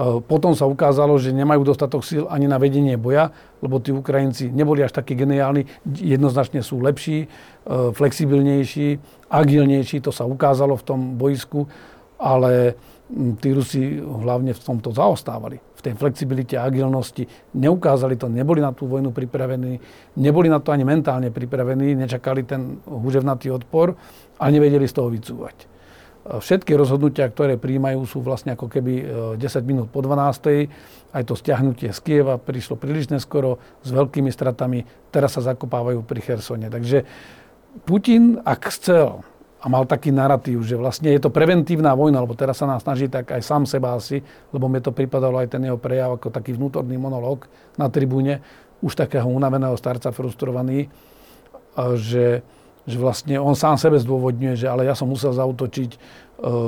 E, 0.00 0.24
potom 0.24 0.56
sa 0.56 0.64
ukázalo, 0.64 1.20
že 1.20 1.36
nemajú 1.36 1.60
dostatok 1.60 2.00
síl 2.00 2.24
ani 2.32 2.48
na 2.48 2.56
vedenie 2.56 2.96
boja, 2.96 3.36
lebo 3.60 3.76
tí 3.76 3.92
Ukrajinci 3.92 4.48
neboli 4.48 4.80
až 4.80 4.96
takí 4.96 5.12
geniálni, 5.12 5.68
jednoznačne 5.84 6.64
sú 6.64 6.80
lepší, 6.80 7.28
e, 7.28 7.28
flexibilnejší, 7.92 8.96
agilnejší, 9.28 10.00
to 10.00 10.08
sa 10.08 10.24
ukázalo 10.24 10.80
v 10.80 10.86
tom 10.88 11.00
boisku, 11.20 11.68
ale 12.16 12.80
tí 13.10 13.50
Rusi 13.52 13.98
hlavne 14.00 14.54
v 14.54 14.60
tomto 14.60 14.94
zaostávali. 14.94 15.58
V 15.58 15.80
tej 15.82 15.94
flexibilite 15.96 16.54
a 16.54 16.68
agilnosti 16.68 17.26
neukázali 17.56 18.14
to, 18.14 18.28
neboli 18.28 18.60
na 18.60 18.70
tú 18.70 18.86
vojnu 18.86 19.10
pripravení, 19.10 19.80
neboli 20.20 20.46
na 20.46 20.60
to 20.62 20.70
ani 20.70 20.84
mentálne 20.84 21.32
pripravení, 21.32 21.96
nečakali 21.96 22.46
ten 22.46 22.78
húževnatý 22.86 23.50
odpor 23.50 23.96
a 24.38 24.44
nevedeli 24.52 24.86
z 24.86 24.94
toho 24.94 25.10
vycúvať. 25.10 25.79
Všetky 26.20 26.76
rozhodnutia, 26.76 27.24
ktoré 27.32 27.56
príjmajú, 27.56 28.04
sú 28.04 28.20
vlastne 28.20 28.52
ako 28.52 28.68
keby 28.68 28.92
10 29.40 29.40
e, 29.40 29.60
minút 29.64 29.88
po 29.88 30.04
12. 30.04 30.68
Aj 31.16 31.22
to 31.24 31.32
stiahnutie 31.32 31.96
z 31.96 32.00
Kieva 32.04 32.36
prišlo 32.36 32.76
príliš 32.76 33.08
neskoro 33.08 33.56
s 33.80 33.88
veľkými 33.88 34.28
stratami. 34.28 34.84
Teraz 35.08 35.40
sa 35.40 35.42
zakopávajú 35.54 36.04
pri 36.04 36.20
Chersone. 36.20 36.68
Takže 36.68 37.08
Putin, 37.88 38.36
ak 38.44 38.68
chcel 38.68 39.24
a 39.60 39.66
mal 39.68 39.84
taký 39.84 40.12
narratív, 40.12 40.64
že 40.64 40.76
vlastne 40.76 41.12
je 41.12 41.20
to 41.20 41.28
preventívna 41.28 41.92
vojna, 41.92 42.24
lebo 42.24 42.32
teraz 42.32 42.60
sa 42.60 42.68
nás 42.68 42.80
snaží 42.80 43.12
tak 43.12 43.28
aj 43.28 43.40
sám 43.44 43.68
seba 43.68 43.92
asi, 43.96 44.24
lebo 44.52 44.68
mi 44.72 44.80
to 44.80 44.92
pripadalo 44.92 45.36
aj 45.40 45.52
ten 45.52 45.64
jeho 45.64 45.76
prejav 45.76 46.16
ako 46.16 46.32
taký 46.32 46.56
vnútorný 46.56 46.96
monológ 46.96 47.44
na 47.76 47.92
tribúne, 47.92 48.40
už 48.80 48.96
takého 48.96 49.28
unaveného 49.28 49.76
starca, 49.76 50.12
frustrovaný, 50.16 50.88
že 52.00 52.40
že 52.90 52.98
vlastne 52.98 53.38
on 53.38 53.54
sám 53.54 53.78
sebe 53.78 53.96
zdôvodňuje, 54.02 54.58
že 54.58 54.66
ale 54.66 54.84
ja 54.84 54.98
som 54.98 55.06
musel 55.06 55.30
zautočiť, 55.30 55.90
e, 55.94 55.98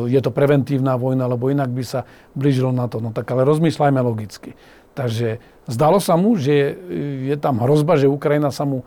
je 0.09 0.21
to 0.23 0.31
preventívna 0.31 0.95
vojna, 0.95 1.27
lebo 1.27 1.51
inak 1.51 1.69
by 1.75 1.83
sa 1.83 2.07
blížilo 2.39 2.71
na 2.71 2.87
to. 2.87 3.03
No 3.03 3.11
tak 3.11 3.27
ale 3.35 3.43
rozmýšľajme 3.43 4.01
logicky. 4.01 4.55
Takže 4.93 5.43
zdalo 5.67 5.99
sa 5.99 6.15
mu, 6.21 6.37
že 6.37 6.77
je 7.27 7.37
tam 7.41 7.65
hrozba, 7.65 7.97
že 7.97 8.13
Ukrajina 8.13 8.53
sa 8.53 8.69
mu 8.69 8.85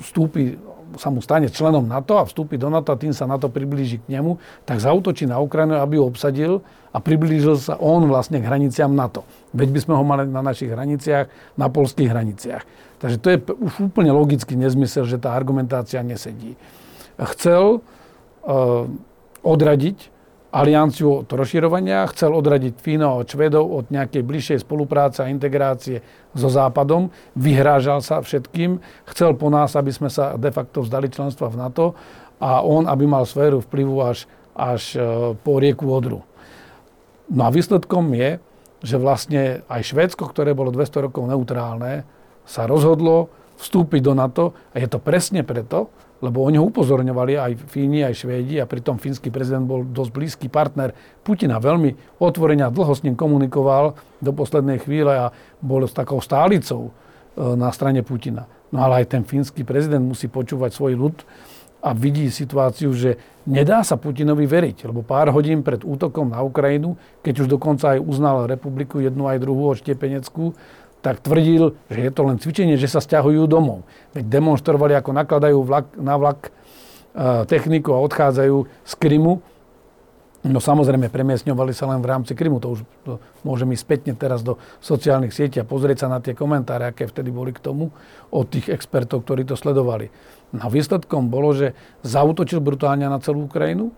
vstúpi, 0.00 0.56
sa 1.00 1.08
mu 1.08 1.24
stane 1.24 1.48
členom 1.48 1.88
NATO 1.88 2.20
a 2.20 2.28
vstúpi 2.28 2.60
do 2.60 2.68
NATO 2.68 2.92
a 2.92 3.00
tým 3.00 3.16
sa 3.16 3.24
NATO 3.24 3.48
priblíži 3.48 4.04
k 4.04 4.20
nemu, 4.20 4.36
tak 4.68 4.78
zautočí 4.78 5.24
na 5.24 5.40
Ukrajinu, 5.40 5.80
aby 5.80 5.96
ho 5.96 6.04
obsadil 6.06 6.60
a 6.92 7.00
priblížil 7.00 7.56
sa 7.56 7.80
on 7.80 8.04
vlastne 8.04 8.38
k 8.38 8.44
hraniciam 8.44 8.92
NATO. 8.92 9.24
Veď 9.56 9.68
by 9.72 9.80
sme 9.80 9.94
ho 9.96 10.04
mali 10.04 10.28
na 10.28 10.44
našich 10.44 10.68
hraniciach, 10.68 11.56
na 11.56 11.72
polských 11.72 12.12
hraniciach. 12.12 12.62
Takže 13.00 13.16
to 13.18 13.26
je 13.32 13.38
už 13.40 13.72
úplne 13.90 14.12
logický 14.12 14.54
nezmysel, 14.54 15.08
že 15.08 15.16
tá 15.18 15.32
argumentácia 15.32 16.04
nesedí. 16.04 16.54
Chcel 17.16 17.80
uh, 17.80 18.86
odradiť 19.42 20.11
alianciu 20.52 21.24
od 21.24 21.28
rozširovania, 21.32 22.04
chcel 22.12 22.36
odradiť 22.36 22.76
Fínov 22.76 23.24
od 23.24 23.26
Švedov 23.26 23.72
od 23.72 23.88
nejakej 23.88 24.20
bližšej 24.20 24.58
spolupráce 24.68 25.24
a 25.24 25.32
integrácie 25.32 26.04
so 26.36 26.52
Západom, 26.52 27.08
vyhrážal 27.32 28.04
sa 28.04 28.20
všetkým, 28.20 28.76
chcel 29.08 29.32
po 29.32 29.48
nás, 29.48 29.72
aby 29.72 29.88
sme 29.88 30.12
sa 30.12 30.36
de 30.36 30.52
facto 30.52 30.84
vzdali 30.84 31.08
členstva 31.08 31.48
v 31.48 31.56
NATO 31.56 31.96
a 32.36 32.60
on, 32.60 32.84
aby 32.84 33.08
mal 33.08 33.24
sféru 33.24 33.64
vplyvu 33.64 33.96
až, 34.04 34.28
až 34.52 34.82
uh, 35.00 35.32
po 35.40 35.56
rieku 35.56 35.88
Odru. 35.88 36.20
No 37.32 37.48
a 37.48 37.50
výsledkom 37.50 38.12
je, 38.12 38.36
že 38.84 39.00
vlastne 39.00 39.64
aj 39.72 39.88
Švédsko, 39.88 40.28
ktoré 40.28 40.52
bolo 40.52 40.68
200 40.68 41.08
rokov 41.08 41.24
neutrálne, 41.32 42.04
sa 42.44 42.68
rozhodlo 42.68 43.32
vstúpiť 43.56 44.00
do 44.04 44.12
NATO 44.12 44.44
a 44.74 44.82
je 44.82 44.88
to 44.90 45.00
presne 45.00 45.46
preto, 45.46 45.88
lebo 46.22 46.46
oni 46.46 46.56
ho 46.56 46.70
upozorňovali 46.70 47.34
aj 47.34 47.52
Fíni, 47.66 48.06
aj 48.06 48.22
Švédi 48.22 48.62
a 48.62 48.70
pritom 48.70 48.96
fínsky 49.02 49.34
prezident 49.34 49.66
bol 49.66 49.82
dosť 49.82 50.10
blízky 50.14 50.46
partner 50.46 50.94
Putina. 51.26 51.58
Veľmi 51.58 52.22
otvorene 52.22 52.62
a 52.62 52.70
dlho 52.70 52.94
s 52.94 53.02
ním 53.02 53.18
komunikoval 53.18 53.98
do 54.22 54.30
poslednej 54.30 54.78
chvíle 54.78 55.10
a 55.10 55.34
bol 55.58 55.82
s 55.82 55.90
takou 55.90 56.22
stálicou 56.22 56.88
e, 56.88 56.90
na 57.58 57.74
strane 57.74 58.06
Putina. 58.06 58.46
No 58.70 58.86
ale 58.86 59.02
aj 59.02 59.18
ten 59.18 59.26
fínsky 59.26 59.66
prezident 59.66 60.06
musí 60.06 60.30
počúvať 60.30 60.70
svoj 60.70 60.94
ľud 60.94 61.16
a 61.82 61.90
vidí 61.90 62.30
situáciu, 62.30 62.94
že 62.94 63.18
nedá 63.42 63.82
sa 63.82 63.98
Putinovi 63.98 64.46
veriť, 64.46 64.86
lebo 64.86 65.02
pár 65.02 65.34
hodín 65.34 65.66
pred 65.66 65.82
útokom 65.82 66.30
na 66.30 66.38
Ukrajinu, 66.38 66.94
keď 67.26 67.42
už 67.42 67.48
dokonca 67.50 67.98
aj 67.98 68.06
uznal 68.06 68.46
republiku 68.46 69.02
jednu 69.02 69.26
aj 69.26 69.42
druhú 69.42 69.74
odštiepeneckú, 69.74 70.54
tak 71.02 71.18
tvrdil, 71.18 71.74
že 71.90 71.98
je 71.98 72.10
to 72.14 72.22
len 72.22 72.38
cvičenie, 72.38 72.78
že 72.78 72.86
sa 72.86 73.02
stiahujú 73.02 73.50
domov. 73.50 73.82
Veď 74.14 74.30
demonstrovali, 74.30 74.94
ako 74.94 75.10
nakladajú 75.10 75.58
vlak, 75.66 75.86
na 75.98 76.14
vlak 76.14 76.48
e, 76.48 76.50
techniku 77.50 77.98
a 77.98 78.02
odchádzajú 78.06 78.56
z 78.86 78.92
Krymu. 79.02 79.42
No 80.42 80.58
samozrejme, 80.58 81.10
premiesňovali 81.10 81.70
sa 81.74 81.90
len 81.90 81.98
v 82.02 82.06
rámci 82.06 82.38
Krymu. 82.38 82.62
To 82.62 82.78
už 82.78 82.80
to 83.02 83.12
môžem 83.42 83.74
ísť 83.74 83.82
spätne 83.82 84.12
teraz 84.14 84.46
do 84.46 84.62
sociálnych 84.78 85.34
sietí 85.34 85.58
a 85.58 85.66
pozrieť 85.66 86.06
sa 86.06 86.08
na 86.10 86.22
tie 86.22 86.38
komentáre, 86.38 86.94
aké 86.94 87.10
vtedy 87.10 87.34
boli 87.34 87.50
k 87.50 87.62
tomu 87.62 87.90
od 88.30 88.46
tých 88.46 88.70
expertov, 88.70 89.26
ktorí 89.26 89.42
to 89.42 89.58
sledovali. 89.58 90.10
No 90.54 90.70
výsledkom 90.70 91.30
bolo, 91.30 91.50
že 91.50 91.74
zautočil 92.06 92.62
brutálne 92.62 93.10
na 93.10 93.18
celú 93.18 93.50
Ukrajinu. 93.50 93.90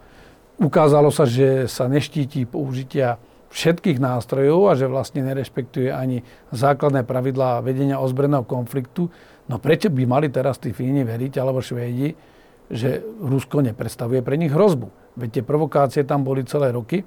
Ukázalo 0.56 1.12
sa, 1.12 1.28
že 1.28 1.68
sa 1.68 1.84
neštíti 1.90 2.48
použitia 2.48 3.20
všetkých 3.54 4.02
nástrojov 4.02 4.60
a 4.66 4.72
že 4.74 4.90
vlastne 4.90 5.22
nerešpektuje 5.22 5.94
ani 5.94 6.26
základné 6.50 7.06
pravidlá 7.06 7.62
vedenia 7.62 8.02
ozbrojeného 8.02 8.42
konfliktu, 8.42 9.06
no 9.46 9.62
prečo 9.62 9.94
by 9.94 10.02
mali 10.10 10.26
teraz 10.26 10.58
tí 10.58 10.74
Fíni 10.74 11.06
veriť, 11.06 11.38
alebo 11.38 11.62
Švédi, 11.62 12.18
že 12.66 12.98
Rusko 13.22 13.62
nepredstavuje 13.62 14.26
pre 14.26 14.34
nich 14.34 14.50
hrozbu? 14.50 14.90
Veď 15.14 15.40
tie 15.40 15.44
provokácie 15.46 16.02
tam 16.02 16.26
boli 16.26 16.42
celé 16.42 16.74
roky 16.74 17.06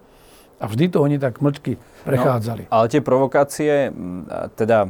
a 0.58 0.66
vždy 0.72 0.86
to 0.88 1.04
oni 1.04 1.20
tak 1.20 1.44
mlčky 1.44 1.76
prechádzali. 2.08 2.72
No, 2.72 2.72
ale 2.72 2.86
tie 2.88 3.04
provokácie, 3.04 3.92
teda 4.56 4.88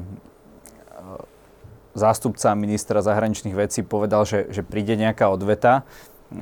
zástupca 1.97 2.53
ministra 2.53 3.01
zahraničných 3.01 3.57
vecí 3.57 3.81
povedal, 3.81 4.21
že, 4.29 4.45
že 4.53 4.61
príde 4.61 4.93
nejaká 4.93 5.25
odveta 5.33 5.81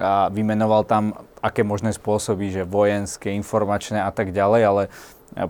a 0.01 0.33
vymenoval 0.33 0.83
tam, 0.83 1.13
aké 1.41 1.61
možné 1.61 1.93
spôsoby, 1.93 2.49
že 2.49 2.65
vojenské, 2.65 3.29
informačné 3.37 4.01
a 4.01 4.09
tak 4.09 4.33
ďalej, 4.33 4.61
ale 4.65 4.83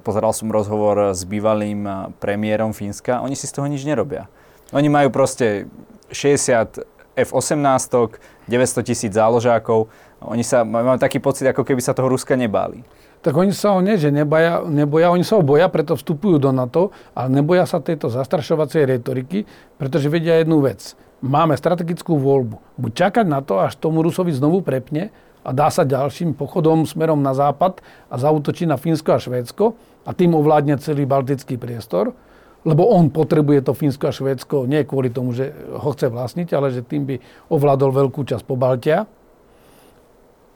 pozeral 0.03 0.35
som 0.35 0.51
rozhovor 0.51 1.15
s 1.15 1.23
bývalým 1.23 2.11
premiérom 2.19 2.75
Fínska, 2.75 3.23
oni 3.23 3.37
si 3.37 3.47
z 3.47 3.55
toho 3.55 3.67
nič 3.69 3.87
nerobia. 3.87 4.27
Oni 4.75 4.91
majú 4.91 5.13
proste 5.13 5.69
60 6.11 6.83
F-18, 7.15 8.19
900 8.51 8.83
tisíc 8.83 9.11
záložákov, 9.15 9.87
oni 10.19 10.43
sa, 10.43 10.67
majú 10.67 10.99
taký 10.99 11.23
pocit, 11.23 11.47
ako 11.47 11.63
keby 11.63 11.79
sa 11.79 11.95
toho 11.95 12.11
Ruska 12.11 12.35
nebáli. 12.35 12.83
Tak 13.23 13.33
oni 13.33 13.55
sa 13.55 13.73
ho 13.73 13.79
nie, 13.81 13.97
že 13.97 14.13
neboja, 14.13 14.61
neboja, 14.67 15.09
oni 15.09 15.25
sa 15.25 15.39
ho 15.39 15.43
boja, 15.45 15.65
preto 15.71 15.97
vstupujú 15.97 16.37
do 16.37 16.51
NATO, 16.53 16.93
ale 17.17 17.41
neboja 17.41 17.65
sa 17.65 17.81
tejto 17.81 18.11
zastrašovacej 18.11 18.99
retoriky, 18.99 19.49
pretože 19.79 20.11
vedia 20.11 20.43
jednu 20.43 20.61
vec 20.61 20.93
máme 21.23 21.55
strategickú 21.55 22.17
voľbu. 22.19 22.79
Buď 22.79 22.91
čakať 23.07 23.25
na 23.27 23.39
to, 23.39 23.61
až 23.61 23.77
tomu 23.79 24.03
Rusovi 24.03 24.35
znovu 24.35 24.65
prepne 24.65 25.13
a 25.45 25.53
dá 25.53 25.69
sa 25.69 25.85
ďalším 25.85 26.33
pochodom 26.33 26.89
smerom 26.89 27.21
na 27.21 27.37
západ 27.37 27.79
a 28.09 28.15
zautočí 28.17 28.65
na 28.65 28.81
Fínsko 28.81 29.15
a 29.15 29.21
Švédsko 29.21 29.77
a 30.05 30.11
tým 30.11 30.33
ovládne 30.33 30.81
celý 30.81 31.05
baltický 31.05 31.61
priestor, 31.61 32.17
lebo 32.65 32.89
on 32.89 33.13
potrebuje 33.13 33.69
to 33.69 33.77
Fínsko 33.77 34.09
a 34.09 34.15
Švédsko 34.15 34.65
nie 34.65 34.81
kvôli 34.83 35.13
tomu, 35.13 35.37
že 35.37 35.53
ho 35.53 35.89
chce 35.93 36.09
vlastniť, 36.09 36.49
ale 36.57 36.73
že 36.73 36.81
tým 36.81 37.05
by 37.05 37.15
ovládol 37.53 37.93
veľkú 37.93 38.25
časť 38.25 38.41
po 38.41 38.57
Baltia. 38.57 39.05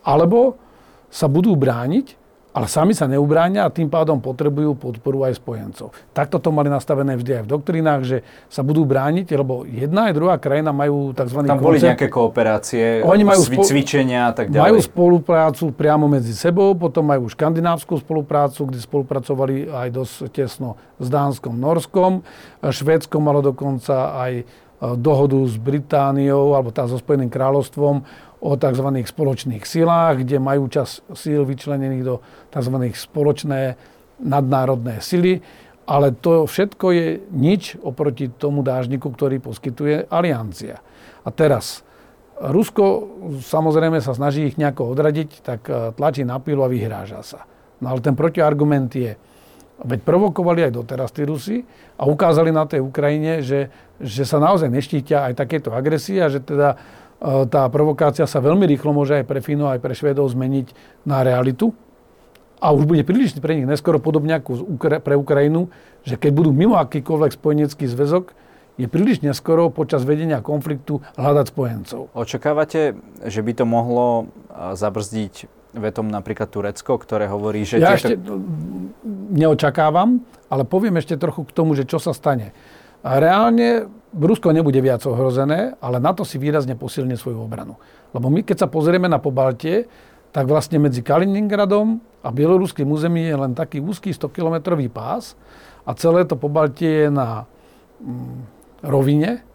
Alebo 0.01 0.57
sa 1.13 1.29
budú 1.29 1.53
brániť 1.53 2.17
ale 2.59 2.67
sami 2.67 2.91
sa 2.91 3.07
neubránia 3.07 3.63
a 3.63 3.71
tým 3.71 3.87
pádom 3.87 4.19
potrebujú 4.19 4.75
podporu 4.75 5.23
aj 5.23 5.39
spojencov. 5.39 5.95
Takto 6.11 6.43
to 6.43 6.51
mali 6.51 6.67
nastavené 6.67 7.15
vždy 7.15 7.39
aj 7.39 7.43
v 7.47 7.49
doktrinách, 7.55 8.01
že 8.03 8.17
sa 8.51 8.67
budú 8.67 8.83
brániť, 8.83 9.31
lebo 9.31 9.63
jedna 9.63 10.11
aj 10.11 10.13
druhá 10.19 10.35
krajina 10.35 10.75
majú 10.75 11.15
tzv. 11.15 11.39
Tam 11.47 11.55
boli 11.55 11.79
koncept. 11.79 11.87
nejaké 11.95 12.07
kooperácie, 12.11 13.07
Oni 13.07 13.23
majú 13.23 13.47
spolu, 13.47 13.63
cvičenia 13.63 14.27
a 14.27 14.33
tak 14.35 14.51
ďalej. 14.51 14.75
Majú 14.75 14.77
spoluprácu 14.83 15.71
priamo 15.71 16.11
medzi 16.11 16.35
sebou, 16.35 16.75
potom 16.75 17.07
majú 17.07 17.31
škandinávskú 17.31 17.95
spoluprácu, 18.03 18.67
kde 18.67 18.83
spolupracovali 18.83 19.71
aj 19.71 19.87
dosť 19.95 20.13
tesno 20.27 20.75
s 20.99 21.07
Dánskom, 21.07 21.55
Norskom. 21.55 22.27
Švédsko 22.59 23.23
malo 23.23 23.39
dokonca 23.39 24.19
aj 24.19 24.33
e, 24.35 24.43
dohodu 24.99 25.39
s 25.47 25.55
Britániou, 25.55 26.59
alebo 26.59 26.75
tá 26.75 26.83
so 26.91 26.99
Spojeným 26.99 27.31
kráľovstvom 27.31 28.03
o 28.39 28.55
tzv. 28.55 28.87
spoločných 29.03 29.63
silách, 29.67 30.23
kde 30.23 30.39
majú 30.39 30.71
čas 30.71 31.03
síl 31.11 31.43
vyčlenených 31.43 32.03
do 32.03 32.15
tzv. 32.51 32.75
spoločné 32.95 33.75
nadnárodné 34.23 35.03
sily, 35.03 35.43
ale 35.89 36.13
to 36.13 36.45
všetko 36.45 36.87
je 36.93 37.07
nič 37.33 37.81
oproti 37.81 38.29
tomu 38.29 38.61
dážniku, 38.61 39.09
ktorý 39.09 39.41
poskytuje 39.41 40.07
aliancia. 40.07 40.79
A 41.25 41.29
teraz, 41.33 41.81
Rusko 42.39 42.83
samozrejme 43.43 43.99
sa 43.99 44.15
snaží 44.15 44.47
ich 44.47 44.55
nejako 44.55 44.95
odradiť, 44.95 45.29
tak 45.43 45.61
e, 45.67 45.91
tlačí 45.91 46.23
na 46.23 46.39
pilu 46.39 46.63
a 46.63 46.71
vyhráža 46.71 47.19
sa. 47.19 47.43
No 47.83 47.91
ale 47.91 47.99
ten 47.99 48.15
protiargument 48.15 48.87
je, 48.95 49.17
veď 49.83 49.99
provokovali 50.07 50.67
aj 50.67 50.71
doteraz 50.71 51.11
tí 51.11 51.27
Rusi 51.27 51.67
a 51.99 52.07
ukázali 52.07 52.53
na 52.53 52.63
tej 52.63 52.79
Ukrajine, 52.79 53.43
že, 53.43 53.67
že 53.99 54.23
sa 54.23 54.39
naozaj 54.39 54.71
neštítia 54.71 55.27
aj 55.27 55.35
takéto 55.35 55.75
agresie 55.75 56.23
a 56.23 56.31
že 56.31 56.39
teda 56.39 56.79
tá 57.21 57.67
provokácia 57.67 58.23
sa 58.23 58.39
veľmi 58.39 58.63
rýchlo 58.63 58.95
môže 58.95 59.19
aj 59.19 59.25
pre 59.27 59.43
Fínov, 59.43 59.75
aj 59.75 59.83
pre 59.83 59.91
Švedov 59.91 60.31
zmeniť 60.31 60.71
na 61.03 61.23
realitu. 61.23 61.75
A 62.59 62.75
už 62.75 62.87
bude 62.87 63.03
príliš 63.07 63.39
pre 63.39 63.55
nich 63.55 63.67
neskoro 63.67 64.03
podobne 64.03 64.39
ako 64.39 64.79
pre 64.79 65.15
Ukrajinu, 65.15 65.71
že 66.03 66.19
keď 66.19 66.31
budú 66.35 66.51
mimo 66.51 66.75
akýkoľvek 66.75 67.31
spojenecký 67.39 67.87
zväzok, 67.87 68.35
je 68.79 68.87
príliš 68.87 69.19
neskoro 69.19 69.67
počas 69.67 70.07
vedenia 70.07 70.39
konfliktu 70.39 71.03
hľadať 71.19 71.45
spojencov. 71.51 72.01
Očakávate, 72.15 72.95
že 73.27 73.43
by 73.43 73.51
to 73.51 73.65
mohlo 73.67 74.07
e, 74.23 74.75
zabrzdiť 74.75 75.51
vetom 75.75 76.07
napríklad 76.07 76.47
Turecko, 76.47 76.95
ktoré 76.95 77.27
hovorí, 77.27 77.67
že... 77.67 77.83
Ja 77.83 77.99
tieto... 77.99 77.99
ešte 77.99 78.11
neočakávam, 79.35 80.23
ale 80.47 80.63
poviem 80.63 80.97
ešte 80.97 81.19
trochu 81.19 81.45
k 81.45 81.51
tomu, 81.51 81.75
že 81.75 81.83
čo 81.83 81.99
sa 81.99 82.15
stane. 82.15 82.55
A 83.03 83.19
reálne 83.19 83.91
Rusko 84.09 84.49
nebude 84.49 84.81
viac 84.81 85.05
ohrozené, 85.05 85.77
ale 85.77 86.01
na 86.01 86.17
to 86.17 86.25
si 86.25 86.41
výrazne 86.41 86.73
posilne 86.73 87.13
svoju 87.13 87.45
obranu. 87.45 87.77
Lebo 88.09 88.33
my, 88.33 88.41
keď 88.41 88.65
sa 88.65 88.67
pozrieme 88.67 89.05
na 89.05 89.21
Pobaltie, 89.21 89.85
tak 90.33 90.49
vlastne 90.49 90.81
medzi 90.81 91.05
Kaliningradom 91.05 92.01
a 92.25 92.29
bieloruským 92.33 92.89
území 92.89 93.29
je 93.29 93.37
len 93.37 93.53
taký 93.53 93.81
úzky 93.81 94.13
100-kilometrový 94.13 94.89
pás 94.89 95.37
a 95.85 95.93
celé 95.93 96.25
to 96.25 96.37
Pobaltie 96.37 97.05
je 97.05 97.09
na 97.13 97.45
mm, 98.01 98.37
rovine, 98.89 99.45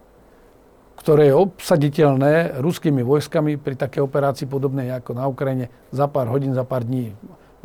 ktoré 1.03 1.31
je 1.31 1.35
obsaditeľné 1.35 2.63
ruskými 2.63 3.03
vojskami 3.03 3.59
pri 3.59 3.75
také 3.75 3.99
operácii 3.99 4.47
podobnej 4.47 4.95
ako 4.95 5.19
na 5.19 5.27
Ukrajine 5.27 5.67
za 5.91 6.07
pár 6.07 6.31
hodín, 6.31 6.55
za 6.55 6.63
pár 6.63 6.87
dní. 6.87 7.11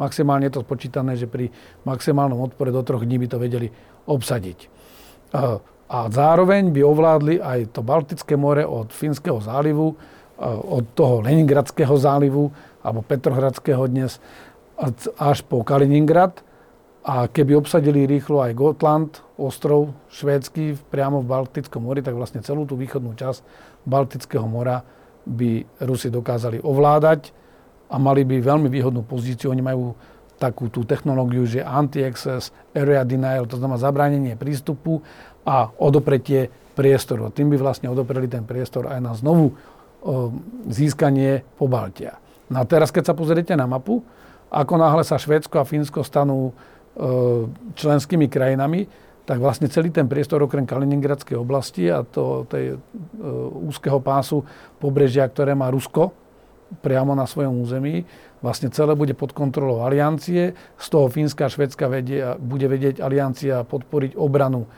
Maximálne 0.02 0.50
je 0.50 0.58
to 0.58 0.66
spočítané, 0.66 1.14
že 1.18 1.30
pri 1.30 1.54
maximálnom 1.86 2.42
odpore 2.42 2.74
do 2.74 2.82
troch 2.82 3.06
dní 3.06 3.22
by 3.22 3.28
to 3.30 3.38
vedeli 3.38 3.68
obsadiť 4.10 4.60
a 5.90 6.06
zároveň 6.08 6.70
by 6.70 6.86
ovládli 6.86 7.36
aj 7.42 7.74
to 7.74 7.82
Baltické 7.82 8.38
more 8.38 8.62
od 8.62 8.94
Fínskeho 8.94 9.42
zálivu, 9.42 9.98
od 10.70 10.86
toho 10.94 11.26
Leningradského 11.26 11.98
zálivu, 11.98 12.54
alebo 12.86 13.02
Petrohradského 13.02 13.90
dnes, 13.90 14.22
až 15.18 15.42
po 15.50 15.66
Kaliningrad. 15.66 16.46
A 17.00 17.26
keby 17.26 17.58
obsadili 17.58 18.06
rýchlo 18.06 18.46
aj 18.46 18.54
Gotland, 18.54 19.12
ostrov 19.40 19.98
švédsky 20.14 20.78
priamo 20.94 21.26
v 21.26 21.32
Baltickom 21.32 21.82
mori, 21.82 22.06
tak 22.06 22.14
vlastne 22.14 22.46
celú 22.46 22.70
tú 22.70 22.78
východnú 22.78 23.18
časť 23.18 23.42
Baltického 23.88 24.46
mora 24.46 24.86
by 25.26 25.66
Rusi 25.90 26.14
dokázali 26.14 26.62
ovládať 26.62 27.34
a 27.90 27.98
mali 27.98 28.22
by 28.30 28.46
veľmi 28.46 28.70
výhodnú 28.70 29.02
pozíciu. 29.02 29.50
Oni 29.50 29.64
majú 29.66 29.98
takú 30.40 30.72
tú 30.72 30.88
technológiu, 30.88 31.44
že 31.44 31.66
anti-access, 31.66 32.56
area 32.72 33.04
denial, 33.04 33.44
to 33.44 33.60
znamená 33.60 33.76
zabránenie 33.76 34.40
prístupu 34.40 35.04
a 35.50 35.74
odopretie 35.82 36.54
priestoru. 36.78 37.34
Tým 37.34 37.50
by 37.50 37.58
vlastne 37.58 37.90
odopreli 37.90 38.30
ten 38.30 38.46
priestor 38.46 38.86
aj 38.86 39.00
na 39.02 39.18
znovu 39.18 39.50
o, 39.50 40.30
získanie 40.70 41.42
Pobaltia. 41.58 42.22
No 42.54 42.62
a 42.62 42.64
teraz, 42.70 42.94
keď 42.94 43.12
sa 43.12 43.18
pozriete 43.18 43.58
na 43.58 43.66
mapu, 43.66 44.06
ako 44.54 44.74
náhle 44.78 45.02
sa 45.02 45.18
Švédsko 45.18 45.62
a 45.62 45.66
Fínsko 45.66 46.06
stanú 46.06 46.50
e, 46.50 46.54
členskými 47.78 48.30
krajinami, 48.30 48.90
tak 49.30 49.38
vlastne 49.38 49.70
celý 49.70 49.94
ten 49.94 50.10
priestor 50.10 50.42
okrem 50.42 50.66
Kaliningradskej 50.66 51.38
oblasti 51.38 51.86
a 51.86 52.02
to, 52.02 52.50
tej 52.50 52.74
e, 52.74 52.76
úzkeho 53.70 54.02
pásu 54.02 54.42
pobrežia, 54.82 55.30
ktoré 55.30 55.54
má 55.54 55.70
Rusko 55.70 56.10
priamo 56.82 57.14
na 57.14 57.26
svojom 57.26 57.62
území, 57.66 58.06
vlastne 58.42 58.70
celé 58.70 58.94
bude 58.94 59.14
pod 59.18 59.34
kontrolou 59.34 59.86
aliancie. 59.86 60.54
Z 60.78 60.88
toho 60.90 61.10
Fínska 61.10 61.50
a 61.50 61.54
Švedska 61.54 61.90
vedie, 61.90 62.38
bude 62.38 62.66
vedieť 62.66 63.02
aliancia 63.02 63.62
podporiť 63.66 64.18
obranu 64.18 64.70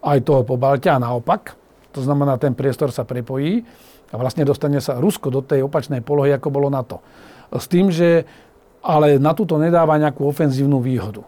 aj 0.00 0.18
toho 0.24 0.42
po 0.44 0.56
Balte 0.56 0.88
a 0.88 1.00
naopak. 1.00 1.56
To 1.96 2.00
znamená, 2.00 2.38
ten 2.38 2.54
priestor 2.54 2.94
sa 2.94 3.04
prepojí 3.04 3.64
a 4.10 4.14
vlastne 4.18 4.46
dostane 4.46 4.78
sa 4.82 4.98
Rusko 4.98 5.30
do 5.30 5.40
tej 5.42 5.66
opačnej 5.66 6.02
polohy, 6.02 6.34
ako 6.34 6.48
bolo 6.50 6.68
NATO. 6.70 7.02
S 7.50 7.66
tým, 7.66 7.90
že 7.90 8.26
ale 8.80 9.20
na 9.20 9.36
túto 9.36 9.60
nedáva 9.60 10.00
nejakú 10.00 10.24
ofenzívnu 10.24 10.80
výhodu. 10.80 11.20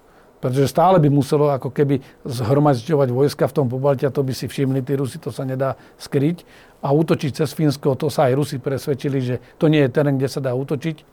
Pretože 0.42 0.74
stále 0.74 0.98
by 0.98 1.06
muselo 1.06 1.54
ako 1.54 1.70
keby 1.70 2.02
zhromažďovať 2.26 3.08
vojska 3.14 3.46
v 3.46 3.54
tom 3.54 3.66
Pobalti 3.70 4.02
a 4.02 4.10
to 4.10 4.26
by 4.26 4.34
si 4.34 4.50
všimli 4.50 4.82
tí 4.82 4.98
Rusi, 4.98 5.22
to 5.22 5.30
sa 5.30 5.46
nedá 5.46 5.78
skryť. 6.02 6.42
A 6.82 6.90
útočiť 6.90 7.30
cez 7.38 7.54
Fínsko, 7.54 7.94
to 7.94 8.10
sa 8.10 8.26
aj 8.26 8.34
Rusi 8.34 8.58
presvedčili, 8.58 9.18
že 9.22 9.38
to 9.54 9.70
nie 9.70 9.86
je 9.86 9.94
terén, 9.94 10.18
kde 10.18 10.26
sa 10.26 10.42
dá 10.42 10.50
útočiť. 10.50 11.06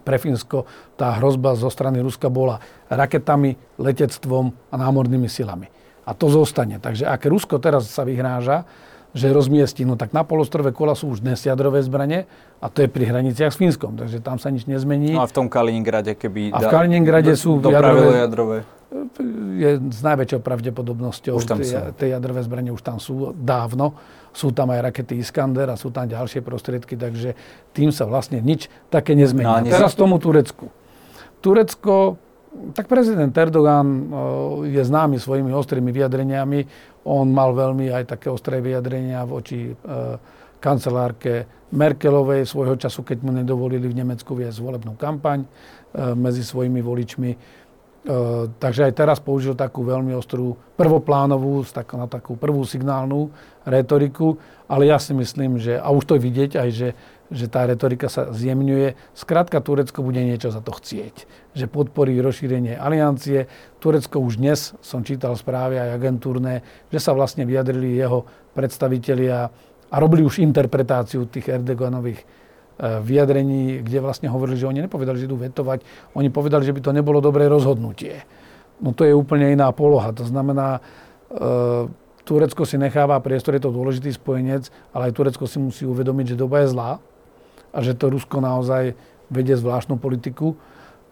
Pre 0.00 0.16
Fínsko 0.16 0.64
tá 0.96 1.20
hrozba 1.20 1.60
zo 1.60 1.68
strany 1.68 2.00
Ruska 2.00 2.32
bola 2.32 2.56
raketami, 2.88 3.76
letectvom 3.76 4.72
a 4.72 4.74
námornými 4.80 5.28
silami. 5.28 5.68
A 6.08 6.16
to 6.16 6.32
zostane. 6.32 6.80
Takže 6.80 7.04
ak 7.04 7.28
Rusko 7.28 7.60
teraz 7.60 7.84
sa 7.92 8.08
vyhráža, 8.08 8.64
že 9.12 9.28
rozmiestí, 9.28 9.84
no 9.84 9.96
tak 9.96 10.16
na 10.16 10.24
polostrove 10.24 10.72
Kola 10.72 10.96
sú 10.96 11.12
už 11.12 11.20
dnes 11.20 11.40
jadrové 11.40 11.84
zbranie 11.84 12.24
a 12.60 12.68
to 12.68 12.84
je 12.84 12.88
pri 12.88 13.08
hraniciach 13.08 13.52
s 13.52 13.60
Fínskom, 13.60 13.96
takže 13.96 14.20
tam 14.20 14.36
sa 14.40 14.52
nič 14.52 14.68
nezmení. 14.68 15.16
No 15.16 15.24
a 15.24 15.28
v 15.28 15.34
tom 15.36 15.46
Kaliningrade, 15.48 16.16
keby... 16.16 16.52
A 16.52 16.60
v 16.60 16.68
Kaliningrade 16.68 17.32
do, 17.32 17.40
sú 17.40 17.60
jadrové, 17.60 18.24
jadrové... 18.24 18.58
Je 19.60 19.76
s 19.76 20.00
najväčšou 20.00 20.40
pravdepodobnosťou, 20.40 21.36
už 21.36 21.44
tam 21.44 21.60
tie, 21.60 21.92
tie 21.92 22.08
jadrové 22.16 22.40
zbranie 22.40 22.72
už 22.72 22.80
tam 22.80 22.96
sú 22.96 23.36
dávno. 23.36 23.92
Sú 24.32 24.48
tam 24.52 24.72
aj 24.72 24.80
rakety 24.92 25.20
Iskander 25.20 25.68
a 25.68 25.76
sú 25.76 25.92
tam 25.92 26.08
ďalšie 26.08 26.40
prostriedky, 26.40 26.96
takže 26.96 27.36
tým 27.76 27.92
sa 27.92 28.08
vlastne 28.08 28.40
nič 28.40 28.72
také 28.88 29.12
nezmení. 29.12 29.68
No, 29.68 29.72
Teraz 29.72 29.92
tomu 29.92 30.16
Turecku. 30.16 30.72
Turecko 31.44 32.16
tak 32.74 32.86
prezident 32.90 33.30
Erdogan 33.32 33.86
eh, 33.86 34.04
je 34.78 34.82
známy 34.84 35.16
svojimi 35.18 35.50
ostrými 35.54 35.90
vyjadreniami. 35.94 36.60
On 37.08 37.26
mal 37.28 37.54
veľmi 37.54 37.88
aj 37.88 38.18
také 38.18 38.28
ostré 38.28 38.60
vyjadrenia 38.60 39.24
voči 39.24 39.70
eh, 39.70 39.74
kancelárke 40.58 41.46
Merkelovej 41.68 42.48
svojho 42.48 42.80
času, 42.80 43.04
keď 43.04 43.18
mu 43.20 43.30
nedovolili 43.30 43.84
v 43.84 43.98
Nemecku 44.00 44.32
viesť 44.32 44.58
volebnú 44.58 44.96
kampaň 44.98 45.44
eh, 45.44 46.12
medzi 46.14 46.42
svojimi 46.42 46.80
voličmi. 46.82 47.32
Takže 48.62 48.88
aj 48.88 48.94
teraz 48.96 49.18
použil 49.20 49.52
takú 49.52 49.84
veľmi 49.84 50.16
ostrú 50.16 50.56
prvoplánovú, 50.80 51.60
na 51.76 52.06
takú 52.08 52.40
prvú 52.40 52.64
signálnu 52.64 53.28
retoriku, 53.68 54.38
ale 54.64 54.88
ja 54.88 54.96
si 54.96 55.12
myslím, 55.12 55.60
že, 55.60 55.76
a 55.76 55.92
už 55.92 56.08
to 56.08 56.14
vidieť 56.16 56.56
aj, 56.56 56.68
že 56.72 56.88
že 57.28 57.46
tá 57.48 57.68
retorika 57.68 58.08
sa 58.08 58.32
zjemňuje. 58.32 58.96
Skrátka, 59.12 59.60
Turecko 59.60 60.00
bude 60.00 60.20
niečo 60.24 60.48
za 60.48 60.64
to 60.64 60.72
chcieť. 60.72 61.28
Že 61.52 61.66
podporí 61.68 62.16
rozšírenie 62.24 62.76
aliancie. 62.76 63.46
Turecko 63.80 64.24
už 64.24 64.40
dnes, 64.40 64.72
som 64.80 65.04
čítal 65.04 65.36
správy 65.36 65.76
aj 65.76 66.00
agentúrne, 66.00 66.64
že 66.88 66.98
sa 67.00 67.12
vlastne 67.12 67.44
vyjadrili 67.44 68.00
jeho 68.00 68.24
predstavitelia 68.56 69.52
a 69.88 69.96
robili 70.00 70.24
už 70.24 70.40
interpretáciu 70.40 71.28
tých 71.28 71.52
Erdoganových 71.52 72.20
e, 72.20 72.26
vyjadrení, 73.04 73.84
kde 73.84 73.98
vlastne 74.00 74.28
hovorili, 74.32 74.56
že 74.56 74.68
oni 74.68 74.80
nepovedali, 74.88 75.20
že 75.20 75.28
idú 75.28 75.36
vetovať. 75.36 76.12
Oni 76.16 76.28
povedali, 76.32 76.64
že 76.64 76.72
by 76.76 76.80
to 76.80 76.96
nebolo 76.96 77.20
dobré 77.20 77.44
rozhodnutie. 77.48 78.24
No 78.80 78.96
to 78.96 79.04
je 79.04 79.12
úplne 79.12 79.52
iná 79.52 79.68
poloha. 79.72 80.16
To 80.16 80.24
znamená, 80.24 80.80
e, 81.28 81.40
Turecko 82.24 82.68
si 82.68 82.76
necháva 82.76 83.20
priestor, 83.24 83.56
je 83.56 83.64
to 83.64 83.72
dôležitý 83.72 84.12
spojenec, 84.16 84.68
ale 84.92 85.08
aj 85.08 85.16
Turecko 85.16 85.44
si 85.48 85.56
musí 85.56 85.84
uvedomiť, 85.88 86.36
že 86.36 86.40
doba 86.40 86.60
je 86.64 86.72
zlá 86.72 87.00
a 87.78 87.86
že 87.86 87.94
to 87.94 88.10
Rusko 88.10 88.42
naozaj 88.42 88.98
vedie 89.30 89.54
zvláštnu 89.54 90.02
politiku 90.02 90.58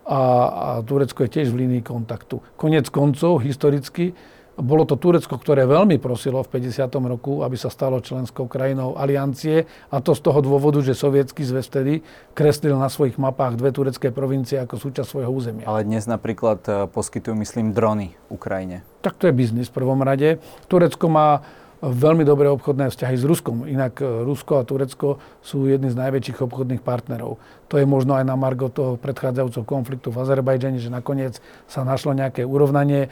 a, 0.03 0.19
a 0.51 0.69
Turecko 0.83 1.23
je 1.23 1.31
tiež 1.31 1.55
v 1.55 1.62
línii 1.62 1.83
kontaktu. 1.87 2.43
Konec 2.59 2.91
koncov, 2.91 3.47
historicky, 3.47 4.11
Bolo 4.57 4.89
to 4.89 4.97
Turecko, 4.97 5.37
ktoré 5.37 5.69
veľmi 5.69 6.01
prosilo 6.01 6.41
v 6.41 6.49
50. 6.57 6.89
roku, 7.12 7.45
aby 7.45 7.61
sa 7.61 7.69
stalo 7.69 8.01
členskou 8.01 8.49
krajinou 8.49 8.97
aliancie 8.97 9.69
a 9.93 10.01
to 10.01 10.17
z 10.17 10.25
toho 10.25 10.41
dôvodu, 10.41 10.81
že 10.81 10.97
sovietský 10.97 11.45
zväz 11.45 11.69
vtedy 11.69 12.01
kreslil 12.33 12.73
na 12.81 12.89
svojich 12.89 13.21
mapách 13.21 13.61
dve 13.61 13.69
turecké 13.69 14.09
provincie 14.09 14.57
ako 14.57 14.81
súčasť 14.81 15.09
svojho 15.12 15.29
územia. 15.29 15.69
Ale 15.69 15.85
dnes 15.85 16.09
napríklad 16.09 16.64
e, 16.64 16.89
poskytujú, 16.89 17.37
myslím, 17.37 17.77
drony 17.77 18.17
Ukrajine. 18.33 18.81
Tak 19.05 19.21
to 19.21 19.29
je 19.29 19.37
biznis 19.37 19.69
v 19.69 19.77
prvom 19.77 20.01
rade. 20.01 20.41
Turecko 20.73 21.05
má 21.12 21.45
veľmi 21.85 22.24
dobré 22.24 22.49
obchodné 22.49 22.89
vzťahy 22.89 23.16
s 23.20 23.24
Ruskom. 23.29 23.68
Inak 23.68 24.01
e, 24.01 24.24
Rusko 24.24 24.61
a 24.61 24.66
Turecko 24.66 25.20
sú 25.45 25.68
jedni 25.68 25.93
z 25.93 25.97
najväčších 26.01 26.41
obchodných 26.41 26.81
partnerov. 26.81 27.37
To 27.68 27.74
je 27.77 27.85
možno 27.85 28.16
aj 28.16 28.24
na 28.24 28.33
margo 28.33 28.72
toho 28.72 28.97
predchádzajúceho 28.97 29.66
konfliktu 29.68 30.09
v 30.09 30.24
Azerbajdžane, 30.24 30.81
že 30.81 30.89
nakoniec 30.89 31.37
sa 31.68 31.85
našlo 31.85 32.16
nejaké 32.16 32.49
urovnanie. 32.49 33.07
E, 33.07 33.09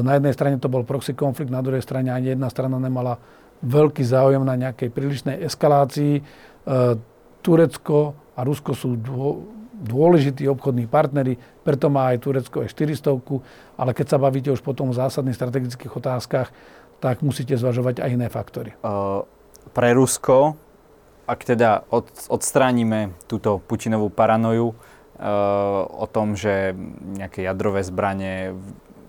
na 0.00 0.16
jednej 0.16 0.32
strane 0.32 0.56
to 0.56 0.72
bol 0.72 0.80
proxy 0.86 1.12
konflikt, 1.12 1.52
na 1.52 1.60
druhej 1.60 1.84
strane 1.84 2.08
ani 2.08 2.32
jedna 2.32 2.48
strana 2.48 2.80
nemala 2.80 3.20
veľký 3.60 4.00
záujem 4.00 4.40
na 4.40 4.56
nejakej 4.56 4.88
prílišnej 4.88 5.36
eskalácii. 5.44 6.14
E, 6.16 6.22
Turecko 7.44 8.16
a 8.36 8.40
Rusko 8.44 8.72
sú 8.72 8.96
dôležití 9.80 10.44
obchodní 10.48 10.84
partnery, 10.88 11.40
preto 11.64 11.88
má 11.88 12.12
aj 12.12 12.20
Turecko 12.20 12.64
aj 12.64 12.72
400, 12.72 13.16
ale 13.80 13.90
keď 13.96 14.06
sa 14.12 14.20
bavíte 14.20 14.52
už 14.52 14.60
potom 14.60 14.92
o 14.92 14.96
zásadných 14.96 15.36
strategických 15.36 15.92
otázkach, 15.92 16.52
tak 17.00 17.24
musíte 17.24 17.56
zvažovať 17.56 18.04
aj 18.04 18.10
iné 18.12 18.28
faktory. 18.28 18.76
Uh, 18.84 19.24
pre 19.72 19.96
Rusko, 19.96 20.54
ak 21.24 21.40
teda 21.42 21.88
od, 21.88 22.06
odstránime 22.28 23.16
túto 23.24 23.58
Putinovú 23.64 24.12
paranoju 24.12 24.72
uh, 24.72 24.76
o 25.88 26.06
tom, 26.06 26.36
že 26.36 26.76
nejaké 27.16 27.42
jadrové 27.48 27.80
zbranie, 27.82 28.52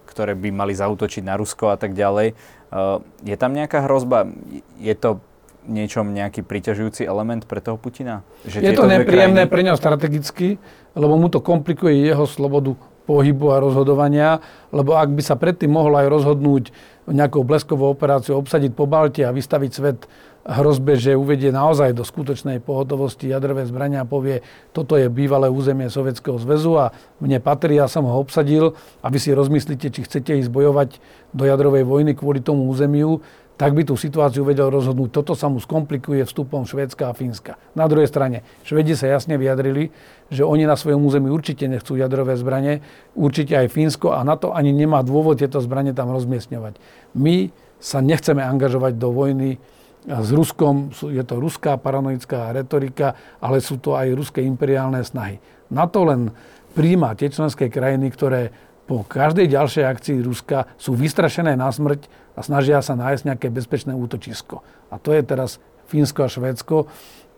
ktoré 0.07 0.35
by 0.35 0.49
mali 0.55 0.73
zautočiť 0.75 1.23
na 1.23 1.35
Rusko 1.35 1.75
a 1.75 1.77
tak 1.77 1.91
ďalej, 1.91 2.33
uh, 2.33 3.03
je 3.27 3.35
tam 3.35 3.51
nejaká 3.51 3.83
hrozba? 3.85 4.31
Je 4.79 4.95
to 4.95 5.19
niečom 5.67 6.09
nejaký 6.09 6.41
priťažujúci 6.41 7.05
element 7.05 7.45
pre 7.45 7.61
toho 7.61 7.77
Putina? 7.77 8.25
Že 8.47 8.65
je 8.65 8.71
to 8.73 8.89
nepríjemné 8.89 9.45
krajiny... 9.45 9.53
pre 9.53 9.61
neho 9.61 9.77
strategicky, 9.77 10.57
lebo 10.97 11.13
mu 11.21 11.29
to 11.29 11.37
komplikuje 11.43 12.01
jeho 12.01 12.25
slobodu 12.25 12.73
pohybu 13.11 13.51
a 13.51 13.59
rozhodovania, 13.59 14.39
lebo 14.71 14.95
ak 14.95 15.11
by 15.11 15.19
sa 15.19 15.35
predtým 15.35 15.67
mohol 15.67 15.99
aj 15.99 16.07
rozhodnúť 16.07 16.63
nejakou 17.11 17.43
bleskovou 17.43 17.91
operáciou 17.91 18.39
obsadiť 18.39 18.71
po 18.71 18.87
Balte 18.87 19.27
a 19.27 19.35
vystaviť 19.35 19.71
svet 19.75 20.07
hrozbe, 20.41 20.97
že 20.97 21.13
uvedie 21.13 21.53
naozaj 21.53 21.93
do 21.93 22.01
skutočnej 22.01 22.63
pohotovosti 22.63 23.29
jadrové 23.29 23.67
zbrania 23.67 24.01
a 24.01 24.09
povie, 24.09 24.41
toto 24.73 24.97
je 24.97 25.05
bývalé 25.11 25.51
územie 25.51 25.91
Sovietskeho 25.91 26.39
zväzu 26.39 26.79
a 26.79 26.95
mne 27.21 27.37
patrí, 27.43 27.77
ja 27.77 27.85
som 27.85 28.07
ho 28.09 28.15
obsadil. 28.17 28.73
A 29.05 29.13
vy 29.13 29.21
si 29.21 29.35
rozmyslíte, 29.35 29.93
či 29.93 30.01
chcete 30.01 30.33
ísť 30.41 30.49
bojovať 30.49 30.97
do 31.35 31.43
jadrovej 31.45 31.85
vojny 31.85 32.17
kvôli 32.17 32.41
tomu 32.41 32.65
územiu, 32.71 33.21
tak 33.61 33.77
by 33.77 33.85
tú 33.85 33.93
situáciu 33.93 34.41
vedel 34.41 34.73
rozhodnúť. 34.73 35.21
Toto 35.21 35.37
sa 35.37 35.45
mu 35.45 35.61
skomplikuje 35.61 36.25
vstupom 36.25 36.65
Švédska 36.65 37.05
a 37.05 37.13
Fínska. 37.13 37.61
Na 37.77 37.85
druhej 37.85 38.09
strane, 38.09 38.41
Švedi 38.65 38.97
sa 38.97 39.05
jasne 39.05 39.37
vyjadrili, 39.37 39.93
že 40.33 40.41
oni 40.41 40.65
na 40.65 40.73
svojom 40.73 41.05
území 41.05 41.29
určite 41.29 41.69
nechcú 41.69 41.93
jadrové 41.93 42.33
zbranie, 42.41 42.81
určite 43.13 43.53
aj 43.53 43.69
Fínsko 43.69 44.17
a 44.17 44.25
na 44.25 44.33
to 44.33 44.49
ani 44.49 44.73
nemá 44.73 45.05
dôvod 45.05 45.37
tieto 45.37 45.61
zbranie 45.61 45.93
tam 45.93 46.09
rozmiestňovať. 46.09 46.81
My 47.13 47.53
sa 47.77 48.01
nechceme 48.01 48.41
angažovať 48.41 48.97
do 48.97 49.13
vojny 49.13 49.61
s 50.09 50.29
Ruskom, 50.33 50.89
je 50.97 51.21
to 51.21 51.37
ruská 51.37 51.77
paranoická 51.77 52.49
retorika, 52.57 53.13
ale 53.37 53.61
sú 53.61 53.77
to 53.77 53.93
aj 53.93 54.09
ruské 54.17 54.41
imperiálne 54.41 55.05
snahy. 55.05 55.37
Na 55.69 55.85
to 55.85 56.01
len 56.09 56.33
príjma 56.73 57.13
tie 57.13 57.29
členské 57.29 57.69
krajiny, 57.69 58.09
ktoré 58.09 58.49
po 58.89 59.07
každej 59.07 59.47
ďalšej 59.53 59.85
akcii 59.87 60.17
Ruska 60.25 60.65
sú 60.75 60.97
vystrašené 60.97 61.53
na 61.53 61.69
smrť 61.69 62.09
a 62.35 62.39
snažia 62.41 62.79
sa 62.79 62.95
nájsť 62.95 63.23
nejaké 63.27 63.47
bezpečné 63.51 63.91
útočisko. 63.91 64.63
A 64.91 64.95
to 64.99 65.11
je 65.11 65.21
teraz 65.23 65.59
Fínsko 65.91 66.23
a 66.23 66.29
Švédsko. 66.31 66.87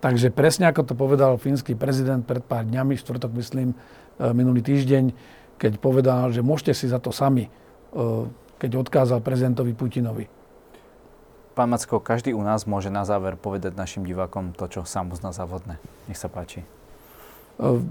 Takže 0.04 0.28
presne 0.28 0.68
ako 0.68 0.84
to 0.84 0.94
povedal 0.94 1.40
fínsky 1.40 1.72
prezident 1.72 2.20
pred 2.20 2.44
pár 2.44 2.68
dňami, 2.68 2.92
štvrtok 3.00 3.32
myslím, 3.40 3.72
e, 3.72 3.76
minulý 4.36 4.60
týždeň, 4.60 5.16
keď 5.56 5.80
povedal, 5.80 6.28
že 6.28 6.44
môžete 6.44 6.76
si 6.76 6.92
za 6.92 7.00
to 7.00 7.08
sami, 7.08 7.48
e, 7.48 7.50
keď 8.60 8.84
odkázal 8.84 9.24
prezidentovi 9.24 9.72
Putinovi. 9.72 10.28
Pán 11.56 11.72
Macko, 11.72 12.04
každý 12.04 12.36
u 12.36 12.44
nás 12.44 12.68
môže 12.68 12.92
na 12.92 13.08
záver 13.08 13.40
povedať 13.40 13.72
našim 13.80 14.04
divákom 14.04 14.52
to, 14.52 14.68
čo 14.68 14.80
sám 14.84 15.08
uzná 15.08 15.32
za. 15.32 15.80
Nech 16.04 16.20
sa 16.20 16.28
páči. 16.28 16.60
E, 16.60 16.66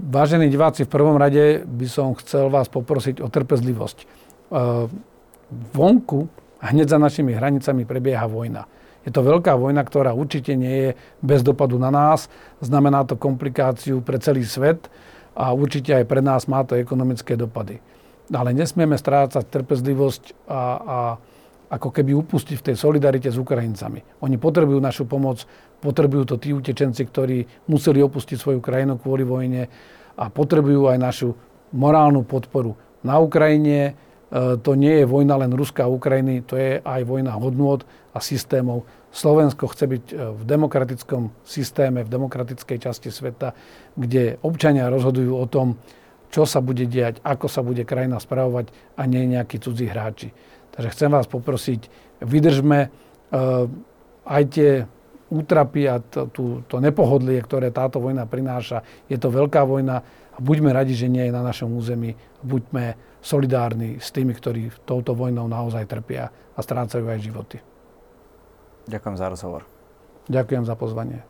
vážení 0.06 0.46
diváci, 0.46 0.86
v 0.86 0.94
prvom 0.94 1.18
rade 1.18 1.66
by 1.66 1.86
som 1.90 2.14
chcel 2.14 2.46
vás 2.46 2.70
poprosiť 2.70 3.18
o 3.20 3.28
trpezlivosť. 3.28 4.22
Vonku 5.74 6.30
hneď 6.70 6.96
za 6.96 6.98
našimi 7.00 7.36
hranicami 7.36 7.84
prebieha 7.84 8.24
vojna. 8.24 8.64
Je 9.04 9.12
to 9.12 9.20
veľká 9.20 9.52
vojna, 9.60 9.84
ktorá 9.84 10.16
určite 10.16 10.56
nie 10.56 10.88
je 10.88 10.90
bez 11.20 11.44
dopadu 11.44 11.76
na 11.76 11.92
nás. 11.92 12.32
Znamená 12.64 13.04
to 13.04 13.20
komplikáciu 13.20 14.00
pre 14.00 14.16
celý 14.16 14.48
svet 14.48 14.88
a 15.36 15.52
určite 15.52 15.92
aj 15.92 16.08
pre 16.08 16.24
nás 16.24 16.48
má 16.48 16.64
to 16.64 16.72
ekonomické 16.80 17.36
dopady. 17.36 17.84
Ale 18.32 18.56
nesmieme 18.56 18.96
strácať 18.96 19.44
trpezlivosť 19.44 20.48
a, 20.48 20.60
a 20.80 20.98
ako 21.68 21.88
keby 21.92 22.16
upustiť 22.16 22.56
v 22.56 22.66
tej 22.72 22.76
solidarite 22.80 23.28
s 23.28 23.36
Ukrajincami. 23.36 24.24
Oni 24.24 24.40
potrebujú 24.40 24.80
našu 24.80 25.04
pomoc, 25.04 25.44
potrebujú 25.84 26.24
to 26.24 26.36
tí 26.40 26.56
utečenci, 26.56 27.04
ktorí 27.04 27.68
museli 27.68 28.00
opustiť 28.00 28.40
svoju 28.40 28.64
krajinu 28.64 28.96
kvôli 28.96 29.26
vojne 29.26 29.68
a 30.16 30.32
potrebujú 30.32 30.88
aj 30.88 30.98
našu 31.02 31.28
morálnu 31.76 32.24
podporu. 32.24 32.78
Na 33.04 33.20
Ukrajine 33.20 33.98
to 34.32 34.70
nie 34.74 35.02
je 35.02 35.06
vojna 35.06 35.36
len 35.36 35.52
Ruska 35.52 35.84
a 35.86 35.92
Ukrajiny, 35.92 36.42
to 36.42 36.56
je 36.56 36.80
aj 36.82 37.02
vojna 37.04 37.36
hodnôt 37.36 37.84
a 38.14 38.18
systémov. 38.18 38.86
Slovensko 39.14 39.70
chce 39.70 39.84
byť 39.86 40.04
e, 40.10 40.14
v 40.34 40.42
demokratickom 40.42 41.30
systéme, 41.46 42.02
v 42.02 42.10
demokratickej 42.10 42.78
časti 42.82 43.14
sveta, 43.14 43.54
kde 43.94 44.42
občania 44.42 44.90
rozhodujú 44.90 45.38
o 45.38 45.46
tom, 45.46 45.78
čo 46.34 46.42
sa 46.42 46.58
bude 46.58 46.82
diať, 46.90 47.22
ako 47.22 47.46
sa 47.46 47.62
bude 47.62 47.86
krajina 47.86 48.18
spravovať 48.18 48.74
a 48.98 49.06
nie 49.06 49.30
nejakí 49.30 49.62
cudzí 49.62 49.86
hráči. 49.86 50.34
Takže 50.74 50.90
chcem 50.90 51.10
vás 51.14 51.30
poprosiť, 51.30 51.86
vydržme 52.26 52.78
e, 52.82 52.88
aj 54.26 54.42
tie 54.50 54.70
útrapy 55.30 55.86
a 55.86 56.02
to, 56.02 56.26
to, 56.34 56.42
to 56.66 56.82
nepohodlie, 56.82 57.38
ktoré 57.38 57.70
táto 57.70 58.02
vojna 58.02 58.26
prináša. 58.26 58.82
Je 59.06 59.14
to 59.14 59.30
veľká 59.30 59.62
vojna 59.62 60.02
a 60.34 60.38
buďme 60.42 60.74
radi, 60.74 60.98
že 60.98 61.06
nie 61.06 61.22
je 61.30 61.32
na 61.34 61.46
našom 61.46 61.70
území. 61.70 62.18
Buďme 62.42 62.98
solidárni 63.24 63.96
s 63.96 64.12
tými, 64.12 64.36
ktorí 64.36 64.68
touto 64.84 65.16
vojnou 65.16 65.48
naozaj 65.48 65.88
trpia 65.88 66.28
a 66.28 66.60
strácajú 66.60 67.08
aj 67.08 67.24
životy. 67.24 67.56
Ďakujem 68.84 69.16
za 69.16 69.26
rozhovor. 69.32 69.64
Ďakujem 70.28 70.68
za 70.68 70.76
pozvanie. 70.76 71.24